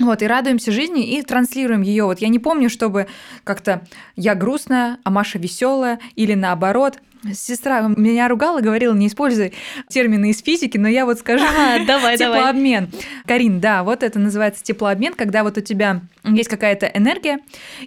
вот, 0.00 0.22
и 0.22 0.26
радуемся 0.26 0.72
жизни, 0.72 1.18
и 1.18 1.22
транслируем 1.22 1.82
ее. 1.82 2.04
Вот 2.04 2.20
я 2.20 2.28
не 2.28 2.38
помню, 2.38 2.70
чтобы 2.70 3.06
как-то 3.44 3.82
я 4.16 4.34
грустная, 4.34 4.98
а 5.04 5.10
Маша 5.10 5.38
веселая, 5.38 6.00
или 6.16 6.34
наоборот. 6.34 6.98
Сестра 7.34 7.82
меня 7.82 8.28
ругала, 8.28 8.60
говорила, 8.60 8.94
не 8.94 9.08
используй 9.08 9.52
термины 9.88 10.30
из 10.30 10.40
физики, 10.42 10.78
но 10.78 10.88
я 10.88 11.04
вот 11.04 11.18
скажу 11.18 11.44
Ага, 11.44 11.84
давай, 11.86 12.16
давай. 12.16 12.38
теплообмен. 12.38 12.90
Карин, 13.26 13.60
да, 13.60 13.84
вот 13.84 14.02
это 14.02 14.18
называется 14.18 14.64
теплообмен, 14.64 15.14
когда 15.14 15.42
вот 15.44 15.58
у 15.58 15.60
тебя 15.60 16.00
есть 16.24 16.48
какая-то 16.48 16.86
энергия, 16.86 17.40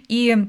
и 0.08 0.46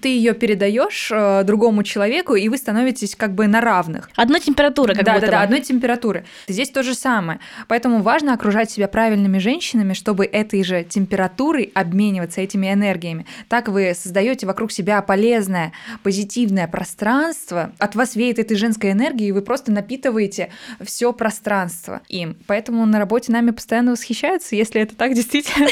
ты 0.00 0.08
ее 0.08 0.34
передаешь 0.34 1.10
э, 1.10 1.42
другому 1.44 1.82
человеку, 1.82 2.34
и 2.34 2.48
вы 2.48 2.56
становитесь 2.56 3.16
как 3.16 3.34
бы 3.34 3.46
на 3.46 3.60
равных. 3.60 4.10
Одной 4.16 4.40
температуры, 4.40 4.94
как 4.94 5.04
да, 5.04 5.14
будто 5.14 5.26
да, 5.26 5.32
да, 5.32 5.42
одной 5.42 5.60
температуры. 5.60 6.24
Здесь 6.48 6.70
то 6.70 6.82
же 6.82 6.94
самое. 6.94 7.40
Поэтому 7.68 8.02
важно 8.02 8.34
окружать 8.34 8.70
себя 8.70 8.88
правильными 8.88 9.38
женщинами, 9.38 9.94
чтобы 9.94 10.26
этой 10.26 10.62
же 10.64 10.84
температурой 10.84 11.70
обмениваться 11.74 12.40
этими 12.40 12.72
энергиями. 12.72 13.26
Так 13.48 13.68
вы 13.68 13.94
создаете 13.94 14.46
вокруг 14.46 14.72
себя 14.72 15.00
полезное, 15.02 15.72
позитивное 16.02 16.68
пространство. 16.68 17.72
От 17.78 17.94
вас 17.94 18.16
веет 18.16 18.38
этой 18.38 18.56
женской 18.56 18.92
энергией, 18.92 19.28
и 19.28 19.32
вы 19.32 19.42
просто 19.42 19.72
напитываете 19.72 20.50
все 20.82 21.12
пространство 21.12 22.02
им. 22.08 22.36
Поэтому 22.46 22.84
на 22.86 22.98
работе 22.98 23.32
нами 23.32 23.50
постоянно 23.50 23.92
восхищаются, 23.92 24.56
если 24.56 24.80
это 24.80 24.94
так 24.94 25.14
действительно. 25.14 25.68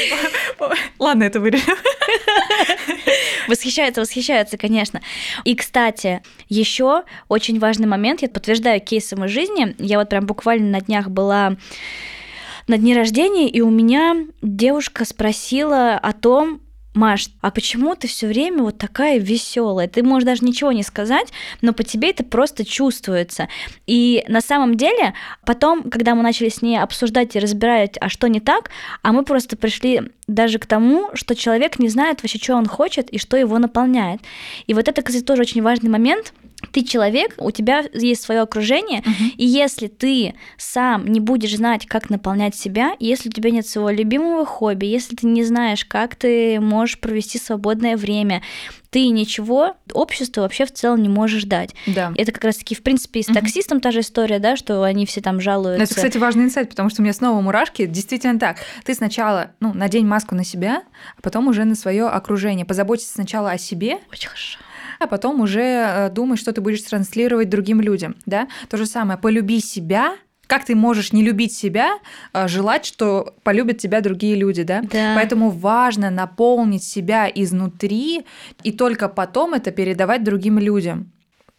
Ладно, 0.99 1.23
это 1.23 1.39
вырежем. 1.39 1.75
Восхищается, 3.47 4.01
восхищается, 4.01 4.14
конечно. 4.57 5.01
И, 5.43 5.55
кстати, 5.55 6.21
еще 6.49 7.03
очень 7.27 7.59
важный 7.59 7.87
момент, 7.87 8.21
я 8.21 8.29
подтверждаю 8.29 8.81
кейсом 8.81 9.25
из 9.25 9.31
жизни. 9.31 9.75
Я 9.79 9.99
вот 9.99 10.09
прям 10.09 10.25
буквально 10.25 10.79
на 10.79 10.81
днях 10.81 11.09
была 11.09 11.57
на 12.67 12.77
дне 12.77 12.95
рождения, 12.95 13.49
и 13.49 13.61
у 13.61 13.69
меня 13.69 14.25
девушка 14.41 15.05
спросила 15.05 15.93
о 15.93 16.13
том, 16.13 16.61
Маш, 16.95 17.27
а 17.41 17.51
почему 17.51 17.93
ты 17.95 18.07
все 18.07 18.25
время 18.25 18.63
вот 18.63 18.77
такая 18.77 19.19
веселая? 19.19 19.89
Ты 19.89 20.01
можешь 20.01 20.25
даже 20.25 20.45
ничего 20.45 20.71
не 20.71 20.81
сказать, 20.81 21.27
но 21.61 21.73
по 21.73 21.83
тебе 21.83 22.11
это 22.11 22.23
просто 22.23 22.63
чувствуется. 22.63 23.49
И 23.85 24.23
на 24.29 24.39
самом 24.39 24.77
деле, 24.77 25.13
потом, 25.45 25.83
когда 25.83 26.15
мы 26.15 26.23
начали 26.23 26.47
с 26.47 26.61
ней 26.61 26.77
обсуждать 26.77 27.35
и 27.35 27.39
разбирать, 27.39 27.97
а 27.99 28.07
что 28.07 28.27
не 28.27 28.39
так, 28.39 28.71
а 29.01 29.11
мы 29.11 29.25
просто 29.25 29.57
пришли 29.57 30.03
даже 30.27 30.57
к 30.57 30.65
тому, 30.65 31.09
что 31.15 31.35
человек 31.35 31.79
не 31.79 31.89
знает 31.89 32.23
вообще, 32.23 32.39
что 32.39 32.55
он 32.55 32.65
хочет 32.65 33.09
и 33.09 33.19
что 33.19 33.35
его 33.35 33.59
наполняет. 33.59 34.21
И 34.65 34.73
вот 34.73 34.87
это, 34.87 35.01
кстати, 35.01 35.21
тоже 35.21 35.41
очень 35.41 35.61
важный 35.61 35.89
момент. 35.89 36.33
Ты 36.71 36.83
человек, 36.83 37.33
у 37.37 37.51
тебя 37.51 37.83
есть 37.93 38.23
свое 38.23 38.41
окружение, 38.41 39.01
Мгм. 39.05 39.31
и 39.37 39.45
если 39.45 39.87
ты 39.87 40.35
сам 40.57 41.07
не 41.07 41.19
будешь 41.19 41.55
знать, 41.55 41.85
как 41.85 42.09
наполнять 42.09 42.55
себя, 42.55 42.95
если 42.99 43.29
у 43.29 43.31
тебя 43.31 43.51
нет 43.51 43.67
своего 43.67 43.89
любимого 43.89 44.45
хобби, 44.45 44.85
если 44.85 45.15
ты 45.15 45.27
не 45.27 45.43
знаешь, 45.43 45.85
как 45.85 46.15
ты 46.15 46.59
можешь 46.59 46.99
провести 46.99 47.37
свободное 47.39 47.97
время, 47.97 48.41
ты 48.89 49.09
ничего 49.09 49.75
обществу 49.91 50.41
вообще 50.41 50.65
в 50.65 50.71
целом 50.71 51.01
не 51.01 51.09
можешь 51.09 51.43
дать. 51.43 51.75
Да. 51.85 52.13
Это 52.15 52.31
как 52.31 52.45
раз-таки, 52.45 52.75
в 52.75 52.81
принципе, 52.81 53.19
и 53.19 53.23
с 53.23 53.25
таксистом 53.25 53.81
та 53.81 53.91
же 53.91 53.99
история, 53.99 54.39
да, 54.39 54.55
что 54.55 54.83
они 54.83 55.05
все 55.05 55.19
там 55.19 55.41
жалуются. 55.41 55.79
Ну, 55.79 55.83
Это, 55.83 55.95
кстати, 55.95 56.17
важный 56.17 56.45
инсайт, 56.45 56.69
потому 56.69 56.89
что 56.89 57.01
у 57.01 57.03
меня 57.03 57.11
снова 57.11 57.41
мурашки. 57.41 57.85
Действительно 57.87 58.39
так. 58.39 58.57
Ты 58.85 58.93
сначала 58.93 59.51
ну, 59.59 59.73
надень 59.73 60.05
маску 60.07 60.33
на 60.33 60.45
себя, 60.45 60.83
а 61.17 61.21
потом 61.21 61.49
уже 61.49 61.65
на 61.65 61.75
свое 61.75 62.05
окружение. 62.07 62.65
Позаботься 62.65 63.11
сначала 63.11 63.51
о 63.51 63.57
себе, 63.57 63.97
Очень 64.13 64.29
хорошо. 64.29 64.59
А 64.99 65.07
потом 65.07 65.41
уже 65.41 65.61
э, 65.61 66.09
думай, 66.09 66.37
что 66.37 66.51
ты 66.53 66.61
будешь 66.61 66.81
транслировать 66.81 67.49
другим 67.49 67.81
людям. 67.81 68.15
Да? 68.25 68.47
То 68.69 68.77
же 68.77 68.85
самое. 68.85 69.19
Полюби 69.19 69.59
себя. 69.59 70.15
Как 70.47 70.63
ты 70.63 70.75
можешь 70.75 71.11
не 71.11 71.23
любить 71.23 71.53
себя, 71.53 71.97
э, 72.33 72.47
желать, 72.47 72.85
что 72.85 73.33
полюбят 73.43 73.79
тебя 73.79 74.01
другие 74.01 74.35
люди, 74.35 74.63
да? 74.63 74.81
Да. 74.81 75.13
Поэтому 75.15 75.49
важно 75.49 76.11
наполнить 76.11 76.83
себя 76.83 77.27
изнутри 77.33 78.25
и 78.63 78.71
только 78.71 79.09
потом 79.09 79.53
это 79.55 79.71
передавать 79.71 80.23
другим 80.23 80.59
людям. 80.59 81.11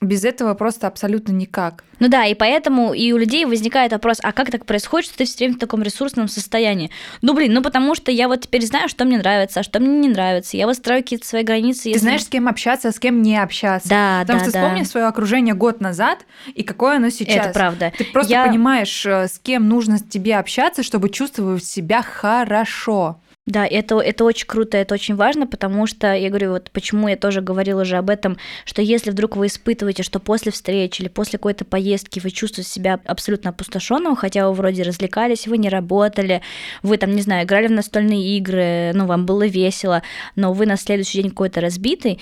Без 0.03 0.24
этого 0.26 0.53
просто 0.53 0.86
абсолютно 0.88 1.32
никак. 1.32 1.82
Ну 2.01 2.09
да, 2.09 2.26
и 2.26 2.34
поэтому 2.34 2.92
и 2.92 3.12
у 3.12 3.16
людей 3.16 3.47
возникает 3.47 3.92
вопрос, 3.92 4.18
а 4.22 4.32
как 4.32 4.51
так 4.51 4.66
происходит, 4.66 5.09
что 5.09 5.16
ты 5.16 5.24
все 5.24 5.38
время 5.38 5.55
в 5.55 5.59
таком 5.59 5.82
ресурсном 5.82 6.28
состоянии? 6.28 6.90
Ну 7.22 7.32
блин, 7.32 7.55
ну 7.55 7.62
потому 7.62 7.94
что 7.94 8.11
я 8.12 8.28
вот 8.28 8.42
теперь 8.42 8.66
знаю, 8.66 8.90
что 8.90 9.07
мне 9.07 9.16
нравится, 9.16 9.61
а 9.61 9.62
что 9.62 9.80
мне 9.80 10.01
не 10.01 10.09
нравится. 10.11 10.59
Я 10.59 10.66
выстраиваю 10.66 11.03
какие-то 11.03 11.26
свои 11.26 11.42
границы. 11.44 11.84
Ты 11.84 11.88
если- 11.90 12.01
знаешь, 12.01 12.24
с 12.24 12.28
кем 12.28 12.47
общаться, 12.47 12.88
а 12.88 12.92
с 12.92 12.99
кем 12.99 13.22
не 13.22 13.38
общаться. 13.42 13.88
Да, 13.88 14.18
Потому 14.20 14.40
да, 14.40 14.44
что 14.44 14.53
да. 14.53 14.62
вспомни 14.64 14.84
свое 14.84 15.07
окружение 15.07 15.55
год 15.55 15.80
назад 15.80 16.26
и 16.55 16.62
какое 16.62 16.97
оно 16.97 17.09
сейчас. 17.09 17.47
Это 17.47 17.55
правда. 17.55 17.90
Ты 17.97 18.05
просто 18.05 18.30
Я- 18.34 18.47
понимаешь, 18.47 19.07
э, 19.07 19.28
с 19.28 19.38
кем 19.38 19.66
нужно 19.66 19.99
тебе 19.99 20.36
общаться, 20.36 20.82
чтобы 20.82 21.09
чувствовать 21.09 21.64
себя 21.64 22.03
хорошо. 22.03 23.18
Да, 23.47 23.64
это, 23.64 24.01
это 24.01 24.24
очень 24.24 24.49
круто, 24.49 24.76
это 24.76 24.92
очень 24.94 25.14
важно, 25.14 25.47
потому 25.47 25.86
что, 25.86 26.12
я 26.12 26.30
говорю, 26.30 26.51
вот 26.51 26.72
почему 26.72 27.07
я 27.07 27.16
тоже 27.16 27.40
говорила 27.40 27.82
уже 27.82 27.97
об 27.97 28.11
этом, 28.11 28.38
что 28.64 28.82
если 28.82 29.12
вдруг 29.12 29.36
вы 29.36 29.47
испытываете, 29.47 30.03
что 30.03 30.18
после 30.18 30.51
встречи 30.51 31.03
или 31.03 31.09
после 31.09 31.38
какой-то 31.38 31.64
поездки 31.64 32.18
вы 32.18 32.32
чувствуете 32.32 32.68
себя 32.68 33.01
абсолютно 33.05 33.51
опустошенным, 33.51 34.16
хотя 34.16 34.49
вы 34.49 34.55
вроде 34.55 34.82
развлекались, 34.82 35.47
вы 35.47 35.59
не 35.59 35.68
работали, 35.68 36.42
вы 36.82 36.97
там, 36.97 37.14
не 37.14 37.22
знаю, 37.22 37.47
играли 37.47 37.68
в 37.68 37.70
настольные 37.70 38.36
игры, 38.36 38.90
ну, 38.94 39.07
вам 39.07 39.26
было 39.26 39.47
весело, 39.47 40.03
но 40.34 40.53
вы 40.53 40.66
на 40.66 40.76
следующий 40.76 41.22
день 41.22 41.30
какой-то 41.30 41.61
разбитый, 41.61 42.18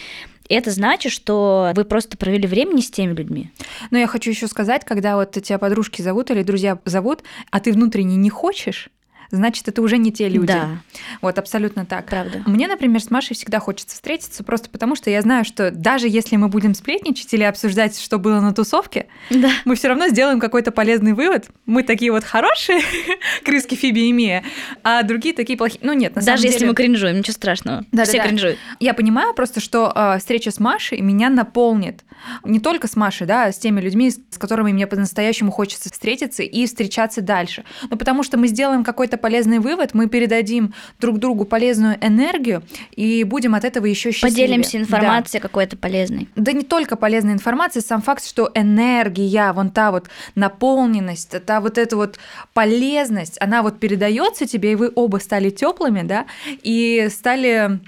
это 0.50 0.70
значит, 0.72 1.10
что 1.10 1.72
вы 1.74 1.86
просто 1.86 2.18
провели 2.18 2.46
время 2.46 2.74
не 2.74 2.82
с 2.82 2.90
теми 2.90 3.14
людьми. 3.14 3.50
Но 3.90 3.96
я 3.96 4.06
хочу 4.06 4.28
еще 4.28 4.46
сказать, 4.46 4.84
когда 4.84 5.16
вот 5.16 5.32
тебя 5.32 5.58
подружки 5.58 6.02
зовут 6.02 6.30
или 6.30 6.42
друзья 6.42 6.78
зовут, 6.84 7.22
а 7.50 7.60
ты 7.60 7.72
внутренне 7.72 8.16
не 8.16 8.28
хочешь, 8.28 8.90
значит, 9.36 9.68
это 9.68 9.82
уже 9.82 9.98
не 9.98 10.12
те 10.12 10.28
люди. 10.28 10.46
Да, 10.46 10.78
Вот 11.22 11.38
абсолютно 11.38 11.84
так. 11.86 12.06
правда. 12.06 12.42
Мне, 12.46 12.66
например, 12.68 13.02
с 13.02 13.10
Машей 13.10 13.36
всегда 13.36 13.58
хочется 13.60 13.94
встретиться, 13.94 14.44
просто 14.44 14.70
потому 14.70 14.96
что 14.96 15.10
я 15.10 15.20
знаю, 15.22 15.44
что 15.44 15.70
даже 15.70 16.08
если 16.08 16.36
мы 16.36 16.48
будем 16.48 16.74
сплетничать 16.74 17.32
или 17.34 17.42
обсуждать, 17.42 17.98
что 18.00 18.18
было 18.18 18.40
на 18.40 18.52
тусовке, 18.54 19.06
Да. 19.30 19.50
мы 19.64 19.74
все 19.76 19.88
равно 19.88 20.08
сделаем 20.08 20.40
какой-то 20.40 20.70
полезный 20.72 21.12
вывод. 21.12 21.46
Мы 21.66 21.82
такие 21.82 22.10
вот 22.12 22.24
хорошие, 22.24 22.80
крыски 23.44 23.74
Фиби 23.74 24.00
и 24.08 24.12
Мия, 24.12 24.44
а 24.82 25.02
другие 25.02 25.34
такие 25.34 25.56
плохие. 25.56 25.80
Ну 25.82 25.92
нет, 25.92 26.14
на 26.14 26.22
Даже 26.22 26.38
самом 26.38 26.44
если 26.44 26.58
деле... 26.60 26.70
мы 26.70 26.74
кринжуем, 26.74 27.18
ничего 27.18 27.32
страшного. 27.34 27.78
Да-да-да. 27.92 28.04
Все 28.04 28.22
кринжуют. 28.22 28.58
Я 28.80 28.94
понимаю 28.94 29.34
просто, 29.34 29.60
что 29.60 29.92
э, 29.94 30.18
встреча 30.18 30.50
с 30.50 30.60
Машей 30.60 31.00
меня 31.00 31.30
наполнит. 31.30 32.04
Не 32.42 32.60
только 32.60 32.88
с 32.88 32.96
Машей, 32.96 33.26
да, 33.26 33.44
а 33.44 33.52
с 33.52 33.58
теми 33.58 33.80
людьми, 33.80 34.10
с 34.10 34.38
которыми 34.38 34.72
мне 34.72 34.86
по-настоящему 34.86 35.50
хочется 35.50 35.90
встретиться 35.90 36.42
и 36.42 36.66
встречаться 36.66 37.20
дальше. 37.20 37.64
Ну, 37.90 37.96
потому 37.96 38.22
что 38.22 38.38
мы 38.38 38.48
сделаем 38.48 38.84
какой-то 38.84 39.18
полезный 39.18 39.58
вывод, 39.58 39.94
мы 39.94 40.08
передадим 40.08 40.74
друг 41.00 41.18
другу 41.18 41.44
полезную 41.44 41.96
энергию 42.00 42.62
и 42.96 43.24
будем 43.24 43.54
от 43.54 43.64
этого 43.64 43.86
еще 43.86 44.10
счастливее. 44.10 44.46
Поделимся 44.46 44.78
информацией 44.78 45.40
какой-то 45.40 45.76
полезной. 45.76 46.28
Да 46.36 46.52
не 46.52 46.62
только 46.62 46.96
полезная 46.96 47.34
информация, 47.34 47.80
сам 47.80 48.02
факт, 48.02 48.24
что 48.24 48.50
энергия, 48.54 49.52
вон 49.52 49.70
та 49.70 49.90
вот 49.90 50.08
наполненность, 50.34 51.44
та 51.44 51.60
вот 51.60 51.78
эта 51.78 51.96
вот 51.96 52.18
полезность, 52.52 53.36
она 53.40 53.62
вот 53.62 53.78
передается 53.80 54.46
тебе, 54.46 54.72
и 54.72 54.74
вы 54.74 54.90
оба 54.94 55.18
стали 55.18 55.50
теплыми, 55.50 56.02
да, 56.02 56.26
и 56.62 57.08
стали 57.10 57.80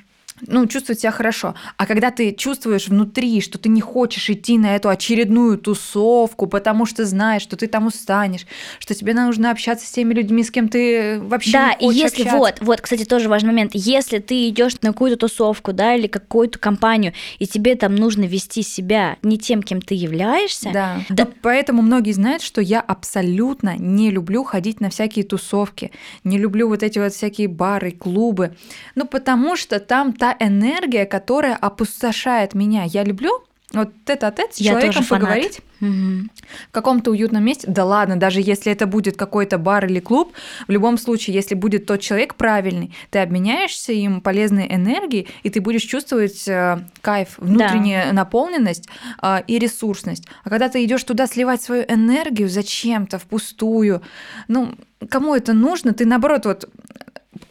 ну, 0.42 0.66
чувствовать 0.66 1.00
себя 1.00 1.10
хорошо. 1.10 1.54
А 1.76 1.86
когда 1.86 2.10
ты 2.10 2.32
чувствуешь 2.32 2.88
внутри, 2.88 3.40
что 3.40 3.58
ты 3.58 3.68
не 3.68 3.80
хочешь 3.80 4.28
идти 4.30 4.58
на 4.58 4.76
эту 4.76 4.88
очередную 4.88 5.58
тусовку, 5.58 6.46
потому 6.46 6.86
что 6.86 7.04
знаешь, 7.04 7.42
что 7.42 7.56
ты 7.56 7.66
там 7.66 7.86
устанешь, 7.86 8.46
что 8.78 8.94
тебе 8.94 9.14
нужно 9.14 9.50
общаться 9.50 9.86
с 9.86 9.90
теми 9.90 10.14
людьми, 10.14 10.42
с 10.42 10.50
кем 10.50 10.68
ты 10.68 11.20
вообще 11.20 11.52
Да, 11.52 11.68
не 11.68 11.74
и 11.74 11.86
хочешь 11.86 12.00
если 12.02 12.22
общаться. 12.22 12.38
вот, 12.38 12.54
вот, 12.60 12.80
кстати, 12.80 13.04
тоже 13.04 13.28
важный 13.28 13.48
момент, 13.48 13.72
если 13.74 14.18
ты 14.18 14.48
идешь 14.48 14.74
на 14.82 14.92
какую-то 14.92 15.16
тусовку, 15.16 15.72
да, 15.72 15.94
или 15.94 16.06
какую-то 16.06 16.58
компанию, 16.58 17.12
и 17.38 17.46
тебе 17.46 17.74
там 17.74 17.94
нужно 17.94 18.24
вести 18.24 18.62
себя 18.62 19.16
не 19.22 19.38
тем, 19.38 19.62
кем 19.62 19.80
ты 19.80 19.94
являешься, 19.94 20.70
Да. 20.72 21.00
Да. 21.08 21.26
Поэтому 21.42 21.82
многие 21.82 22.12
знают, 22.12 22.42
что 22.42 22.60
я 22.60 22.80
абсолютно 22.80 23.76
не 23.78 24.10
люблю 24.10 24.44
ходить 24.44 24.80
на 24.80 24.90
всякие 24.90 25.24
тусовки, 25.24 25.90
не 26.24 26.38
люблю 26.38 26.68
вот 26.68 26.82
эти 26.82 26.98
вот 26.98 27.12
всякие 27.12 27.48
бары, 27.48 27.90
клубы. 27.92 28.56
Ну, 28.94 29.06
потому 29.06 29.56
что 29.56 29.78
там 29.80 30.12
та 30.26 30.36
энергия, 30.40 31.06
которая 31.06 31.54
опустошает 31.54 32.54
меня. 32.54 32.84
Я 32.84 33.04
люблю 33.04 33.44
вот 33.72 33.90
это 34.06 34.28
от 34.28 34.38
с 34.38 34.58
Я 34.58 34.70
человеком 34.72 35.04
поговорить 35.04 35.60
Мгм. 35.80 36.30
в 36.68 36.72
каком-то 36.72 37.10
уютном 37.10 37.44
месте. 37.44 37.66
Да 37.70 37.84
ладно, 37.84 38.16
даже 38.16 38.40
если 38.40 38.72
это 38.72 38.86
будет 38.86 39.16
какой-то 39.16 39.58
бар 39.58 39.86
или 39.86 40.00
клуб, 40.00 40.32
в 40.66 40.70
любом 40.70 40.98
случае, 40.98 41.36
если 41.36 41.54
будет 41.54 41.84
тот 41.86 42.00
человек 42.00 42.36
правильный, 42.36 42.94
ты 43.10 43.18
обменяешься 43.18 43.92
им 43.92 44.20
полезной 44.20 44.66
энергией, 44.74 45.28
и 45.42 45.50
ты 45.50 45.60
будешь 45.60 45.82
чувствовать 45.82 46.48
э, 46.48 46.78
кайф, 47.02 47.34
внутреннюю 47.38 48.14
наполненность 48.14 48.88
э, 49.22 49.42
и 49.46 49.58
ресурсность. 49.58 50.24
А 50.44 50.50
когда 50.50 50.68
ты 50.68 50.82
идешь 50.84 51.04
туда 51.04 51.26
сливать 51.26 51.62
свою 51.62 51.84
энергию 51.88 52.48
зачем-то 52.48 53.18
впустую, 53.18 54.00
ну, 54.48 54.74
кому 55.10 55.34
это 55.34 55.52
нужно? 55.52 55.92
Ты 55.92 56.06
наоборот 56.06 56.46
вот 56.46 56.68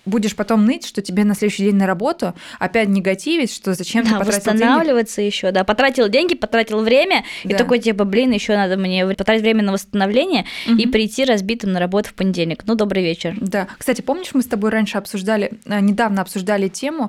будешь 0.05 0.35
потом 0.35 0.65
ныть, 0.65 0.85
что 0.85 1.01
тебе 1.01 1.23
на 1.23 1.35
следующий 1.35 1.63
день 1.63 1.75
на 1.75 1.87
работу 1.87 2.33
опять 2.59 2.87
негативить, 2.89 3.53
что 3.53 3.73
зачем 3.73 4.03
ты 4.05 4.11
Да, 4.11 4.19
потратил 4.19 4.43
деньги. 4.51 4.61
восстанавливаться 4.63 5.21
еще, 5.21 5.51
да, 5.51 5.63
потратил 5.63 6.09
деньги, 6.09 6.35
потратил 6.35 6.81
время, 6.81 7.23
и 7.43 7.49
Да. 7.49 7.57
такой 7.57 7.79
типа, 7.79 8.03
блин, 8.05 8.31
еще 8.31 8.55
надо 8.55 8.77
мне 8.77 9.05
потратить 9.07 9.41
время 9.43 9.63
на 9.63 9.71
восстановление 9.73 10.45
и 10.65 10.71
Мгм. 10.71 10.91
прийти 10.91 11.25
разбитым 11.25 11.71
на 11.73 11.79
работу 11.79 12.09
в 12.09 12.13
понедельник. 12.13 12.63
Ну, 12.65 12.75
добрый 12.75 13.03
вечер. 13.03 13.35
Да. 13.39 13.67
Кстати, 13.77 14.01
помнишь, 14.01 14.29
мы 14.33 14.41
с 14.41 14.45
тобой 14.45 14.69
раньше 14.71 14.97
обсуждали, 14.97 15.51
э, 15.65 15.79
недавно 15.79 16.21
обсуждали 16.21 16.67
тему 16.67 17.05
э, 17.05 17.07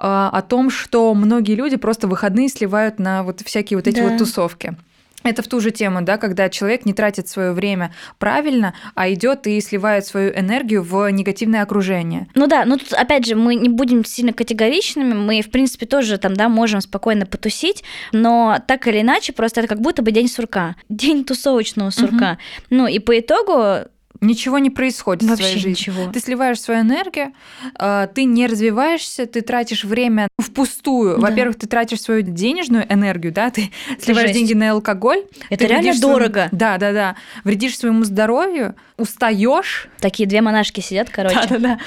о 0.00 0.42
том, 0.42 0.70
что 0.70 1.14
многие 1.14 1.54
люди 1.54 1.76
просто 1.76 2.06
выходные 2.08 2.48
сливают 2.48 2.98
на 2.98 3.22
вот 3.22 3.40
всякие 3.44 3.76
вот 3.78 3.86
эти 3.86 3.96
Да. 3.98 4.04
вот 4.08 4.18
тусовки. 4.18 4.76
Это 5.24 5.42
в 5.42 5.48
ту 5.48 5.60
же 5.60 5.70
тему, 5.70 6.02
да, 6.02 6.16
когда 6.16 6.48
человек 6.48 6.86
не 6.86 6.92
тратит 6.92 7.28
свое 7.28 7.52
время 7.52 7.92
правильно, 8.18 8.74
а 8.94 9.12
идет 9.12 9.46
и 9.46 9.60
сливает 9.60 10.06
свою 10.06 10.30
энергию 10.30 10.82
в 10.82 11.10
негативное 11.10 11.62
окружение. 11.62 12.28
Ну 12.34 12.46
да, 12.46 12.64
ну 12.64 12.76
тут 12.76 12.92
опять 12.92 13.26
же 13.26 13.34
мы 13.34 13.56
не 13.56 13.68
будем 13.68 14.04
сильно 14.04 14.32
категоричными, 14.32 15.14
мы 15.14 15.42
в 15.42 15.50
принципе 15.50 15.86
тоже 15.86 16.18
там, 16.18 16.34
да, 16.34 16.48
можем 16.48 16.80
спокойно 16.80 17.26
потусить, 17.26 17.82
но 18.12 18.58
так 18.66 18.86
или 18.86 19.00
иначе 19.00 19.32
просто 19.32 19.60
это 19.60 19.68
как 19.68 19.80
будто 19.80 20.02
бы 20.02 20.12
день 20.12 20.28
сурка, 20.28 20.76
день 20.88 21.24
тусовочного 21.24 21.90
сурка. 21.90 22.38
Ну 22.70 22.86
и 22.86 22.98
по 22.98 23.18
итогу 23.18 23.88
Ничего 24.20 24.58
не 24.58 24.70
происходит 24.70 25.22
в 25.22 25.28
вообще 25.28 25.44
своей 25.44 25.56
жизни. 25.58 25.70
ничего. 25.70 26.10
Ты 26.12 26.20
сливаешь 26.20 26.60
свою 26.60 26.80
энергию, 26.80 27.32
э, 27.78 28.08
ты 28.14 28.24
не 28.24 28.46
развиваешься, 28.46 29.26
ты 29.26 29.40
тратишь 29.42 29.84
время 29.84 30.28
впустую. 30.40 31.16
Да. 31.18 31.28
Во-первых, 31.28 31.56
ты 31.58 31.66
тратишь 31.66 32.00
свою 32.00 32.22
денежную 32.22 32.90
энергию, 32.92 33.32
да, 33.32 33.50
ты 33.50 33.70
сливаешь 34.00 34.28
жесть. 34.28 34.38
деньги 34.38 34.54
на 34.54 34.72
алкоголь. 34.72 35.24
Это 35.50 35.66
реально 35.66 35.92
своему- 35.94 36.12
дорого. 36.18 36.48
Да, 36.52 36.78
да, 36.78 36.92
да. 36.92 37.16
Вредишь 37.44 37.78
своему 37.78 38.04
здоровью, 38.04 38.74
устаешь. 38.96 39.88
Такие 40.00 40.28
две 40.28 40.40
монашки 40.40 40.80
сидят, 40.80 41.10
короче. 41.10 41.36
Да-да-да. 41.48 41.78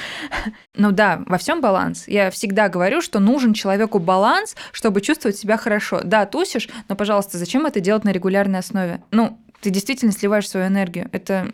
Ну 0.76 0.92
да, 0.92 1.22
во 1.26 1.38
всем 1.38 1.60
баланс. 1.60 2.04
Я 2.08 2.30
всегда 2.30 2.68
говорю, 2.68 3.00
что 3.02 3.20
нужен 3.20 3.52
человеку 3.54 3.98
баланс, 3.98 4.56
чтобы 4.72 5.00
чувствовать 5.00 5.36
себя 5.36 5.56
хорошо. 5.56 6.00
Да, 6.02 6.24
тусишь, 6.26 6.68
но, 6.88 6.96
пожалуйста, 6.96 7.38
зачем 7.38 7.66
это 7.66 7.80
делать 7.80 8.04
на 8.04 8.10
регулярной 8.10 8.58
основе? 8.60 9.02
Ну, 9.10 9.38
ты 9.60 9.70
действительно 9.70 10.12
сливаешь 10.12 10.48
свою 10.48 10.66
энергию. 10.66 11.08
Это, 11.12 11.52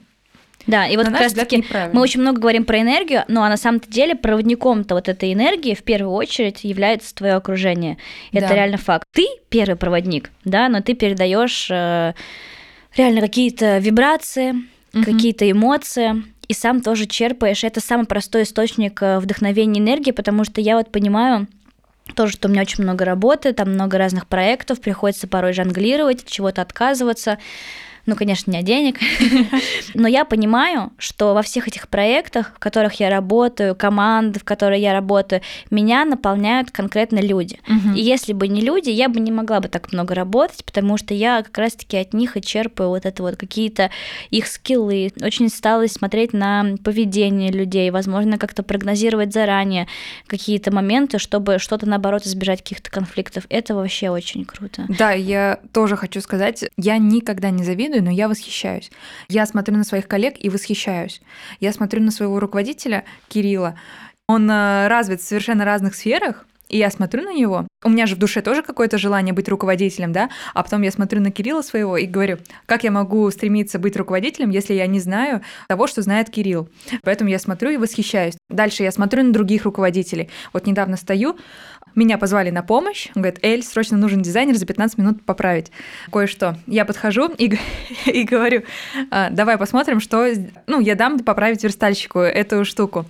Да, 0.69 0.87
и 0.87 0.97
вот 0.97 1.07
на 1.07 1.13
как 1.13 1.21
раз 1.23 1.33
таки 1.33 1.65
мы 1.93 2.01
очень 2.01 2.21
много 2.21 2.41
говорим 2.41 2.65
про 2.65 2.81
энергию, 2.81 3.25
ну 3.27 3.43
а 3.43 3.49
на 3.49 3.57
самом-то 3.57 3.91
деле 3.91 4.15
проводником-то 4.15 4.95
вот 4.95 5.09
этой 5.09 5.33
энергии 5.33 5.75
в 5.75 5.83
первую 5.83 6.13
очередь 6.15 6.63
является 6.63 7.15
твое 7.15 7.35
окружение. 7.35 7.97
Это 8.33 8.49
Да. 8.49 8.55
реально 8.55 8.77
факт. 8.77 9.09
Ты 9.13 9.27
первый 9.49 9.77
проводник, 9.77 10.31
да, 10.45 10.69
но 10.69 10.81
ты 10.83 10.95
передаешь 10.95 11.69
э, 11.71 12.13
реально 12.97 13.21
какие-то 13.23 13.79
вибрации, 13.79 14.55
Мгм. 14.93 15.05
какие-то 15.05 15.51
эмоции. 15.51 16.23
И 16.49 16.55
сам 16.55 16.81
тоже 16.81 17.07
черпаешь. 17.07 17.63
Это 17.65 17.81
самый 17.81 18.07
простой 18.07 18.45
источник 18.45 19.03
э, 19.03 19.19
вдохновения 19.19 19.81
энергии, 19.81 20.13
потому 20.13 20.45
что 20.45 20.61
я 20.63 20.77
вот 20.77 20.91
понимаю, 20.91 21.47
тоже, 22.15 22.33
что 22.33 22.49
у 22.49 22.51
меня 22.51 22.63
очень 22.63 22.85
много 22.85 23.05
работы, 23.05 23.53
там 23.53 23.73
много 23.73 23.99
разных 23.99 24.27
проектов, 24.27 24.81
приходится 24.81 25.29
порой 25.29 25.53
жонглировать, 25.53 26.23
от 26.23 26.29
чего-то 26.31 26.63
отказываться 26.63 27.39
ну, 28.09 28.17
конечно, 28.17 28.51
не 28.51 28.63
денег, 28.63 28.97
но 29.95 30.09
я 30.09 30.25
понимаю, 30.25 30.93
что 30.97 31.35
во 31.35 31.43
всех 31.43 31.69
этих 31.69 31.89
проектах, 31.89 32.55
в 32.57 32.59
которых 32.59 32.95
я 33.01 33.11
работаю, 33.11 33.77
команды, 33.77 34.41
в 34.41 34.45
которой 34.45 34.81
я 34.81 34.95
работаю, 34.95 35.43
меня 35.71 36.07
наполняют 36.07 36.71
конкретно 36.71 37.19
люди. 37.21 37.61
И 37.95 38.01
если 38.01 38.33
бы 38.33 38.49
не 38.49 38.63
люди, 38.63 38.89
я 38.89 39.11
бы 39.11 39.21
не 39.21 39.31
могла 39.31 39.61
бы 39.61 39.69
так 39.69 39.93
много 39.93 40.15
работать, 40.15 40.65
потому 40.65 40.97
что 40.97 41.13
я 41.13 41.43
как 41.43 41.59
раз-таки 41.59 41.99
от 41.99 42.15
них 42.15 42.37
и 42.39 42.41
черпаю 42.41 42.89
вот 42.89 43.05
это 43.05 43.23
вот 43.23 43.37
какие-то 43.37 43.91
их 44.31 44.47
скиллы. 44.47 45.13
Очень 45.21 45.51
стала 45.51 45.87
смотреть 45.87 46.33
на 46.33 46.77
поведение 46.83 47.53
людей, 47.53 47.91
возможно, 47.91 48.39
как-то 48.39 48.63
прогнозировать 48.63 49.35
заранее 49.35 49.87
какие-то 50.27 50.75
моменты, 50.75 51.19
чтобы 51.19 51.59
что-то, 51.59 51.87
наоборот, 51.87 52.25
избежать 52.25 52.63
каких-то 52.63 52.91
конфликтов. 52.91 53.45
Это 53.51 53.75
вообще 53.75 54.09
очень 54.09 54.47
круто. 54.47 54.87
Да, 54.89 55.13
я 55.13 55.61
тоже 55.73 55.97
хочу 55.97 56.23
сказать, 56.23 56.65
я 56.79 56.97
никогда 56.97 57.51
не 57.51 57.65
завидую 57.65 57.98
завидую, 57.99 58.05
но 58.05 58.11
я 58.11 58.29
восхищаюсь. 58.29 58.91
Я 59.29 59.47
смотрю 59.47 59.77
на 59.77 59.85
своих 59.85 60.07
коллег 60.09 60.35
и 60.39 60.49
восхищаюсь. 60.49 61.21
Я 61.61 61.73
смотрю 61.73 62.03
на 62.03 62.11
своего 62.11 62.41
руководителя 62.41 63.05
Кирилла. 63.29 63.75
Он 64.27 64.51
э, 64.51 64.89
развит 64.89 65.21
в 65.21 65.25
совершенно 65.25 65.65
разных 65.65 65.95
сферах, 65.95 66.47
и 66.69 66.77
я 66.77 66.91
смотрю 66.91 67.23
на 67.23 67.33
него. 67.33 67.67
У 67.83 67.89
меня 67.89 68.07
же 68.07 68.15
в 68.15 68.19
душе 68.19 68.43
тоже 68.43 68.63
какое-то 68.63 68.99
желание 68.99 69.33
быть 69.33 69.49
руководителем, 69.49 70.13
да? 70.13 70.29
А 70.53 70.63
потом 70.63 70.83
я 70.83 70.91
смотрю 70.91 71.23
на 71.23 71.31
Кирилла 71.31 71.63
своего 71.63 71.97
и 71.97 72.07
говорю, 72.07 72.39
как 72.67 72.85
я 72.85 72.91
могу 72.91 73.31
стремиться 73.31 73.79
быть 73.79 73.97
руководителем, 73.97 74.51
если 74.51 74.75
я 74.75 74.87
не 74.87 75.01
знаю 75.01 75.41
того, 75.69 75.87
что 75.87 76.03
знает 76.03 76.29
Кирилл. 76.29 76.69
Поэтому 77.03 77.31
я 77.31 77.39
смотрю 77.39 77.71
и 77.71 77.79
восхищаюсь. 77.79 78.35
Дальше 78.51 78.83
я 78.83 78.93
смотрю 78.93 79.23
на 79.23 79.33
других 79.33 79.65
руководителей. 79.65 80.29
Вот 80.53 80.67
недавно 80.67 80.99
стою, 80.99 81.39
меня 81.95 82.19
позвали 82.19 82.51
на 82.51 82.63
помощь. 82.63 83.09
Он 83.15 83.23
говорит, 83.23 83.41
Эль, 83.43 83.63
срочно 83.63 83.97
нужен 83.97 84.23
дизайнер 84.23 84.57
за 84.57 84.67
15 84.67 84.99
минут 84.99 85.25
поправить 85.25 85.71
кое-что. 86.13 86.57
Я 86.67 86.85
подхожу 86.85 87.29
и, 87.29 87.59
и 88.07 88.23
говорю, 88.25 88.63
«А, 89.11 89.31
давай 89.31 89.59
посмотрим, 89.59 90.01
что... 90.01 90.27
Ну, 90.67 90.81
я 90.81 90.95
дам 90.95 91.19
поправить 91.21 91.63
верстальщику 91.63 92.21
эту 92.21 92.65
штуку. 92.65 93.07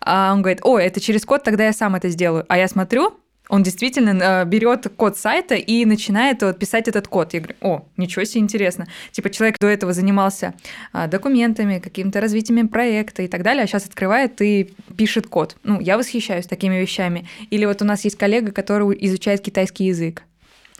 А 0.00 0.32
он 0.32 0.42
говорит, 0.42 0.60
о, 0.62 0.78
это 0.78 1.00
через 1.00 1.24
код, 1.24 1.42
тогда 1.42 1.64
я 1.66 1.72
сам 1.72 1.94
это 1.94 2.08
сделаю. 2.08 2.44
А 2.48 2.56
я 2.56 2.68
смотрю, 2.68 3.18
он 3.48 3.62
действительно 3.62 4.42
э, 4.42 4.44
берет 4.44 4.86
код 4.96 5.16
сайта 5.16 5.54
и 5.54 5.84
начинает 5.84 6.42
вот, 6.42 6.58
писать 6.58 6.88
этот 6.88 7.08
код. 7.08 7.34
Я 7.34 7.40
говорю, 7.40 7.56
о, 7.60 7.84
ничего 7.96 8.24
себе 8.24 8.42
интересно. 8.42 8.86
Типа 9.12 9.30
человек 9.30 9.56
до 9.58 9.66
этого 9.66 9.92
занимался 9.92 10.54
а, 10.92 11.06
документами, 11.06 11.78
каким-то 11.78 12.20
развитием 12.20 12.68
проекта 12.68 13.22
и 13.22 13.28
так 13.28 13.42
далее, 13.42 13.64
а 13.64 13.66
сейчас 13.66 13.86
открывает 13.86 14.40
и 14.40 14.70
пишет 14.96 15.26
код. 15.26 15.56
Ну, 15.64 15.80
я 15.80 15.96
восхищаюсь 15.96 16.46
такими 16.46 16.76
вещами. 16.76 17.28
Или 17.50 17.64
вот 17.64 17.82
у 17.82 17.84
нас 17.84 18.04
есть 18.04 18.16
коллега, 18.16 18.52
который 18.52 18.96
изучает 19.00 19.40
китайский 19.40 19.84
язык 19.84 20.22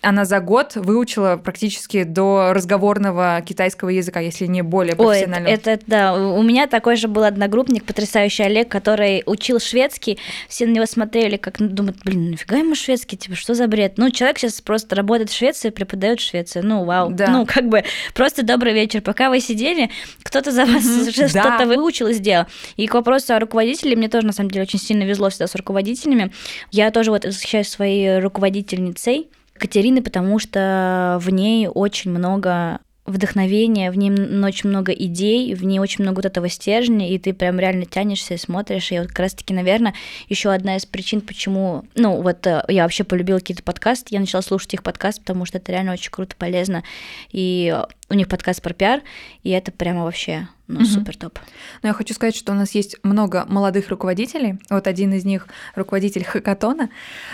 она 0.01 0.24
за 0.24 0.40
год 0.40 0.76
выучила 0.76 1.40
практически 1.42 2.05
до 2.05 2.53
разговорного 2.53 3.42
китайского 3.44 3.88
языка, 3.88 4.20
если 4.20 4.46
не 4.46 4.62
более 4.62 4.94
профессионально. 4.94 5.49
Ой, 5.49 5.55
это, 5.55 5.70
это 5.72 5.84
да. 5.86 6.14
У 6.14 6.42
меня 6.42 6.66
такой 6.66 6.96
же 6.96 7.09
был 7.09 7.24
одногруппник, 7.24 7.84
потрясающий 7.84 8.44
Олег, 8.44 8.68
который 8.68 9.24
учил 9.26 9.59
шведский. 9.59 10.18
Все 10.49 10.66
на 10.66 10.72
него 10.72 10.86
смотрели, 10.86 11.36
как 11.36 11.59
ну, 11.59 11.68
думают, 11.68 11.99
блин, 12.05 12.30
нафига 12.30 12.59
ему 12.59 12.74
шведский, 12.74 13.16
типа, 13.16 13.34
что 13.34 13.55
за 13.55 13.66
бред? 13.66 13.94
Ну, 13.96 14.11
человек 14.11 14.38
сейчас 14.38 14.61
просто 14.61 14.94
работает 14.94 15.30
в 15.30 15.36
Швеции, 15.36 15.70
преподает 15.70 16.20
в 16.20 16.24
Швеции. 16.24 16.61
Ну, 16.61 16.84
вау. 16.84 17.11
Да. 17.11 17.28
Ну, 17.28 17.46
как 17.46 17.68
бы 17.68 17.82
просто 18.14 18.44
добрый 18.44 18.72
вечер. 18.72 19.01
Пока 19.01 19.30
вы 19.30 19.40
сидели, 19.40 19.90
кто-то 20.22 20.53
за 20.53 20.64
вас 20.64 20.84
уже 20.84 21.28
что-то 21.28 21.66
выучил 21.66 22.07
и 22.07 22.12
сделал. 22.12 22.46
И 22.76 22.86
к 22.86 22.94
вопросу 22.94 23.34
о 23.34 23.40
руководителе, 23.40 23.96
мне 23.96 24.09
тоже, 24.09 24.26
на 24.26 24.32
самом 24.32 24.51
деле, 24.51 24.62
очень 24.62 24.78
сильно 24.78 25.03
везло 25.03 25.28
всегда 25.28 25.49
с 25.49 25.55
руководителями. 25.57 26.32
Я 26.70 26.90
тоже 26.92 27.11
вот 27.11 27.24
восхищаюсь 27.24 27.68
своей 27.68 28.20
руководительницей, 28.20 29.28
Катерины, 29.59 30.02
потому 30.02 30.38
что 30.38 31.18
в 31.20 31.30
ней 31.30 31.68
очень 31.68 32.11
много 32.11 32.80
вдохновения, 33.09 33.90
в 33.90 33.96
ней 33.96 34.11
очень 34.11 34.68
много 34.68 34.92
идей, 34.92 35.54
в 35.54 35.64
ней 35.64 35.78
очень 35.78 36.04
много 36.04 36.16
вот 36.16 36.26
этого 36.26 36.48
стержня, 36.48 37.09
и 37.09 37.18
ты 37.18 37.32
прям 37.32 37.59
реально 37.59 37.86
тянешься 37.86 38.34
и 38.34 38.38
смотришь. 38.38 38.92
И 38.92 38.98
вот 38.98 39.09
как 39.09 39.20
раз-таки, 39.20 39.54
наверное, 39.54 39.94
еще 40.28 40.52
одна 40.52 40.76
из 40.76 40.86
причин, 40.86 41.20
почему, 41.20 41.84
ну, 41.94 42.20
вот 42.20 42.46
э, 42.46 42.64
я 42.68 42.82
вообще 42.82 43.04
полюбила 43.04 43.38
какие-то 43.38 43.62
подкасты, 43.62 44.09
я 44.11 44.20
начала 44.20 44.42
слушать 44.42 44.74
их 44.74 44.82
подкаст, 44.82 45.20
потому 45.20 45.46
что 45.46 45.59
это 45.59 45.72
реально 45.72 45.92
очень 45.92 46.11
круто, 46.11 46.36
полезно. 46.36 46.84
И 47.32 47.74
у 48.11 48.14
них 48.14 48.28
подкаст 48.28 48.62
про 48.62 48.74
пиар, 48.74 49.00
и 49.42 49.50
это 49.50 49.72
прямо 49.72 50.04
вообще 50.04 50.48
ну, 50.69 50.81
угу. 50.81 50.85
супер 50.85 51.16
топ. 51.16 51.39
Но 51.83 51.89
я 51.89 51.93
хочу 51.93 52.14
сказать, 52.14 52.37
что 52.37 52.53
у 52.53 52.55
нас 52.55 52.73
есть 52.73 52.97
много 53.03 53.45
молодых 53.49 53.89
руководителей. 53.89 54.59
Вот 54.71 54.87
один 54.87 55.12
из 55.14 55.25
них 55.25 55.49
руководитель 55.75 56.25
хакатона. 56.25 56.91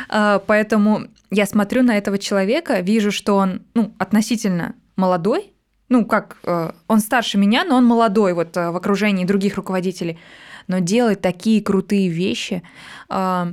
А, 0.08 0.38
поэтому 0.38 1.08
я 1.30 1.46
смотрю 1.46 1.82
на 1.82 1.98
этого 1.98 2.18
человека, 2.18 2.80
вижу, 2.80 3.10
что 3.10 3.36
он 3.36 3.62
ну, 3.74 3.92
относительно 3.98 4.74
молодой, 4.96 5.54
ну, 5.88 6.04
как, 6.06 6.38
э, 6.44 6.70
он 6.88 7.00
старше 7.00 7.38
меня, 7.38 7.64
но 7.64 7.76
он 7.76 7.84
молодой 7.84 8.32
вот 8.32 8.56
э, 8.56 8.70
в 8.70 8.76
окружении 8.76 9.24
других 9.24 9.56
руководителей, 9.56 10.18
но 10.66 10.78
делает 10.78 11.20
такие 11.20 11.62
крутые 11.62 12.08
вещи, 12.08 12.62
э, 13.10 13.46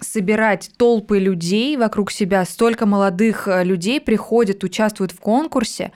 собирать 0.00 0.70
толпы 0.76 1.18
людей 1.18 1.76
вокруг 1.76 2.10
себя, 2.10 2.44
столько 2.44 2.86
молодых 2.86 3.48
людей 3.48 4.00
приходят, 4.00 4.64
участвуют 4.64 5.12
в 5.12 5.20
конкурсе, 5.20 5.92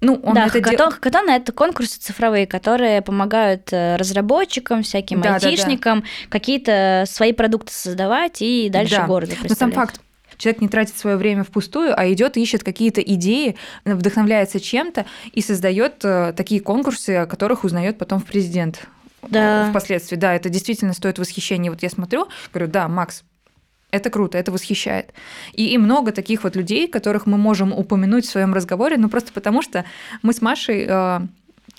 ну, 0.00 0.20
он 0.22 0.34
да, 0.34 0.46
это 0.46 0.62
хакатон, 0.62 0.76
дел... 0.76 0.90
хакатон 0.90 1.30
это 1.30 1.52
конкурсы 1.52 1.98
цифровые, 1.98 2.46
которые 2.46 3.02
помогают 3.02 3.72
разработчикам, 3.72 4.82
всяким 4.82 5.20
да, 5.20 5.36
айтишникам 5.36 6.00
да, 6.00 6.06
да. 6.06 6.30
какие-то 6.30 7.04
свои 7.06 7.32
продукты 7.32 7.72
создавать 7.72 8.42
и 8.42 8.68
дальше 8.70 8.96
да. 8.96 9.06
городу 9.06 9.32
Но 9.48 9.54
сам 9.54 9.72
факт 9.72 10.00
Человек 10.38 10.60
не 10.60 10.68
тратит 10.68 10.96
свое 10.96 11.16
время 11.16 11.44
впустую, 11.44 11.98
а 11.98 12.10
идет 12.12 12.36
ищет 12.36 12.62
какие-то 12.62 13.00
идеи, 13.00 13.56
вдохновляется 13.84 14.60
чем-то 14.60 15.06
и 15.32 15.40
создает 15.40 16.04
э, 16.04 16.34
такие 16.36 16.60
конкурсы, 16.60 17.10
о 17.10 17.26
которых 17.26 17.64
узнает 17.64 17.96
потом 17.98 18.20
в 18.20 18.26
президент 18.26 18.86
да. 19.28 19.68
впоследствии. 19.70 20.16
Да, 20.16 20.34
это 20.34 20.48
действительно 20.48 20.92
стоит 20.92 21.18
восхищения. 21.18 21.70
Вот 21.70 21.82
я 21.82 21.90
смотрю, 21.90 22.28
говорю, 22.52 22.70
да, 22.70 22.88
Макс, 22.88 23.24
это 23.90 24.10
круто, 24.10 24.36
это 24.38 24.52
восхищает. 24.52 25.12
И, 25.52 25.72
и 25.72 25.78
много 25.78 26.12
таких 26.12 26.44
вот 26.44 26.56
людей, 26.56 26.88
которых 26.88 27.26
мы 27.26 27.38
можем 27.38 27.72
упомянуть 27.72 28.26
в 28.26 28.30
своем 28.30 28.52
разговоре, 28.54 28.96
ну 28.96 29.08
просто 29.08 29.32
потому 29.32 29.62
что 29.62 29.84
мы 30.22 30.32
с 30.32 30.42
Машей 30.42 30.86
э, 30.88 31.20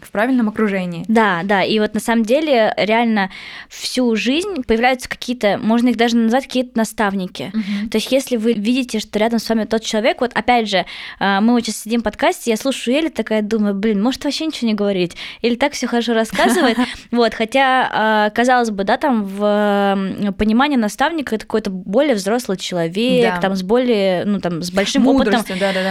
в 0.02 0.12
правильном 0.12 0.48
окружении. 0.48 1.04
Да, 1.08 1.41
да, 1.43 1.64
и 1.64 1.80
вот 1.80 1.95
на 1.95 2.00
самом 2.00 2.24
деле 2.24 2.74
реально 2.78 3.32
всю 3.68 4.16
жизнь 4.16 4.64
появляются 4.64 5.10
какие-то, 5.10 5.58
можно 5.58 5.89
их 5.89 5.98
даже 5.98 6.16
назвать 6.16 6.43
какие-то 6.43 6.78
наставники. 6.78 7.52
Угу. 7.54 7.89
То 7.89 7.98
есть 7.98 8.12
если 8.12 8.38
вы 8.38 8.54
видите, 8.54 9.00
что 9.00 9.18
рядом 9.18 9.39
с 9.39 9.50
вами 9.50 9.64
тот 9.64 9.82
человек, 9.82 10.22
вот 10.22 10.32
опять 10.36 10.70
же, 10.70 10.86
э, 11.20 11.39
мы 11.39 11.54
вот 11.54 11.66
сейчас 11.66 11.78
сидим 11.78 12.02
в 12.02 12.04
подкасте, 12.04 12.52
я 12.52 12.58
слушаю 12.58 12.98
Эли, 12.98 13.10
такая 13.10 13.41
думаю, 13.41 13.74
блин, 13.74 14.02
может 14.02 14.24
вообще 14.24 14.45
ничего 14.45 14.68
не 14.68 14.76
говорить, 14.76 15.18
или 15.41 15.56
так 15.56 15.74
все 15.74 15.88
хорошо 15.88 16.14
рассказывает, 16.14 16.78
вот, 17.12 17.34
хотя, 17.34 18.28
э, 18.28 18.36
казалось 18.36 18.70
бы, 18.70 18.84
да, 18.84 18.98
там 18.98 19.26
в 19.26 20.34
понимании 20.38 20.78
наставника 20.78 21.36
это 21.36 21.45
какой-то 21.45 21.72
более 21.72 22.14
взрослый 22.14 22.58
человек, 22.58 23.41
там 23.41 23.56
с 23.56 23.64
более, 23.64 24.26
ну 24.26 24.39
там 24.39 24.62
с 24.62 24.70
большим 24.70 25.08
опытом, 25.08 25.43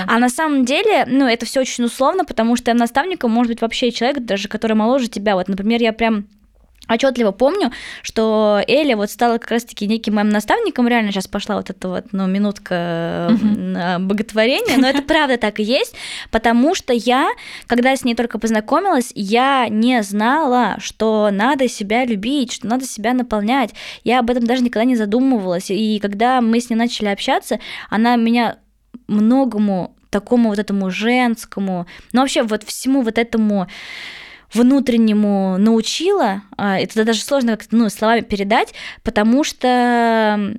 а 0.07 0.19
на 0.21 0.29
самом 0.29 0.65
деле, 0.65 1.07
ну 1.09 1.27
это 1.27 1.45
все 1.45 1.61
очень 1.61 1.85
условно, 1.85 2.25
потому 2.25 2.55
что 2.55 2.73
наставником 2.73 3.33
может 3.33 3.51
быть 3.51 3.61
вообще 3.61 3.96
человек, 3.97 4.25
даже 4.25 4.49
который 4.49 4.75
моложе 4.75 5.09
тебя. 5.09 5.35
Вот, 5.35 5.49
например, 5.49 5.83
я 5.83 5.93
прям 5.93 6.27
отчетливо 6.89 7.33
помню, 7.33 7.73
что 8.03 8.63
Эля 8.67 8.97
вот 8.97 9.11
стала 9.11 9.39
как 9.39 9.51
раз-таки 9.51 9.87
неким 9.87 10.15
моим 10.15 10.29
наставником. 10.29 10.87
Реально 10.87 11.11
сейчас 11.11 11.27
пошла 11.27 11.57
вот 11.57 11.71
эта 11.71 11.89
вот, 11.89 12.07
ну, 12.13 12.27
минутка 12.27 13.29
uh 13.31 13.99
боготворения, 13.99 14.77
но 14.79 14.89
это 14.89 15.03
правда 15.03 15.37
так 15.37 15.61
и 15.61 15.63
есть, 15.63 15.95
потому 16.31 16.75
что 16.75 16.93
я, 16.93 17.29
когда 17.67 17.95
с 17.95 18.05
ней 18.05 18.15
только 18.15 18.39
познакомилась, 18.39 19.11
я 19.15 19.69
не 19.69 20.03
знала, 20.03 20.77
что 20.79 21.31
надо 21.33 21.69
себя 21.69 22.05
любить, 22.05 22.53
что 22.53 22.67
надо 22.67 22.87
себя 22.87 23.15
наполнять. 23.15 23.75
Я 24.05 24.21
об 24.21 24.31
этом 24.31 24.45
даже 24.47 24.63
никогда 24.63 24.85
не 24.85 24.97
задумывалась. 24.97 25.71
И 25.71 25.99
когда 25.99 26.41
мы 26.41 26.61
с 26.61 26.71
ней 26.71 26.77
начали 26.77 27.09
общаться, 27.09 27.59
она 27.91 28.17
меня 28.17 28.59
многому 29.09 29.96
такому 30.11 30.51
вот 30.51 30.59
этому 30.59 30.91
женскому, 30.91 31.87
ну 32.13 32.21
вообще 32.21 32.43
вот 32.43 32.65
всему 32.65 33.03
вот 33.03 33.19
этому 33.19 33.69
внутреннему 34.53 35.57
научила, 35.59 36.43
а, 36.57 36.79
это 36.79 37.05
даже 37.05 37.21
сложно 37.21 37.57
как 37.57 37.67
ну, 37.73 37.89
словами 37.89 38.21
передать, 38.21 38.75
потому 39.03 39.45
что 39.45 40.55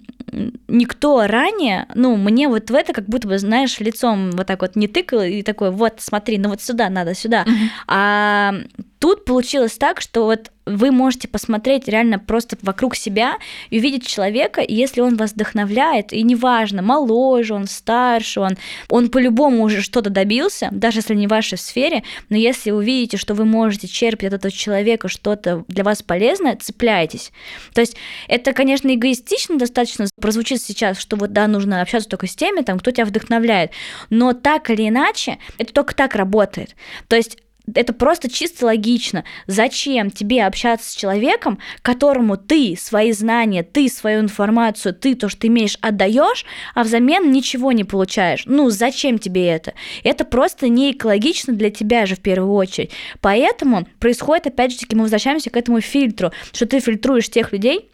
никто 0.68 1.26
ранее, 1.26 1.88
ну, 1.96 2.16
мне 2.18 2.48
вот 2.48 2.70
в 2.70 2.76
это 2.76 2.94
как 2.94 3.06
будто 3.06 3.28
бы, 3.28 3.40
знаешь, 3.40 3.80
лицом 3.80 4.32
вот 4.32 4.48
так 4.48 4.62
вот 4.62 4.76
не 4.76 4.88
тыкал 4.88 5.22
и 5.22 5.42
такой, 5.42 5.72
вот, 5.72 5.96
смотри, 6.00 6.38
ну 6.38 6.50
вот 6.50 6.62
сюда 6.62 6.90
надо, 6.90 7.16
сюда. 7.16 7.44
Uh-huh. 7.44 7.68
А 7.88 8.54
тут 9.00 9.26
получилось 9.26 9.78
так, 9.78 10.02
что 10.02 10.26
вот 10.26 10.52
вы 10.68 10.92
можете 10.92 11.28
посмотреть 11.28 11.88
реально 11.88 12.20
просто 12.20 12.58
вокруг 12.62 12.96
себя 12.96 13.38
и 13.70 13.80
увидеть 13.80 14.08
человека, 14.08 14.62
и 14.62 14.74
если 14.74 15.02
он 15.02 15.16
вас 15.16 15.32
вдохновляет, 15.32 16.14
и 16.14 16.24
неважно, 16.24 16.82
моложе 16.82 17.54
он, 17.54 17.68
старше 17.68 18.42
он, 18.42 18.58
он 18.90 19.10
по-любому 19.10 19.64
уже 19.64 19.82
что-то 19.82 20.10
добился, 20.10 20.70
даже 20.72 21.00
если 21.00 21.16
не 21.16 21.28
в 21.28 21.32
вашей 21.32 21.58
сфере, 21.58 22.04
но 22.30 22.38
если 22.38 22.72
вы 22.72 22.84
видите, 22.84 23.18
что 23.18 23.34
вы 23.34 23.46
можете 23.46 23.88
черпать 23.88 24.28
от 24.28 24.34
этого 24.34 24.52
человека 24.52 25.08
что-то 25.08 25.64
для 25.68 25.84
вас 25.84 26.04
полезное, 26.04 26.56
цепляйтесь. 26.56 27.32
То 27.74 27.82
есть 27.82 27.96
это, 28.28 28.54
конечно, 28.54 28.94
эгоистично 28.94 29.58
достаточно 29.58 30.08
прозвучит 30.20 30.62
сейчас, 30.62 31.00
что 31.00 31.16
вот 31.16 31.34
да, 31.34 31.48
нужно 31.48 31.82
общаться 31.82 32.10
только 32.10 32.28
с 32.28 32.36
теми, 32.36 32.62
там, 32.62 32.80
кто 32.80 32.92
тебя 32.92 33.06
вдохновляет, 33.06 33.72
но 34.10 34.34
так 34.34 34.70
или 34.70 34.88
иначе, 34.90 35.38
это 35.58 35.74
только 35.74 35.96
так 35.96 36.16
работает. 36.16 36.76
То 37.08 37.16
есть 37.16 37.38
это 37.74 37.94
просто 37.94 38.30
чисто 38.30 38.66
логично. 38.66 39.24
Зачем 39.46 40.12
тебе 40.12 40.46
общаться 40.46 40.90
с 40.90 40.96
человеком, 40.96 41.60
которому 41.82 42.38
ты 42.38 42.76
свои 42.80 43.12
знания, 43.12 43.64
ты 43.64 43.90
свою 43.90 44.22
информацию, 44.22 44.94
ты 44.94 45.16
то, 45.16 45.30
что 45.30 45.42
ты 45.42 45.48
имеешь, 45.48 45.78
отдаешь, 45.82 46.46
а 46.76 46.84
взамен 46.84 47.32
ничего 47.32 47.72
не 47.72 47.84
получаешь? 47.84 48.44
Ну, 48.46 48.70
зачем 48.70 49.20
тебе 49.20 49.48
это? 49.48 49.74
Это 50.04 50.26
просто 50.26 50.70
не 50.70 50.92
экологично 50.92 51.54
для 51.54 51.70
тебя 51.70 52.06
же 52.06 52.16
в 52.16 52.20
первую 52.20 52.54
очередь. 52.54 52.92
Поэтому 53.22 53.88
происходит, 54.00 54.48
опять 54.48 54.72
же 54.72 54.80
таки, 54.80 54.96
мы 54.96 55.04
возвращаемся 55.04 55.50
к 55.50 55.58
этому 55.58 55.82
фильтру, 55.82 56.32
что 56.52 56.66
ты 56.66 56.80
фильтруешь 56.80 57.30
тех 57.30 57.52
людей, 57.52 57.90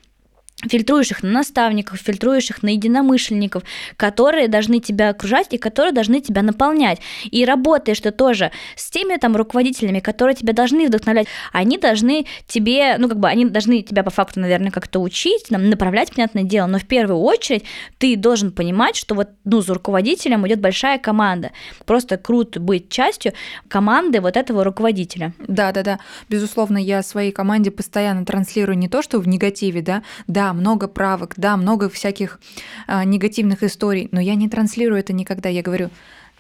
фильтруешь 0.68 1.12
их 1.12 1.24
на 1.24 1.32
наставников, 1.32 2.00
фильтруешь 2.00 2.50
их 2.50 2.64
на 2.64 2.70
единомышленников, 2.70 3.64
которые 3.98 4.48
должны 4.48 4.80
тебя 4.80 5.10
окружать 5.10 5.48
и 5.52 5.58
которые 5.58 5.92
должны 5.92 6.22
тебя 6.22 6.42
наполнять. 6.42 7.00
И 7.30 7.46
работаешь 7.46 8.00
ты 8.00 8.12
тоже 8.12 8.52
с 8.76 8.90
теми 8.90 9.18
там 9.18 9.36
руководителями, 9.36 10.00
которые 10.00 10.36
тебя 10.36 10.54
должны 10.54 10.88
вдохновлять. 10.88 11.28
Они 11.52 11.78
должны 11.78 12.26
тебе, 12.48 12.98
ну 12.98 13.10
как 13.10 13.20
бы, 13.20 13.28
они 13.28 13.46
должны 13.46 13.82
тебя 13.82 14.04
по 14.04 14.10
факту, 14.10 14.40
наверное, 14.40 14.72
как-то 14.72 15.00
учить, 15.00 15.48
там, 15.50 15.70
направлять, 15.70 16.14
понятное 16.14 16.44
дело, 16.44 16.68
но 16.68 16.80
в 16.80 16.86
первую 16.86 17.20
очередь 17.20 17.64
ты 17.98 18.16
должен 18.16 18.52
понимать, 18.52 18.96
что 18.96 19.16
вот, 19.16 19.30
ну, 19.44 19.62
за 19.62 19.74
руководителем 19.74 20.48
идет 20.48 20.60
большая 20.60 20.98
команда. 20.98 21.52
Просто 21.86 22.18
круто 22.18 22.60
быть 22.60 22.90
частью 22.90 23.34
команды 23.68 24.22
вот 24.22 24.38
этого 24.38 24.64
руководителя. 24.64 25.34
Да, 25.40 25.72
да, 25.72 25.84
да. 25.84 26.00
Безусловно, 26.30 26.78
я 26.78 27.04
своей 27.04 27.32
команде 27.32 27.72
постоянно 27.72 28.26
транслирую 28.26 28.78
не 28.78 28.88
то, 28.88 29.02
что 29.02 29.20
в 29.20 29.28
негативе, 29.28 29.82
да, 29.82 30.04
да, 30.28 30.53
много 30.54 30.88
правок, 30.88 31.34
да, 31.38 31.58
много 31.58 31.90
всяких 31.90 32.40
а, 32.88 33.04
негативных 33.04 33.64
историй, 33.64 34.10
но 34.12 34.22
я 34.22 34.36
не 34.36 34.50
транслирую 34.50 35.00
это 35.00 35.14
никогда. 35.14 35.50
Я 35.50 35.62
говорю, 35.62 35.90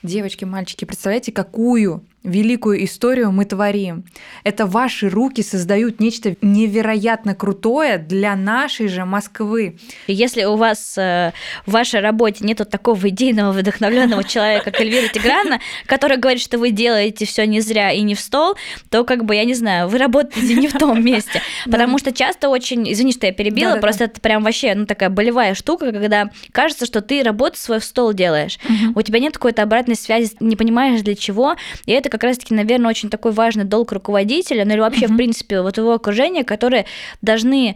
девочки, 0.04 0.46
мальчики, 0.46 0.86
представляете, 0.86 1.32
какую 1.32 2.04
великую 2.24 2.84
историю 2.86 3.32
мы 3.32 3.46
творим. 3.46 4.06
Это 4.44 4.66
ваши 4.66 5.10
руки 5.10 5.44
создают 5.44 6.00
нечто 6.00 6.36
невероятно 6.42 7.36
крутое 7.36 7.98
для 7.98 8.36
нашей 8.36 8.88
же 8.88 9.06
Москвы. 9.06 9.78
Если 10.08 10.46
у 10.46 10.56
вас 10.56 10.98
э, 10.98 11.34
в 11.66 11.72
вашей 11.72 12.00
работе 12.00 12.46
нет 12.46 12.62
такого 12.70 13.10
идейного, 13.10 13.52
вдохновленного 13.52 14.24
человека, 14.24 14.66
как 14.72 14.80
Эльвира 14.80 15.08
Тиграна, 15.08 15.60
который 15.86 16.18
говорит, 16.18 16.42
что 16.42 16.58
вы 16.58 16.72
делаете 16.72 17.26
все 17.26 17.46
не 17.46 17.60
зря 17.60 17.92
и 17.92 18.02
не 18.02 18.16
в 18.16 18.20
стол, 18.20 18.56
то 18.90 19.04
как 19.04 19.26
бы, 19.26 19.36
я 19.36 19.44
не 19.44 19.54
знаю, 19.54 19.90
вы 19.90 19.98
работаете 19.98 20.54
не 20.56 20.68
в 20.68 20.74
том 20.74 21.04
месте. 21.04 21.42
Потому 21.66 21.98
что 21.98 22.14
часто 22.14 22.50
очень, 22.50 22.92
извини, 22.92 23.12
что 23.12 23.26
я 23.26 23.34
перебила, 23.34 23.76
просто 23.78 24.06
это 24.06 24.22
прям 24.22 24.44
вообще, 24.44 24.76
ну, 24.76 24.86
такая 24.86 25.10
болевая 25.10 25.56
штука, 25.56 25.92
когда 25.92 26.30
кажется, 26.52 26.86
что 26.86 27.02
ты 27.02 27.22
работу 27.22 27.58
свою 27.58 27.82
в 27.82 27.84
стол 27.84 28.14
делаешь. 28.14 28.60
У 28.96 29.02
тебя 29.02 29.20
нет 29.20 29.34
какой-то 29.34 29.64
обратной 29.64 29.96
связи, 29.96 30.32
не 30.40 30.56
понимаешь 30.56 31.02
для 31.02 31.16
чего, 31.16 31.56
и 31.86 31.92
это 31.92 32.13
как 32.14 32.24
раз-таки, 32.24 32.54
наверное, 32.54 32.92
очень 32.92 33.10
такой 33.10 33.32
важный 33.32 33.64
долг 33.64 33.92
руководителя, 33.92 34.66
ну 34.66 34.74
или 34.74 34.80
вообще, 34.80 35.06
mm-hmm. 35.06 35.14
в 35.14 35.18
принципе, 35.18 35.62
вот 35.62 35.78
его 35.78 35.94
окружения, 35.94 36.44
которые 36.44 36.86
должны 37.24 37.76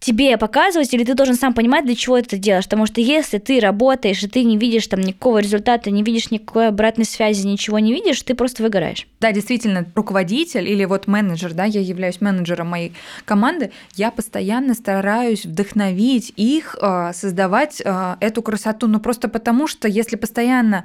тебе 0.00 0.38
показывать, 0.38 0.94
или 0.94 1.04
ты 1.04 1.14
должен 1.14 1.34
сам 1.34 1.52
понимать, 1.52 1.84
для 1.84 1.94
чего 1.94 2.16
это 2.16 2.38
делаешь. 2.38 2.64
Потому 2.64 2.86
что 2.86 3.02
если 3.02 3.36
ты 3.38 3.60
работаешь, 3.60 4.22
и 4.22 4.28
ты 4.28 4.44
не 4.44 4.56
видишь 4.56 4.86
там 4.86 5.00
никакого 5.00 5.38
результата, 5.38 5.90
не 5.90 6.02
видишь 6.02 6.30
никакой 6.30 6.68
обратной 6.68 7.04
связи, 7.04 7.46
ничего 7.46 7.78
не 7.78 7.92
видишь, 7.92 8.22
ты 8.22 8.34
просто 8.34 8.62
выгораешь. 8.62 9.06
Да, 9.20 9.30
действительно, 9.30 9.86
руководитель 9.94 10.66
или 10.66 10.86
вот 10.86 11.06
менеджер, 11.06 11.52
да, 11.52 11.64
я 11.64 11.82
являюсь 11.82 12.22
менеджером 12.22 12.68
моей 12.68 12.94
команды, 13.26 13.72
я 13.94 14.10
постоянно 14.10 14.72
стараюсь 14.72 15.44
вдохновить 15.44 16.32
их, 16.36 16.76
а, 16.80 17.12
создавать 17.12 17.82
а, 17.84 18.16
эту 18.20 18.40
красоту, 18.40 18.86
но 18.88 19.00
просто 19.00 19.28
потому, 19.28 19.66
что 19.66 19.86
если 19.86 20.16
постоянно 20.16 20.84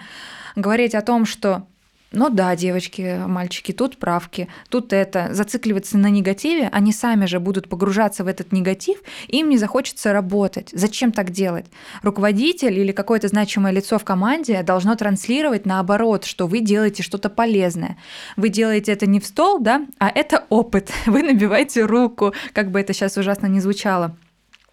говорить 0.58 0.94
о 0.94 1.02
том, 1.02 1.26
что 1.26 1.66
ну 2.12 2.30
да, 2.30 2.56
девочки, 2.56 3.22
мальчики, 3.28 3.72
тут 3.72 3.98
правки, 3.98 4.48
тут 4.70 4.94
это. 4.94 5.34
Зацикливаться 5.34 5.98
на 5.98 6.10
негативе, 6.10 6.70
они 6.72 6.94
сами 6.94 7.26
же 7.26 7.40
будут 7.40 7.68
погружаться 7.68 8.24
в 8.24 8.28
этот 8.28 8.52
негатив, 8.52 9.00
им 9.28 9.50
не 9.50 9.58
захочется 9.58 10.14
работать. 10.14 10.70
Зачем 10.72 11.12
так 11.12 11.32
делать? 11.32 11.66
Руководитель 12.04 12.80
или 12.80 12.92
какое-то 12.92 13.28
значимое 13.28 13.74
лицо 13.74 14.00
в 14.00 14.06
команде 14.06 14.64
должно 14.64 14.96
транслировать 14.96 15.66
наоборот, 15.66 16.26
что 16.26 16.48
вы 16.48 16.62
делаете 16.62 17.04
что-то 17.04 17.30
полезное. 17.30 17.98
Вы 18.38 18.50
делаете 18.50 18.94
это 18.94 19.06
не 19.06 19.20
в 19.20 19.26
стол, 19.26 19.60
да, 19.60 19.86
а 20.00 20.10
это 20.10 20.46
опыт. 20.50 20.92
Вы 21.06 21.24
набиваете 21.24 21.86
руку, 21.86 22.34
как 22.54 22.72
бы 22.72 22.80
это 22.80 22.94
сейчас 22.94 23.18
ужасно 23.18 23.48
не 23.48 23.60
звучало 23.60 24.16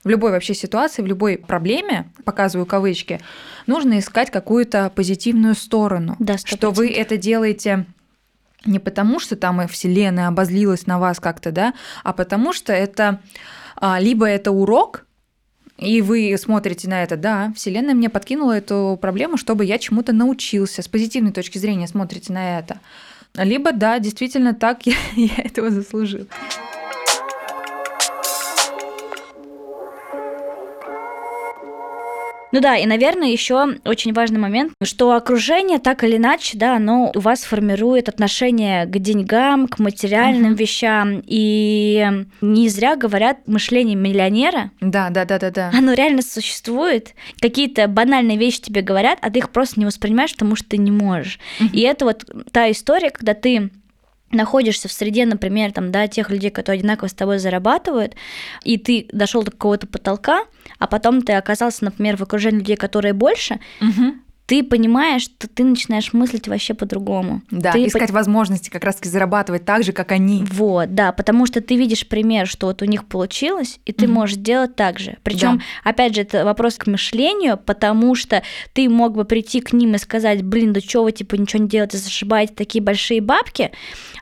в 0.05 0.09
любой 0.09 0.33
вообще 0.33 0.55
ситуации, 0.55 1.03
в 1.03 1.07
любой 1.07 1.39
проблеме, 1.39 2.11
показываю 2.25 2.67
кавычки, 2.67 3.21
нужно 3.67 3.99
искать 3.99 4.31
какую-то 4.31 4.91
позитивную 4.95 5.55
сторону. 5.55 6.17
Да, 6.19 6.35
100%. 6.35 6.47
что 6.47 6.71
вы 6.71 6.91
это 6.91 7.17
делаете 7.17 7.87
не 8.65 8.79
потому, 8.79 9.19
что 9.19 9.37
там 9.37 9.61
и 9.61 9.67
Вселенная 9.67 10.29
обозлилась 10.29 10.87
на 10.87 10.99
вас 10.99 11.21
как-то, 11.21 11.51
да, 11.51 11.75
а 12.05 12.13
потому 12.13 12.53
что 12.53 12.73
это 12.73 13.21
а, 13.77 13.99
либо 13.99 14.27
это 14.27 14.53
урок, 14.53 15.07
и 15.79 16.01
вы 16.01 16.37
смотрите 16.39 16.89
на 16.89 17.03
это, 17.03 17.17
да, 17.17 17.53
Вселенная 17.57 17.95
мне 17.95 18.09
подкинула 18.09 18.53
эту 18.53 18.99
проблему, 19.01 19.37
чтобы 19.37 19.65
я 19.65 19.79
чему-то 19.79 20.13
научился. 20.13 20.83
С 20.83 20.89
позитивной 20.89 21.33
точки 21.33 21.59
зрения 21.59 21.89
смотрите 21.89 22.33
на 22.33 22.59
это. 22.59 22.79
Либо, 23.35 23.73
да, 23.73 23.99
действительно 23.99 24.55
так 24.55 24.87
я, 24.87 24.95
я 25.17 25.43
этого 25.43 25.71
заслужил. 25.71 26.27
Ну 32.53 32.61
да, 32.61 32.77
и, 32.77 32.87
наверное, 32.87 33.29
еще 33.29 33.77
очень 33.85 34.13
важный 34.13 34.39
момент, 34.39 34.73
что 34.83 35.13
окружение 35.13 35.79
так 35.79 36.05
или 36.05 36.17
иначе, 36.17 36.59
да, 36.59 36.77
оно 36.77 37.11
у 37.15 37.21
вас 37.21 37.43
формирует 37.45 38.09
отношение 38.09 38.85
к 38.87 38.99
деньгам, 38.99 39.67
к 39.67 39.79
материальным 39.79 40.53
uh-huh. 40.53 40.57
вещам. 40.57 41.23
И 41.27 42.07
не 42.41 42.69
зря 42.69 42.97
говорят 42.97 43.39
мышление 43.47 43.97
миллионера. 43.97 44.71
Да, 44.81 45.11
да, 45.11 45.25
да, 45.25 45.39
да, 45.39 45.51
да. 45.51 45.71
Оно 45.77 45.95
реально 45.95 46.23
существует. 46.23 47.15
Какие-то 47.41 47.89
банальные 47.89 48.37
вещи 48.37 48.61
тебе 48.61 48.83
говорят, 48.83 49.19
а 49.23 49.31
ты 49.31 49.39
их 49.39 49.51
просто 49.51 49.81
не 49.81 49.87
воспринимаешь, 49.87 50.33
потому 50.33 50.55
что 50.57 50.69
ты 50.69 50.77
не 50.77 50.91
можешь. 50.91 51.39
Uh-huh. 51.59 51.71
И 51.73 51.81
это 51.81 52.05
вот 52.05 52.25
та 52.53 52.71
история, 52.71 53.11
когда 53.11 53.35
ты 53.35 53.71
находишься 54.33 54.89
в 54.89 54.93
среде, 54.93 55.27
например, 55.27 55.73
там, 55.73 55.93
да, 55.93 56.09
тех 56.09 56.31
людей, 56.31 56.51
которые 56.51 56.81
одинаково 56.81 57.09
с 57.09 57.15
тобой 57.15 57.39
зарабатывают, 57.39 58.15
и 58.65 58.79
ты 58.79 59.07
дошел 59.13 59.43
до 59.43 59.51
какого-то 59.51 59.87
потолка, 59.87 60.45
а 60.79 60.87
потом 60.87 61.23
ты 61.23 61.35
оказался, 61.35 61.85
например, 61.85 62.17
в 62.17 62.23
окружении 62.23 62.59
людей, 62.59 62.77
которые 62.77 63.13
больше, 63.13 63.61
угу 63.81 64.15
ты 64.47 64.63
понимаешь, 64.63 65.23
что 65.23 65.49
ты 65.49 65.65
начинаешь 65.65 66.13
мыслить 66.13 66.49
вообще 66.49 66.75
по-другому. 66.75 67.43
Да, 67.51 67.73
ты 67.73 67.87
искать 67.87 68.09
по... 68.09 68.15
возможности 68.15 68.71
как 68.71 68.85
раз-таки 68.85 69.09
зарабатывать 69.09 69.65
так 69.65 69.85
же, 69.85 69.93
как 69.93 70.13
они. 70.13 70.45
Вот, 70.51 70.95
да, 70.95 71.13
потому 71.13 71.47
что 71.47 71.61
ты 71.61 71.77
видишь 71.77 72.07
пример, 72.07 72.47
что 72.47 72.67
вот 72.67 72.83
у 72.83 72.85
них 72.85 73.07
получилось, 73.07 73.81
и 73.87 73.93
ты 73.93 74.07
mm 74.07 74.13
можешь 74.13 74.37
делать 74.37 74.77
так 74.77 74.99
же. 74.99 75.17
Причем, 75.23 75.57
да. 75.57 75.91
опять 75.91 76.15
же, 76.15 76.21
это 76.21 76.45
вопрос 76.45 76.77
к 76.77 76.87
мышлению, 76.87 77.57
потому 77.57 78.15
что 78.15 78.43
ты 78.75 78.91
мог 78.91 79.15
бы 79.15 79.25
прийти 79.25 79.61
к 79.61 79.73
ним 79.73 79.95
и 79.95 79.99
сказать, 79.99 80.43
блин, 80.43 80.75
да 80.75 80.81
что 80.81 81.05
вы, 81.05 81.13
типа, 81.13 81.37
ничего 81.37 81.63
не 81.63 81.69
делаете, 81.69 81.97
зашибаете 81.97 82.53
такие 82.55 82.83
большие 82.83 83.23
бабки, 83.23 83.71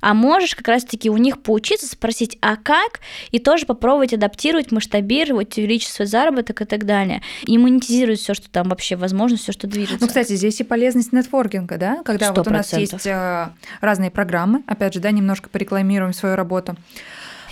а 0.01 0.14
можешь 0.14 0.55
как 0.55 0.68
раз-таки 0.68 1.11
у 1.11 1.16
них 1.16 1.43
поучиться, 1.43 1.89
спросить, 1.89 2.39
а 2.41 2.55
как, 2.55 3.01
и 3.33 3.41
тоже 3.41 3.66
попробовать 3.66 4.12
адаптировать, 4.12 4.71
масштабировать, 4.71 5.59
увеличить 5.59 5.91
свой 5.91 6.07
заработок 6.07 6.61
и 6.62 6.64
так 6.64 6.87
далее. 6.87 7.21
И 7.43 7.59
монетизировать 7.59 8.21
все, 8.21 8.35
что 8.35 8.49
там 8.49 8.68
вообще 8.68 8.95
возможно, 8.95 9.37
все, 9.37 9.51
что 9.51 9.66
движется. 9.66 9.99
Ну, 10.01 10.07
кстати, 10.07 10.20
здесь 10.29 10.61
и 10.61 10.64
полезность 10.64 11.12
нетворкинга, 11.12 11.79
да, 11.79 12.03
когда 12.05 12.29
100%. 12.29 12.37
вот 12.37 12.47
у 12.47 12.51
нас 12.51 12.73
есть 12.73 13.07
э, 13.07 13.49
разные 13.81 14.11
программы, 14.11 14.62
опять 14.66 14.95
же, 14.95 15.01
да, 15.01 15.11
немножко 15.11 15.49
порекламируем 15.49 16.12
свою 16.12 16.37
работу. 16.37 16.77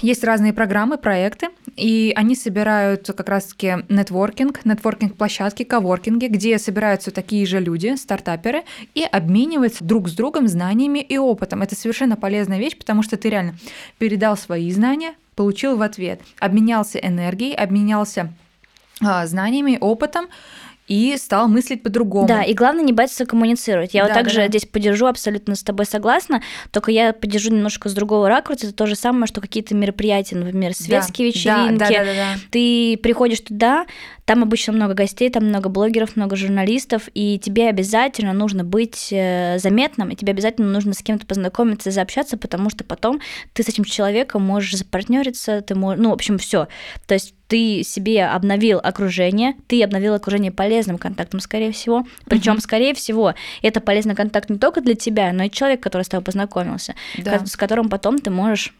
Есть 0.00 0.22
разные 0.22 0.52
программы, 0.52 0.96
проекты, 0.96 1.48
и 1.76 2.12
они 2.14 2.36
собирают 2.36 3.08
как 3.08 3.28
раз-таки 3.28 3.78
нетворкинг, 3.88 4.64
нетворкинг-площадки, 4.64 5.64
коворкинги, 5.64 6.26
где 6.26 6.58
собираются 6.58 7.10
такие 7.10 7.44
же 7.46 7.58
люди, 7.58 7.96
стартаперы, 7.96 8.62
и 8.94 9.02
обмениваются 9.02 9.82
друг 9.82 10.08
с 10.08 10.12
другом 10.12 10.46
знаниями 10.46 11.00
и 11.00 11.18
опытом. 11.18 11.62
Это 11.62 11.74
совершенно 11.74 12.16
полезная 12.16 12.58
вещь, 12.58 12.78
потому 12.78 13.02
что 13.02 13.16
ты 13.16 13.28
реально 13.28 13.56
передал 13.98 14.36
свои 14.36 14.70
знания, 14.70 15.14
получил 15.34 15.76
в 15.76 15.82
ответ, 15.82 16.20
обменялся 16.38 16.98
энергией, 16.98 17.54
обменялся 17.54 18.32
а, 19.00 19.26
знаниями, 19.26 19.78
опытом, 19.80 20.26
и 20.88 21.16
стал 21.18 21.48
мыслить 21.48 21.82
по-другому. 21.82 22.26
Да, 22.26 22.42
и 22.42 22.54
главное 22.54 22.82
не 22.82 22.92
бояться 22.92 23.26
коммуницировать. 23.26 23.94
Я 23.94 24.02
Да, 24.02 24.08
вот 24.08 24.14
также 24.14 24.36
да, 24.36 24.42
да. 24.42 24.48
здесь 24.48 24.64
поддержу, 24.64 25.06
абсолютно 25.06 25.54
с 25.54 25.62
тобой 25.62 25.86
согласна, 25.86 26.42
только 26.70 26.90
я 26.90 27.12
поддержу 27.12 27.50
немножко 27.50 27.88
с 27.88 27.94
другого 27.94 28.28
ракурса. 28.28 28.66
Это 28.66 28.74
то 28.74 28.86
же 28.86 28.96
самое, 28.96 29.26
что 29.26 29.40
какие-то 29.40 29.74
мероприятия, 29.74 30.36
например, 30.36 30.74
светские 30.74 31.30
Да, 31.30 31.38
вечеринки. 31.38 31.78
Да, 31.78 31.88
да, 31.88 32.04
да, 32.04 32.14
да. 32.14 32.34
Ты 32.50 32.98
приходишь 33.02 33.40
туда, 33.40 33.86
там 34.24 34.42
обычно 34.42 34.72
много 34.72 34.94
гостей, 34.94 35.30
там 35.30 35.46
много 35.46 35.68
блогеров, 35.68 36.16
много 36.16 36.36
журналистов, 36.36 37.08
и 37.14 37.38
тебе 37.38 37.68
обязательно 37.68 38.32
нужно 38.32 38.64
быть 38.64 39.08
э, 39.10 39.58
заметным, 39.58 40.10
и 40.10 40.16
тебе 40.16 40.32
обязательно 40.32 40.70
нужно 40.70 40.92
с 40.94 40.98
кем-то 40.98 41.26
познакомиться 41.26 41.90
и 41.90 41.92
заобщаться, 41.92 42.36
потому 42.36 42.70
что 42.70 42.84
потом 42.84 43.20
ты 43.52 43.62
с 43.62 43.68
этим 43.68 43.84
человеком 43.84 44.42
можешь 44.42 44.76
запартнериться, 44.76 45.60
ты 45.62 45.74
можешь, 45.74 46.02
ну, 46.02 46.10
в 46.10 46.12
общем, 46.12 46.38
все. 46.38 46.68
То 47.06 47.14
есть 47.14 47.34
ты 47.48 47.82
себе 47.82 48.26
обновил 48.26 48.78
окружение, 48.82 49.54
ты 49.66 49.82
обновил 49.82 50.14
окружение 50.14 50.52
полезным 50.52 50.98
контактом, 50.98 51.40
скорее 51.40 51.72
всего. 51.72 52.06
Причем, 52.26 52.52
Мгм. 52.52 52.60
скорее 52.60 52.94
всего, 52.94 53.34
это 53.62 53.80
полезный 53.80 54.14
контакт 54.14 54.50
не 54.50 54.58
только 54.58 54.80
для 54.82 54.94
тебя, 54.94 55.32
но 55.32 55.44
и 55.44 55.50
человек, 55.50 55.80
который 55.80 56.02
с 56.02 56.08
тобой 56.08 56.24
познакомился, 56.24 56.94
Да. 57.16 57.44
с 57.46 57.56
которым 57.56 57.88
потом 57.88 58.18
ты 58.18 58.30
можешь 58.30 58.74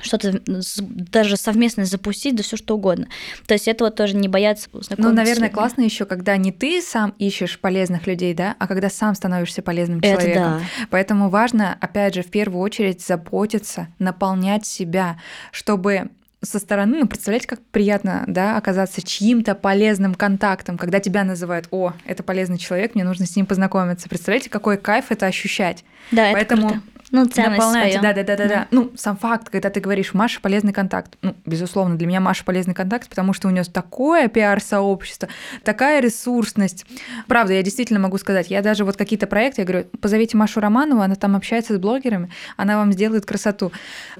что-то 0.00 0.40
даже 0.46 1.36
совместно 1.36 1.84
запустить, 1.84 2.34
да 2.34 2.42
все 2.42 2.56
что 2.56 2.76
угодно. 2.76 3.08
То 3.46 3.52
есть 3.52 3.68
этого 3.68 3.90
тоже 3.90 4.16
не 4.16 4.26
бояться 4.26 4.70
Ну, 4.96 5.12
наверное, 5.12 5.50
классно 5.50 5.82
еще, 5.82 6.06
когда 6.06 6.36
не 6.38 6.50
ты 6.50 6.80
сам 6.80 7.14
ищешь 7.18 7.58
полезных 7.58 8.06
людей, 8.06 8.32
да, 8.32 8.56
а 8.58 8.66
когда 8.68 8.88
сам 8.88 9.14
становишься 9.14 9.60
полезным 9.60 9.98
Это 9.98 10.08
человеком. 10.08 10.42
да. 10.44 10.60
Поэтому 10.88 11.28
важно, 11.28 11.76
опять 11.78 12.14
же, 12.14 12.22
в 12.22 12.30
первую 12.30 12.62
очередь 12.62 13.02
заботиться, 13.02 13.88
наполнять 13.98 14.64
себя, 14.64 15.18
чтобы 15.50 16.08
со 16.42 16.58
стороны, 16.58 16.98
ну, 16.98 17.06
представляете, 17.06 17.46
как 17.46 17.60
приятно, 17.70 18.24
да, 18.26 18.56
оказаться 18.56 19.00
чьим-то 19.00 19.54
полезным 19.54 20.14
контактом, 20.14 20.76
когда 20.76 20.98
тебя 20.98 21.24
называют, 21.24 21.68
о, 21.70 21.92
это 22.04 22.22
полезный 22.22 22.58
человек, 22.58 22.94
мне 22.94 23.04
нужно 23.04 23.26
с 23.26 23.36
ним 23.36 23.46
познакомиться. 23.46 24.08
Представляете, 24.08 24.50
какой 24.50 24.76
кайф 24.76 25.06
это 25.10 25.26
ощущать. 25.26 25.84
Да, 26.10 26.26
это 26.26 26.34
Поэтому 26.34 26.68
круто. 26.68 26.82
Ну, 27.12 27.26
ценность 27.26 27.58
Наполняйте, 27.58 27.98
своё. 27.98 28.14
да, 28.14 28.22
да, 28.22 28.22
да, 28.24 28.36
да, 28.36 28.48
да. 28.48 28.68
Ну, 28.70 28.90
сам 28.96 29.18
факт, 29.18 29.50
когда 29.50 29.68
ты 29.68 29.80
говоришь, 29.80 30.14
Маша 30.14 30.40
полезный 30.40 30.72
контакт. 30.72 31.18
Ну, 31.20 31.36
безусловно, 31.44 31.96
для 31.98 32.06
меня 32.06 32.20
Маша 32.20 32.42
полезный 32.42 32.72
контакт, 32.72 33.06
потому 33.10 33.34
что 33.34 33.48
у 33.48 33.50
нее 33.50 33.64
такое 33.64 34.28
пиар-сообщество, 34.28 35.28
такая 35.62 36.00
ресурсность. 36.00 36.86
Правда, 37.26 37.52
я 37.52 37.62
действительно 37.62 38.00
могу 38.00 38.16
сказать, 38.16 38.50
я 38.50 38.62
даже 38.62 38.86
вот 38.86 38.96
какие-то 38.96 39.26
проекты, 39.26 39.60
я 39.60 39.66
говорю, 39.66 39.84
позовите 40.00 40.38
Машу 40.38 40.60
Романову, 40.60 41.02
она 41.02 41.14
там 41.14 41.36
общается 41.36 41.74
с 41.74 41.78
блогерами, 41.78 42.30
она 42.56 42.78
вам 42.78 42.92
сделает 42.92 43.26
красоту. 43.26 43.72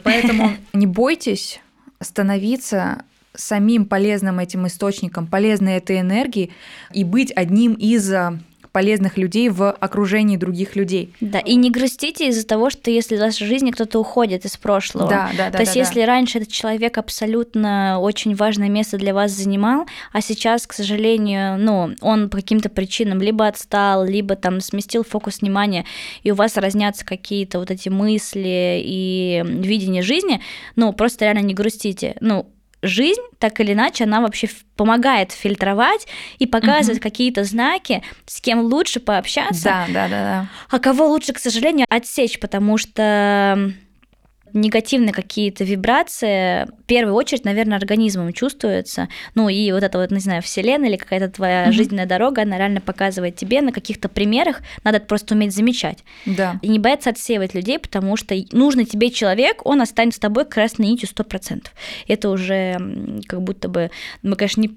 Поэтому 0.03 0.51
не 0.75 0.87
бойтесь 0.87 1.63
становиться 2.03 3.05
самим 3.35 3.87
полезным 3.87 4.39
этим 4.39 4.67
источником, 4.67 5.27
полезной 5.27 5.77
этой 5.77 6.01
энергии 6.01 6.51
и 6.93 7.05
быть 7.05 7.33
одним 7.35 7.75
из 7.75 8.13
а, 8.13 8.39
полезных 8.73 9.19
людей 9.19 9.49
в 9.51 9.71
окружении 9.71 10.37
других 10.37 10.77
людей. 10.77 11.13
Да, 11.21 11.39
и 11.39 11.55
не 11.55 11.71
грустите 11.71 12.29
из-за 12.29 12.47
того, 12.47 12.71
что 12.71 12.91
если 12.91 13.17
в 13.17 13.21
вашей 13.21 13.47
жизни 13.47 13.71
кто-то 13.71 13.99
уходит 13.99 14.45
из 14.45 14.57
прошлого. 14.57 15.09
Да, 15.09 15.31
да, 15.37 15.51
да. 15.51 15.59
То 15.59 15.61
есть, 15.61 15.75
да, 15.75 15.81
да. 15.81 15.87
если 15.87 16.01
раньше 16.03 16.39
этот 16.39 16.51
человек 16.51 16.99
абсолютно 16.99 17.99
очень 18.01 18.35
важное 18.35 18.69
место 18.69 18.97
для 18.97 19.15
вас 19.15 19.31
занимал, 19.33 19.87
а 20.13 20.21
сейчас, 20.21 20.67
к 20.67 20.73
сожалению, 20.73 21.59
ну, 21.59 21.95
он 22.01 22.31
по 22.31 22.39
каким-то 22.39 22.71
причинам 22.71 23.21
либо 23.21 23.47
отстал, 23.47 24.05
либо 24.05 24.37
там 24.37 24.61
сместил 24.61 25.05
фокус 25.05 25.43
внимания, 25.43 25.85
и 26.23 26.31
у 26.31 26.35
вас 26.35 26.57
разнятся 26.57 27.05
какие-то 27.05 27.59
вот 27.59 27.71
эти 27.71 27.91
мысли 27.91 28.83
и 28.85 29.43
видение 29.45 30.03
жизни, 30.03 30.41
ну, 30.77 30.93
просто 30.93 31.27
реально 31.27 31.41
не 31.41 31.55
грустите. 31.55 32.17
Ну, 32.21 32.47
жизнь, 32.83 33.21
так 33.39 33.61
или 33.61 33.73
иначе, 33.73 34.05
она 34.05 34.21
вообще 34.21 34.49
помогает 34.77 35.33
фильтровать 35.33 36.07
и 36.39 36.47
показывать 36.47 37.01
какие-то 37.01 37.45
знаки, 37.45 38.03
с 38.27 38.41
кем 38.41 38.61
лучше 38.61 39.01
пообщаться, 39.01 39.65
Да, 39.65 39.87
да, 39.89 40.09
да, 40.09 40.09
да. 40.09 40.47
а 40.69 40.79
кого 40.79 41.07
лучше, 41.09 41.33
к 41.33 41.39
сожалению, 41.39 41.87
отсечь, 41.89 42.41
потому 42.41 42.79
что 42.79 43.73
негативные 44.55 45.13
какие-то 45.13 45.65
вибрации, 45.65 46.65
в 46.65 46.85
первую 46.87 47.15
очередь, 47.15 47.45
наверное, 47.45 47.79
организмом 47.79 48.33
чувствуются. 48.33 49.09
Ну 49.35 49.49
и 49.49 49.73
вот 49.73 49.83
эта 49.83 49.99
вот, 49.99 50.11
не 50.11 50.21
знаю, 50.21 50.43
вселенная 50.43 50.89
или 50.89 50.97
какая-то 50.97 51.29
твоя 51.31 51.65
Мгм. 51.65 51.73
жизненная 51.73 52.07
дорога, 52.07 52.43
она 52.43 52.59
реально 52.59 52.81
показывает 52.81 53.37
тебе 53.37 53.63
на 53.63 53.73
каких-то 53.73 54.09
примерах, 54.09 54.61
надо 54.85 54.99
это 54.99 55.07
просто 55.07 55.35
уметь 55.35 55.55
замечать. 55.55 55.99
Да. 56.27 56.59
И 56.63 56.69
не 56.69 56.79
бояться 56.79 57.11
отсеивать 57.11 57.55
людей, 57.55 57.79
потому 57.79 58.17
что 58.17 58.35
нужный 58.53 58.85
тебе 58.85 59.11
человек, 59.11 59.65
он 59.65 59.81
останется 59.81 60.19
с 60.19 60.21
тобой 60.21 60.45
красной 60.45 60.87
нитью 60.87 61.09
100%. 61.09 61.67
Это 62.09 62.31
уже 62.31 62.77
как 63.27 63.43
будто 63.43 63.69
бы, 63.69 63.91
мы, 64.23 64.37
конечно, 64.37 64.61
не 64.61 64.77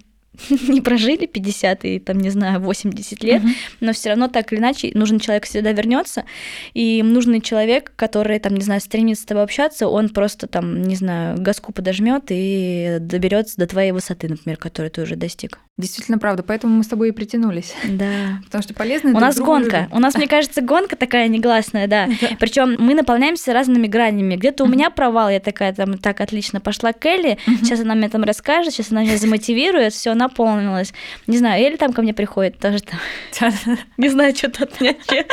не 0.68 0.82
прожили 0.82 1.26
50 1.26 1.86
и, 1.86 2.00
там, 2.00 2.20
не 2.20 2.30
знаю, 2.30 2.60
80 2.60 3.24
лет, 3.24 3.44
Мгм. 3.44 3.54
но 3.82 3.94
все 3.94 4.10
равно 4.10 4.28
так 4.28 4.52
или 4.52 4.60
иначе 4.60 4.92
нужный 4.94 5.20
человек 5.20 5.46
всегда 5.46 5.72
вернется, 5.72 6.26
и 6.74 7.02
нужный 7.04 7.42
человек, 7.42 7.92
который, 7.96 8.40
там, 8.40 8.56
не 8.56 8.62
знаю, 8.62 8.82
стремится 8.82 9.24
с 9.24 9.26
тобой 9.26 9.44
общаться, 9.44 9.88
он 9.88 10.10
просто, 10.10 10.48
там, 10.48 10.82
не 10.84 10.96
знаю, 10.96 11.38
газку 11.40 11.72
подожмет 11.72 12.26
и 12.30 12.98
доберется 13.00 13.58
до 13.58 13.68
твоей 13.68 13.92
высоты, 13.92 14.28
например, 14.30 14.58
которую 14.58 14.92
ты 14.92 15.02
уже 15.02 15.16
достиг. 15.16 15.60
Действительно 15.78 16.18
правда, 16.18 16.42
поэтому 16.42 16.78
мы 16.78 16.84
с 16.84 16.88
тобой 16.88 17.10
и 17.10 17.12
притянулись. 17.12 17.74
Да. 17.84 18.40
Потому 18.46 18.62
что 18.62 18.74
полезно 18.74 19.10
У 19.10 19.20
нас 19.20 19.38
гонка. 19.38 19.90
У 19.92 20.00
нас, 20.00 20.16
мне 20.16 20.28
кажется, 20.28 20.62
гонка 20.62 20.96
такая 20.96 21.28
негласная, 21.28 21.88
да. 21.88 22.08
Причем 22.40 22.78
мы 22.80 22.94
наполняемся 22.94 23.52
разными 23.52 23.88
гранями. 23.88 24.36
Где-то 24.38 24.64
у 24.64 24.68
меня 24.68 24.90
провал, 24.90 25.30
я 25.30 25.42
такая 25.42 25.74
там, 25.74 25.98
так, 25.98 26.22
отлично, 26.22 26.62
пошла 26.62 26.94
к 26.94 27.06
Элли, 27.06 27.38
сейчас 27.46 27.82
она 27.82 27.94
мне 27.94 28.08
там 28.08 28.24
расскажет, 28.24 28.74
сейчас 28.74 28.92
она 28.92 29.02
меня 29.04 29.18
замотивирует, 29.18 29.94
все 29.94 30.14
наполнилось. 30.26 30.94
Не 31.28 31.38
знаю, 31.38 31.64
Элли 31.64 31.76
там 31.76 31.94
ко 31.94 32.02
мне 32.02 32.14
приходит, 32.14 32.60
тоже 32.60 32.80
там, 32.82 33.00
не 33.98 34.10
знаю, 34.10 34.36
что-то 34.36 34.64
от 34.64 34.82
меня 34.82 34.92
чер- 34.92 35.28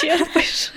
черпаешь. 0.00 0.72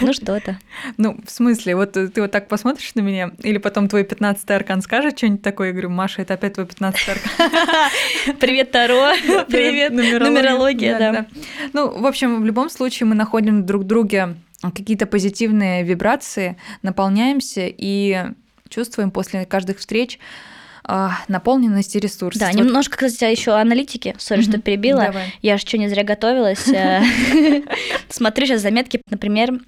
Ну 0.00 0.12
что-то. 0.12 0.58
Ну, 0.96 1.18
в 1.24 1.30
смысле, 1.30 1.76
вот 1.76 1.92
ты 1.92 2.20
вот 2.20 2.30
так 2.30 2.48
посмотришь 2.48 2.94
на 2.94 3.00
меня, 3.00 3.30
или 3.42 3.58
потом 3.58 3.88
твой 3.88 4.04
15 4.04 4.50
аркан 4.50 4.82
скажет 4.82 5.18
что-нибудь 5.18 5.42
такое, 5.42 5.68
я 5.68 5.72
говорю, 5.72 5.90
Маша, 5.90 6.22
это 6.22 6.34
опять 6.34 6.54
твой 6.54 6.66
15 6.66 7.08
аркан. 7.08 7.30
Привет, 8.40 8.70
Таро. 8.70 9.12
Привет, 9.48 9.92
нумерология, 9.92 10.98
да. 10.98 11.26
Ну, 11.72 11.98
в 12.00 12.06
общем, 12.06 12.42
в 12.42 12.44
любом 12.44 12.70
случае 12.70 13.06
мы 13.06 13.14
находим 13.14 13.66
друг 13.66 13.84
друге 13.84 14.36
какие-то 14.62 15.06
позитивные 15.06 15.84
вибрации, 15.84 16.56
наполняемся 16.82 17.66
и 17.66 18.32
чувствуем 18.68 19.10
после 19.10 19.44
каждых 19.44 19.78
встреч 19.78 20.18
наполненность 21.28 21.96
и 21.96 21.98
ресурс. 22.00 22.36
Да, 22.38 22.46
Вот- 22.46 22.54
немножко, 22.54 22.96
кстати, 23.06 23.30
еще 23.30 23.52
аналитики. 23.52 24.14
Сори, 24.18 24.42
что 24.42 24.52
Мгм. 24.52 24.62
перебила. 24.62 25.06
Давай. 25.06 25.34
Я 25.42 25.56
же 25.58 25.66
что, 25.66 25.78
не 25.78 25.88
зря 25.88 26.04
готовилась. 26.04 26.68
Э, 26.68 27.00
Смотрю 28.08 28.46
сейчас 28.46 28.62
заметки, 28.62 29.00
например, 29.10 29.58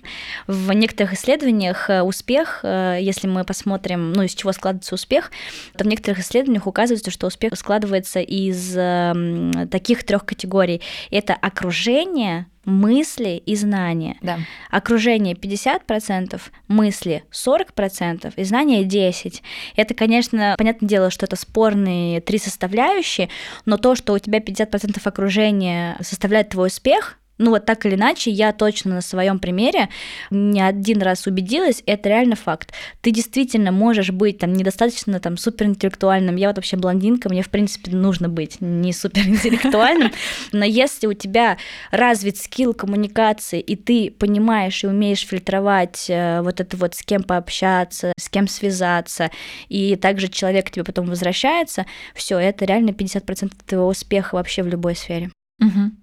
в 0.47 0.73
некоторых 0.73 1.13
исследованиях 1.15 1.91
э, 1.91 2.03
успех, 2.03 2.61
э, 2.63 2.99
если 3.01 3.27
мы 3.27 3.45
посмотрим, 3.45 4.13
ну, 4.13 4.23
из 4.23 4.35
чего 4.35 4.53
складывается 4.53 4.95
успех, 4.95 5.31
то 5.77 5.85
в 5.85 5.87
некоторых 5.87 6.21
исследованиях 6.21 6.67
указывается, 6.67 7.11
что 7.11 7.27
успех 7.27 7.53
складывается 7.57 8.21
из 8.21 8.75
эм, 8.77 9.69
таких 9.69 10.05
трех 10.05 10.25
категорий. 10.25 10.81
Это 11.11 11.35
окружение, 11.35 12.47
мысли 12.65 13.43
и 13.45 13.57
знания. 13.57 14.17
Да. 14.21 14.39
Окружение 14.71 15.35
50%, 15.35 16.41
мысли 16.69 17.25
40% 17.33 18.33
и 18.37 18.45
знания 18.45 18.85
10%. 18.85 19.41
Это, 19.77 19.95
конечно, 19.95 20.55
понятное 20.59 20.89
дело, 20.89 21.11
что 21.11 21.27
это 21.27 21.37
спорные 21.37 22.21
три 22.21 22.39
составляющие, 22.39 23.29
но 23.65 23.77
то, 23.77 23.95
что 23.95 24.13
у 24.13 24.19
тебя 24.19 24.39
50% 24.39 25.01
окружения 25.05 25.97
составляет 26.01 26.51
твой 26.51 26.69
успех, 26.69 27.19
ну 27.39 27.51
вот 27.51 27.65
так 27.65 27.87
или 27.87 27.95
иначе, 27.95 28.31
я 28.31 28.53
точно 28.53 28.97
на 28.97 29.01
своем 29.01 29.39
примере 29.39 29.89
не 30.31 30.61
один 30.61 31.01
раз 31.03 31.27
убедилась, 31.27 31.83
это 31.87 32.09
реально 32.09 32.37
факт. 32.37 32.73
Ты 33.01 33.11
действительно 33.13 33.73
можешь 33.73 34.11
быть 34.11 34.39
там 34.39 34.53
недостаточно 34.53 35.21
там 35.21 35.37
суперинтеллектуальным. 35.37 36.37
Я 36.37 36.49
вот 36.49 36.57
вообще 36.57 36.77
блондинка, 36.77 37.29
мне 37.29 37.43
в 37.43 37.51
принципе 37.51 37.93
нужно 37.93 38.29
быть 38.29 38.61
не 38.61 38.93
суперинтеллектуальным, 38.93 40.13
но 40.53 40.65
если 40.65 41.07
у 41.07 41.13
тебя 41.13 41.59
развит 41.91 42.37
скилл 42.37 42.75
коммуникации, 42.75 43.61
и 43.61 43.77
ты 43.77 44.11
понимаешь 44.11 44.83
и 44.85 44.89
умеешь 44.89 45.27
фильтровать 45.27 46.07
э, 46.09 46.41
вот 46.43 46.61
это 46.61 46.77
вот 46.77 46.95
с 46.95 47.03
кем 47.03 47.23
пообщаться, 47.23 48.13
с 48.19 48.29
кем 48.29 48.49
связаться, 48.49 49.31
и 49.69 49.97
также 49.97 50.29
человек 50.29 50.67
к 50.67 50.71
тебе 50.71 50.85
потом 50.85 51.07
возвращается, 51.07 51.87
все, 52.15 52.39
это 52.39 52.65
реально 52.65 52.91
50% 52.91 53.53
твоего 53.67 53.89
успеха 53.89 54.35
вообще 54.35 54.63
в 54.63 54.67
любой 54.67 54.97
сфере. 54.97 55.31
Мгм. 55.59 55.97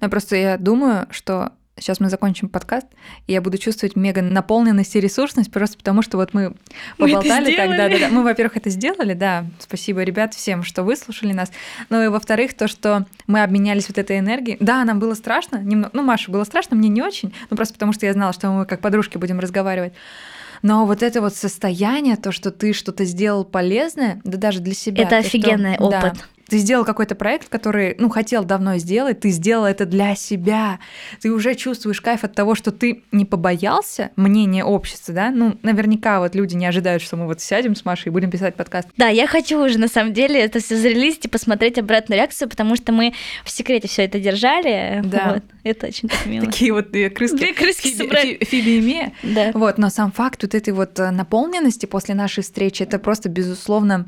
Ну, 0.00 0.08
просто 0.08 0.36
я 0.36 0.58
думаю, 0.58 1.06
что 1.10 1.52
сейчас 1.78 2.00
мы 2.00 2.08
закончим 2.08 2.48
подкаст, 2.48 2.86
и 3.26 3.32
я 3.32 3.40
буду 3.40 3.58
чувствовать 3.58 3.96
мега 3.96 4.22
наполненность 4.22 4.96
и 4.96 5.00
ресурсность, 5.00 5.50
просто 5.52 5.76
потому 5.76 6.02
что 6.02 6.16
вот 6.16 6.32
мы 6.32 6.54
Мы 6.98 7.08
поболтали 7.08 7.54
тогда. 7.54 7.74
сделали. 7.74 8.00
Да, 8.00 8.08
да. 8.08 8.14
Мы, 8.14 8.22
во-первых, 8.22 8.56
это 8.56 8.70
сделали, 8.70 9.12
да. 9.14 9.44
Спасибо, 9.58 10.02
ребят, 10.02 10.34
всем, 10.34 10.62
что 10.62 10.82
выслушали 10.82 11.32
нас. 11.32 11.52
Ну 11.90 12.02
и 12.02 12.08
во-вторых, 12.08 12.54
то, 12.54 12.66
что 12.66 13.06
мы 13.26 13.42
обменялись 13.42 13.88
вот 13.88 13.98
этой 13.98 14.18
энергией. 14.18 14.56
Да, 14.60 14.84
нам 14.84 14.98
было 14.98 15.14
страшно, 15.14 15.58
немного. 15.58 15.90
Ну, 15.92 16.02
Маша, 16.02 16.30
было 16.30 16.44
страшно, 16.44 16.76
мне 16.76 16.88
не 16.88 17.02
очень, 17.02 17.34
ну 17.50 17.56
просто 17.56 17.74
потому 17.74 17.92
что 17.92 18.06
я 18.06 18.12
знала, 18.12 18.32
что 18.32 18.48
мы 18.48 18.64
как 18.64 18.80
подружки 18.80 19.18
будем 19.18 19.38
разговаривать. 19.38 19.92
Но 20.62 20.86
вот 20.86 21.02
это 21.02 21.20
вот 21.20 21.34
состояние, 21.34 22.16
то, 22.16 22.32
что 22.32 22.50
ты 22.50 22.72
что-то 22.72 23.04
сделал 23.04 23.44
полезное, 23.44 24.20
да 24.24 24.38
даже 24.38 24.60
для 24.60 24.72
себя. 24.74 25.02
Это 25.02 25.10
то, 25.10 25.20
что- 25.20 25.28
офигенный 25.28 25.76
да, 25.78 25.84
опыт. 25.84 26.24
Ты 26.48 26.58
сделал 26.58 26.84
какой-то 26.84 27.14
проект, 27.14 27.48
который, 27.48 27.96
ну, 27.98 28.08
хотел 28.08 28.44
давно 28.44 28.78
сделать, 28.78 29.20
ты 29.20 29.30
сделал 29.30 29.64
это 29.64 29.86
для 29.86 30.14
себя, 30.14 30.78
ты 31.20 31.32
уже 31.32 31.54
чувствуешь 31.54 32.00
кайф 32.00 32.24
от 32.24 32.34
того, 32.34 32.54
что 32.54 32.70
ты 32.70 33.02
не 33.12 33.24
побоялся 33.24 34.10
мнения 34.16 34.64
общества, 34.64 35.14
да, 35.14 35.30
ну, 35.30 35.58
наверняка 35.62 36.20
вот 36.20 36.34
люди 36.34 36.54
не 36.54 36.66
ожидают, 36.66 37.02
что 37.02 37.16
мы 37.16 37.26
вот 37.26 37.40
сядем 37.40 37.74
с 37.74 37.84
Машей 37.84 38.10
и 38.10 38.10
будем 38.10 38.30
писать 38.30 38.54
подкаст. 38.54 38.88
Да, 38.96 39.08
я 39.08 39.26
хочу 39.26 39.62
уже, 39.64 39.78
на 39.78 39.88
самом 39.88 40.12
деле, 40.12 40.40
это 40.40 40.60
все 40.60 40.76
зарелизить 40.76 41.24
и 41.24 41.28
посмотреть 41.28 41.78
обратную 41.78 42.18
реакцию, 42.18 42.48
потому 42.48 42.76
что 42.76 42.92
мы 42.92 43.12
в 43.44 43.50
секрете 43.50 43.88
все 43.88 44.02
это 44.02 44.20
держали. 44.20 45.02
Да. 45.04 45.34
Вот. 45.34 45.42
Это 45.64 45.88
очень 45.88 46.08
так 46.08 46.26
мило. 46.26 46.46
Такие 46.46 46.72
вот 46.72 46.90
две 46.90 47.10
крыски. 47.10 47.36
Две 47.36 47.52
крыски 47.52 47.94
собрали. 47.94 48.38
Фи- 48.38 48.44
Фиби 48.44 48.70
и 48.70 48.80
Мия. 48.80 49.12
Да. 49.22 49.50
Вот, 49.52 49.78
но 49.78 49.90
сам 49.90 50.12
факт 50.12 50.42
вот 50.42 50.54
этой 50.54 50.72
вот 50.72 50.98
э, 51.00 51.10
наполненности 51.10 51.86
после 51.86 52.14
нашей 52.14 52.42
встречи, 52.42 52.82
это 52.82 52.98
просто, 52.98 53.28
безусловно, 53.28 54.06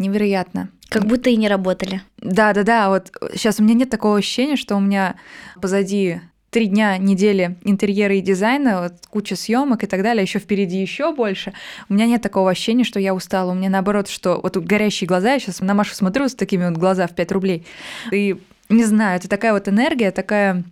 невероятно. 0.00 0.70
Как 0.88 1.04
будто 1.04 1.30
и 1.30 1.36
не 1.36 1.48
работали. 1.48 2.02
Да, 2.16 2.52
да, 2.52 2.64
да. 2.64 2.88
Вот 2.88 3.12
сейчас 3.34 3.60
у 3.60 3.62
меня 3.62 3.74
нет 3.74 3.90
такого 3.90 4.18
ощущения, 4.18 4.56
что 4.56 4.74
у 4.76 4.80
меня 4.80 5.14
позади 5.60 6.20
три 6.50 6.66
дня 6.66 6.98
недели 6.98 7.56
интерьера 7.62 8.14
и 8.14 8.20
дизайна, 8.20 8.82
вот 8.82 8.94
куча 9.08 9.36
съемок 9.36 9.84
и 9.84 9.86
так 9.86 10.02
далее, 10.02 10.22
еще 10.22 10.40
впереди 10.40 10.80
еще 10.80 11.14
больше. 11.14 11.52
У 11.88 11.94
меня 11.94 12.06
нет 12.06 12.22
такого 12.22 12.50
ощущения, 12.50 12.84
что 12.84 12.98
я 12.98 13.14
устала. 13.14 13.52
У 13.52 13.54
меня 13.54 13.70
наоборот, 13.70 14.08
что 14.08 14.40
вот 14.42 14.56
горящие 14.56 15.06
глаза, 15.06 15.34
я 15.34 15.38
сейчас 15.38 15.60
на 15.60 15.74
Машу 15.74 15.94
смотрю 15.94 16.28
с 16.28 16.34
такими 16.34 16.68
вот 16.68 16.76
глаза 16.76 17.06
в 17.06 17.14
5 17.14 17.32
рублей. 17.32 17.66
И 18.10 18.36
не 18.68 18.84
знаю, 18.84 19.16
это 19.16 19.28
такая 19.28 19.52
вот 19.52 19.68
энергия, 19.68 20.10
такая 20.10 20.64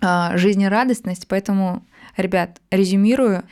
а, 0.00 0.36
жизнерадостность. 0.36 1.28
Поэтому, 1.28 1.84
ребят, 2.16 2.58
резюмирую. 2.70 3.44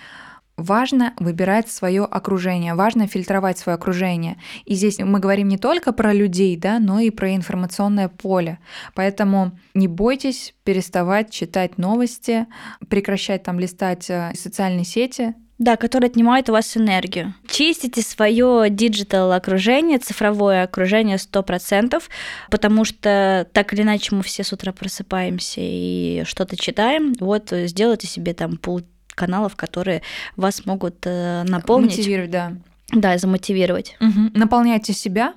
Важно 0.57 1.15
выбирать 1.19 1.71
свое 1.71 2.05
окружение, 2.05 2.75
важно 2.75 3.07
фильтровать 3.07 3.59
свое 3.59 3.75
окружение. 3.75 4.37
И 4.67 4.75
здесь 4.75 4.99
мы 4.99 5.19
говорим 5.19 5.49
не 5.49 5.57
только 5.57 5.93
про 5.93 6.13
людей, 6.13 6.57
да, 6.57 6.79
но 6.79 7.01
и 7.01 7.11
про 7.11 7.35
информационное 7.35 8.09
поле. 8.09 8.59
Поэтому 8.95 9.53
не 9.73 9.89
бойтесь 9.89 10.55
переставать 10.65 11.31
читать 11.31 11.79
новости, 11.79 12.47
прекращать 12.89 13.43
там 13.43 13.59
листать 13.59 14.11
э, 14.11 14.33
социальные 14.35 14.85
сети. 14.85 15.35
Да, 15.59 15.77
которые 15.77 16.09
отнимают 16.09 16.49
у 16.49 16.53
вас 16.53 16.77
энергию. 16.77 17.35
Чистите 17.49 18.03
свое 18.03 18.67
digital 18.69 19.31
окружение, 19.31 19.99
цифровое 19.99 20.65
окружение 20.65 21.19
100%, 21.19 22.03
потому 22.51 22.85
что 22.85 23.47
так 23.53 23.73
или 23.73 23.83
иначе 23.83 24.15
мы 24.17 24.23
все 24.25 24.43
с 24.43 24.53
утра 24.53 24.73
просыпаемся 24.73 25.61
и 25.63 26.25
что-то 26.27 26.57
читаем. 26.57 27.15
Вот 27.21 27.51
сделайте 27.53 28.09
себе 28.09 28.35
там 28.35 28.57
пул 28.57 28.83
каналов, 29.15 29.57
которые 29.57 30.03
вас 30.37 30.67
могут 30.67 30.97
э, 31.05 31.45
наполнить. 31.45 31.99
Мотивировать, 31.99 32.31
да. 32.31 32.53
Да, 32.93 33.15
и 33.15 33.19
замотивировать. 33.19 33.97
Мгм. 34.01 34.33
Наполняйте 34.35 34.93
себя, 34.93 35.35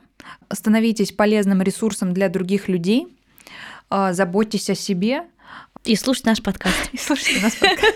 становитесь 0.51 1.11
полезным 1.11 1.61
ресурсом 1.61 2.13
для 2.13 2.29
других 2.29 2.67
людей, 2.67 3.07
а, 3.89 4.13
заботьтесь 4.13 4.69
о 4.69 4.75
себе, 4.75 5.23
И 5.85 5.95
слушать 5.95 6.25
наш 6.25 6.41
подкаст. 6.41 6.75
И 6.93 6.97
слушайте 6.97 7.41
нас 7.41 7.55
подкаст. 7.55 7.93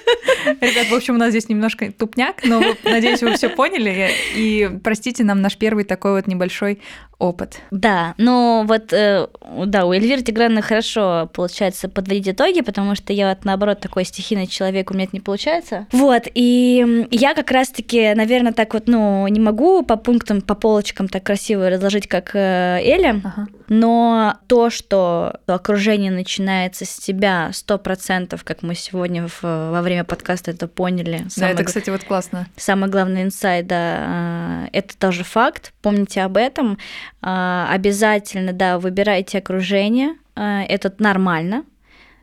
Ребят, 0.61 0.87
в 0.87 0.93
общем, 0.93 1.15
у 1.15 1.17
нас 1.17 1.31
здесь 1.31 1.49
немножко 1.49 1.91
тупняк, 1.91 2.43
но 2.45 2.61
надеюсь, 2.83 3.21
вы 3.21 3.33
все 3.33 3.49
поняли. 3.49 4.11
И 4.35 4.69
простите 4.83 5.23
нам 5.23 5.41
наш 5.41 5.57
первый 5.57 5.83
такой 5.83 6.11
вот 6.11 6.27
небольшой 6.27 6.81
опыт. 7.17 7.59
Да, 7.71 8.13
но 8.17 8.63
вот, 8.67 8.93
э, 8.93 9.27
да, 9.65 9.85
у 9.85 9.91
Эльвиры 9.91 10.21
Тиграновны 10.21 10.61
хорошо 10.61 11.29
получается 11.33 11.89
подводить 11.89 12.29
итоги, 12.29 12.61
потому 12.61 12.95
что 12.95 13.11
я 13.11 13.29
вот 13.29 13.43
наоборот 13.43 13.81
такой 13.81 14.05
стихийный 14.05 14.47
человек, 14.47 14.91
у 14.91 14.93
меня 14.93 15.03
это 15.05 15.15
не 15.15 15.19
получается. 15.19 15.87
Вот, 15.91 16.23
и 16.33 17.07
я 17.11 17.33
как 17.33 17.51
раз-таки, 17.51 18.13
наверное, 18.13 18.53
так 18.53 18.73
вот, 18.73 18.87
ну, 18.87 19.27
не 19.27 19.39
могу 19.39 19.83
по 19.83 19.97
пунктам, 19.97 20.41
по 20.41 20.55
полочкам 20.55 21.09
так 21.09 21.23
красиво 21.23 21.69
разложить, 21.69 22.07
как 22.07 22.35
э, 22.35 22.79
Эля, 22.83 23.21
Ага. 23.23 23.47
Но 23.69 24.35
то, 24.47 24.69
что 24.69 25.39
окружение 25.47 26.11
начинается 26.11 26.85
с 26.85 26.97
тебя 26.97 27.51
100%, 27.53 28.43
как 28.43 28.63
мы 28.63 28.75
сегодня 28.75 29.27
в- 29.27 29.43
во 29.43 29.81
время 29.81 30.03
подкаста 30.03 30.51
это 30.51 30.67
поняли. 30.67 31.19
Да, 31.23 31.29
самое 31.29 31.53
это, 31.53 31.63
кстати, 31.63 31.89
вот 31.89 32.03
классно. 32.03 32.47
Самый 32.57 32.89
главный 32.89 33.23
инсайт, 33.23 33.67
да, 33.67 34.65
э, 34.65 34.69
это 34.73 34.97
тоже 34.97 35.23
факт. 35.23 35.73
Помните 35.81 36.21
об 36.23 36.35
этом. 36.37 36.77
А, 37.21 37.67
Обязательно, 37.71 38.53
да, 38.53 38.79
выбирайте 38.79 39.37
окружение. 39.37 40.15
э, 40.35 40.63
Это 40.67 40.93
нормально. 40.99 41.63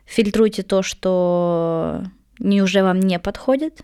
Фильтруйте 0.05 0.63
то, 0.63 0.81
что 0.83 2.03
не 2.39 2.61
уже 2.61 2.83
вам 2.83 2.99
не 2.99 3.19
подходит. 3.19 3.79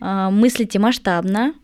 А, 0.00 0.30
Мыслите 0.30 0.78
масштабно. 0.78 1.54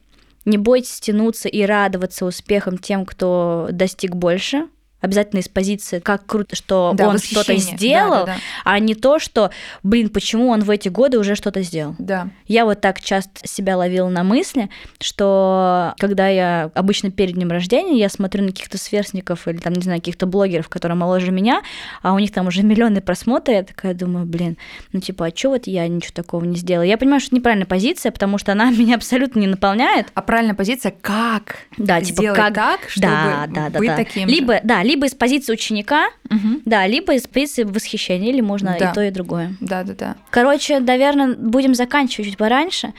Не 0.45 0.59
бойтесь 0.59 1.01
тянуться 1.01 1.49
и 1.49 1.63
радоваться 1.65 2.25
успехам 2.25 2.79
тем, 2.79 3.05
кто 3.05 3.69
достиг 3.73 4.15
больше. 4.15 4.67
Обязательно 5.01 5.41
из 5.41 5.49
позиции, 5.49 5.99
как 5.99 6.27
круто, 6.27 6.57
что 6.57 6.93
Да, 6.95 7.09
он 7.09 7.19
что-то 7.19 7.55
сделал, 7.57 8.25
Да, 8.25 8.27
да, 8.27 8.37
а 8.65 8.79
не 8.79 8.95
то, 8.95 9.19
что, 9.19 9.51
блин, 9.83 10.09
почему 10.09 10.49
он 10.49 10.61
в 10.61 10.71
эти 10.71 10.89
годы 10.89 11.19
уже 11.19 11.35
что-то 11.35 11.63
сделал. 11.63 11.95
да. 11.99 12.29
Я 12.47 12.65
вот 12.65 12.81
так 12.81 13.01
часто 13.01 13.47
себя 13.47 13.77
ловила 13.77 14.09
на 14.09 14.23
мысли, 14.25 14.71
что 15.01 15.95
когда 15.99 16.29
я 16.29 16.71
обычно 16.75 17.11
перед 17.11 17.35
днем 17.35 17.51
рождения, 17.51 17.99
я 17.99 18.09
смотрю 18.09 18.43
на 18.43 18.49
каких-то 18.49 18.79
сверстников 18.79 19.47
или 19.49 19.59
там, 19.59 19.73
не 19.75 19.83
знаю, 19.83 20.01
каких-то 20.01 20.27
блогеров, 20.27 20.69
которые 20.69 20.97
моложе 20.97 21.31
меня, 21.33 21.63
а 22.03 22.15
у 22.15 22.19
них 22.19 22.33
там 22.33 22.47
уже 22.47 22.63
миллионы 22.65 23.01
просмотров, 23.01 23.55
я 23.55 23.63
такая 23.63 23.95
думаю, 23.95 24.27
блин, 24.27 24.57
ну 24.93 25.01
типа, 25.01 25.27
а 25.27 25.31
чё 25.31 25.51
вот 25.51 25.67
я 25.67 25.87
ничего 25.89 26.13
такого 26.15 26.45
не 26.45 26.57
сделала? 26.57 26.85
Я 26.85 26.97
понимаю, 26.99 27.21
что 27.21 27.29
это 27.29 27.37
неправильная 27.37 27.67
позиция, 27.67 28.13
потому 28.13 28.39
что 28.39 28.53
она 28.53 28.71
меня 28.71 28.97
абсолютно 28.97 29.41
не 29.41 29.47
наполняет. 29.47 30.07
А 30.15 30.23
правильная 30.23 30.55
позиция 30.55 30.95
как 31.01 31.57
Да, 31.77 32.01
типа 32.01 32.33
как... 32.35 32.55
так, 32.55 32.81
чтобы 32.89 33.07
да, 33.09 33.45
да, 33.49 33.69
да, 33.71 33.79
быть 33.79 33.89
да. 33.89 33.97
таким 33.97 34.29
же? 34.29 34.35
Либо, 34.35 34.61
да, 34.63 34.83
либо 34.87 35.07
из 35.07 35.15
позиции 35.15 35.53
ученика, 35.53 36.07
Мгм. 36.31 36.63
да, 36.65 36.87
либо 36.87 37.15
из 37.15 37.27
позиции 37.27 37.65
восхищения, 37.65 38.31
или 38.31 38.41
можно 38.41 38.77
Да. 38.79 38.91
и 38.91 38.95
то, 38.95 39.03
и 39.03 39.11
другое. 39.11 39.55
Да, 39.61 39.83
да, 39.83 39.95
да. 39.95 40.17
Короче, 40.31 40.79
наверное, 40.81 41.35
будем 41.37 41.75
заканчивать 41.75 42.27
чуть 42.31 42.37
пораньше. 42.39 42.93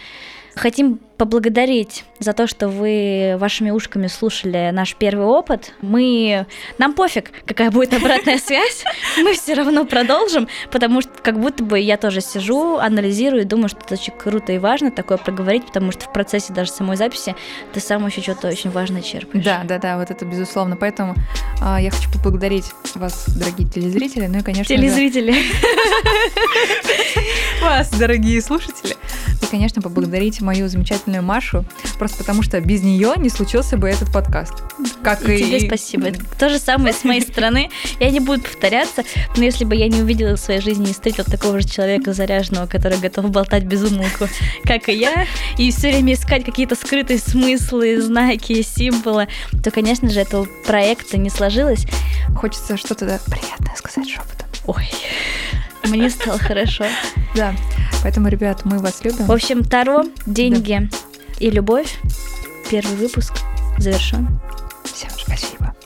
Хотим 0.56 1.00
поблагодарить 1.18 2.06
за 2.20 2.34
то, 2.34 2.48
что 2.48 2.70
вы 2.70 3.36
вашими 3.40 3.72
ушками 3.72 4.08
слушали 4.08 4.70
наш 4.72 4.96
первый 4.96 5.26
опыт. 5.26 5.74
Мы... 5.82 6.46
Нам 6.78 6.94
пофиг, 6.94 7.32
какая 7.46 7.72
будет 7.72 7.94
обратная 7.94 8.38
связь. 8.38 8.84
Мы 9.18 9.34
все 9.34 9.54
равно 9.54 9.86
продолжим, 9.86 10.48
потому 10.72 11.02
что 11.02 11.12
как 11.22 11.40
будто 11.40 11.64
бы 11.64 11.80
я 11.80 11.98
тоже 11.98 12.22
сижу, 12.22 12.78
анализирую 12.78 13.44
и 13.44 13.46
думаю, 13.46 13.70
что 13.70 13.80
это 13.80 13.96
очень 13.96 14.14
круто 14.14 14.52
и 14.52 14.58
важно 14.58 14.92
такое 14.92 15.18
проговорить, 15.18 15.66
потому 15.66 15.92
что 15.92 16.06
в 16.06 16.14
процессе 16.14 16.54
даже 16.54 16.72
самой 16.72 16.98
записи 16.98 17.36
ты 17.74 17.80
сам 17.80 18.06
еще 18.06 18.22
что-то 18.22 18.48
очень 18.48 18.70
важное 18.70 19.02
черпаешь. 19.02 19.44
Да, 19.44 19.64
да, 19.64 19.80
да, 19.80 19.98
вот 19.98 20.12
это 20.12 20.26
безусловно. 20.26 20.76
Поэтому 20.76 21.16
а, 21.62 21.82
я 21.82 21.92
хочу 21.92 22.12
поблагодарить 22.12 22.66
вас, 22.96 23.26
дорогие 23.36 23.68
телезрители, 23.68 24.28
ну 24.28 24.40
и, 24.40 24.42
конечно 24.42 24.76
Телезрители. 24.76 25.34
вас, 27.62 27.90
дорогие 27.92 28.42
слушатели. 28.42 28.96
И, 29.42 29.46
конечно, 29.46 29.82
поблагодарить 29.82 30.42
мою 30.42 30.68
замечательную 30.68 31.07
Машу, 31.08 31.66
просто 31.98 32.18
потому 32.18 32.44
что 32.44 32.60
без 32.62 32.84
нее 32.84 33.14
не 33.18 33.30
случился 33.30 33.78
бы 33.78 33.90
этот 33.90 34.12
подкаст. 34.12 34.54
Как 35.02 35.28
И 35.28 35.36
и, 35.36 35.46
тебе 35.46 35.60
спасибо. 35.62 36.08
Это 36.08 36.20
то 36.38 36.50
же 36.50 36.60
самое 36.60 36.94
с 36.94 37.04
моей 37.04 37.22
стороны. 37.22 37.70
Я 38.00 38.10
не 38.10 38.20
буду 38.20 38.42
повторяться, 38.42 39.04
но 39.36 39.44
если 39.44 39.66
бы 39.66 39.76
я 39.76 39.88
не 39.88 40.02
увидела 40.02 40.36
в 40.36 40.40
своей 40.40 40.62
жизни 40.62 40.90
и 40.90 40.94
встретила 40.94 41.26
такого 41.26 41.60
же 41.60 41.68
человека 41.68 42.14
заряженного, 42.14 42.68
который 42.68 42.98
готов 42.98 43.30
болтать 43.32 43.64
без 43.64 43.84
умолку, 43.84 44.28
как 44.64 44.90
и 44.90 44.94
я, 44.94 45.26
и 45.58 45.72
все 45.72 45.90
время 45.90 46.14
искать 46.14 46.46
какие-то 46.46 46.76
скрытые 46.76 47.20
смыслы, 47.20 48.02
знаки, 48.02 48.62
символы, 48.62 49.28
то, 49.64 49.72
конечно 49.72 50.10
же, 50.10 50.20
этого 50.20 50.48
проекта 50.66 51.18
не 51.18 51.30
сложилось. 51.30 51.86
Хочется 52.36 52.78
что-то 52.78 53.20
приятное 53.26 53.76
сказать 53.76 54.10
шепотом. 54.10 54.48
Ой, 54.66 54.90
мне 55.88 56.10
стало 56.10 56.38
хорошо. 56.40 56.86
Да. 57.36 57.56
Поэтому, 58.04 58.28
ребят, 58.28 58.62
мы 58.66 58.80
вас 58.80 59.04
любим. 59.04 59.26
В 59.26 59.32
общем, 59.32 59.64
Таро, 59.64 60.04
деньги 60.26 60.90
да. 60.92 60.98
и 61.40 61.50
любовь. 61.50 61.98
Первый 62.70 62.96
выпуск 62.96 63.34
завершен. 63.78 64.40
Всем 64.84 65.10
спасибо. 65.18 65.77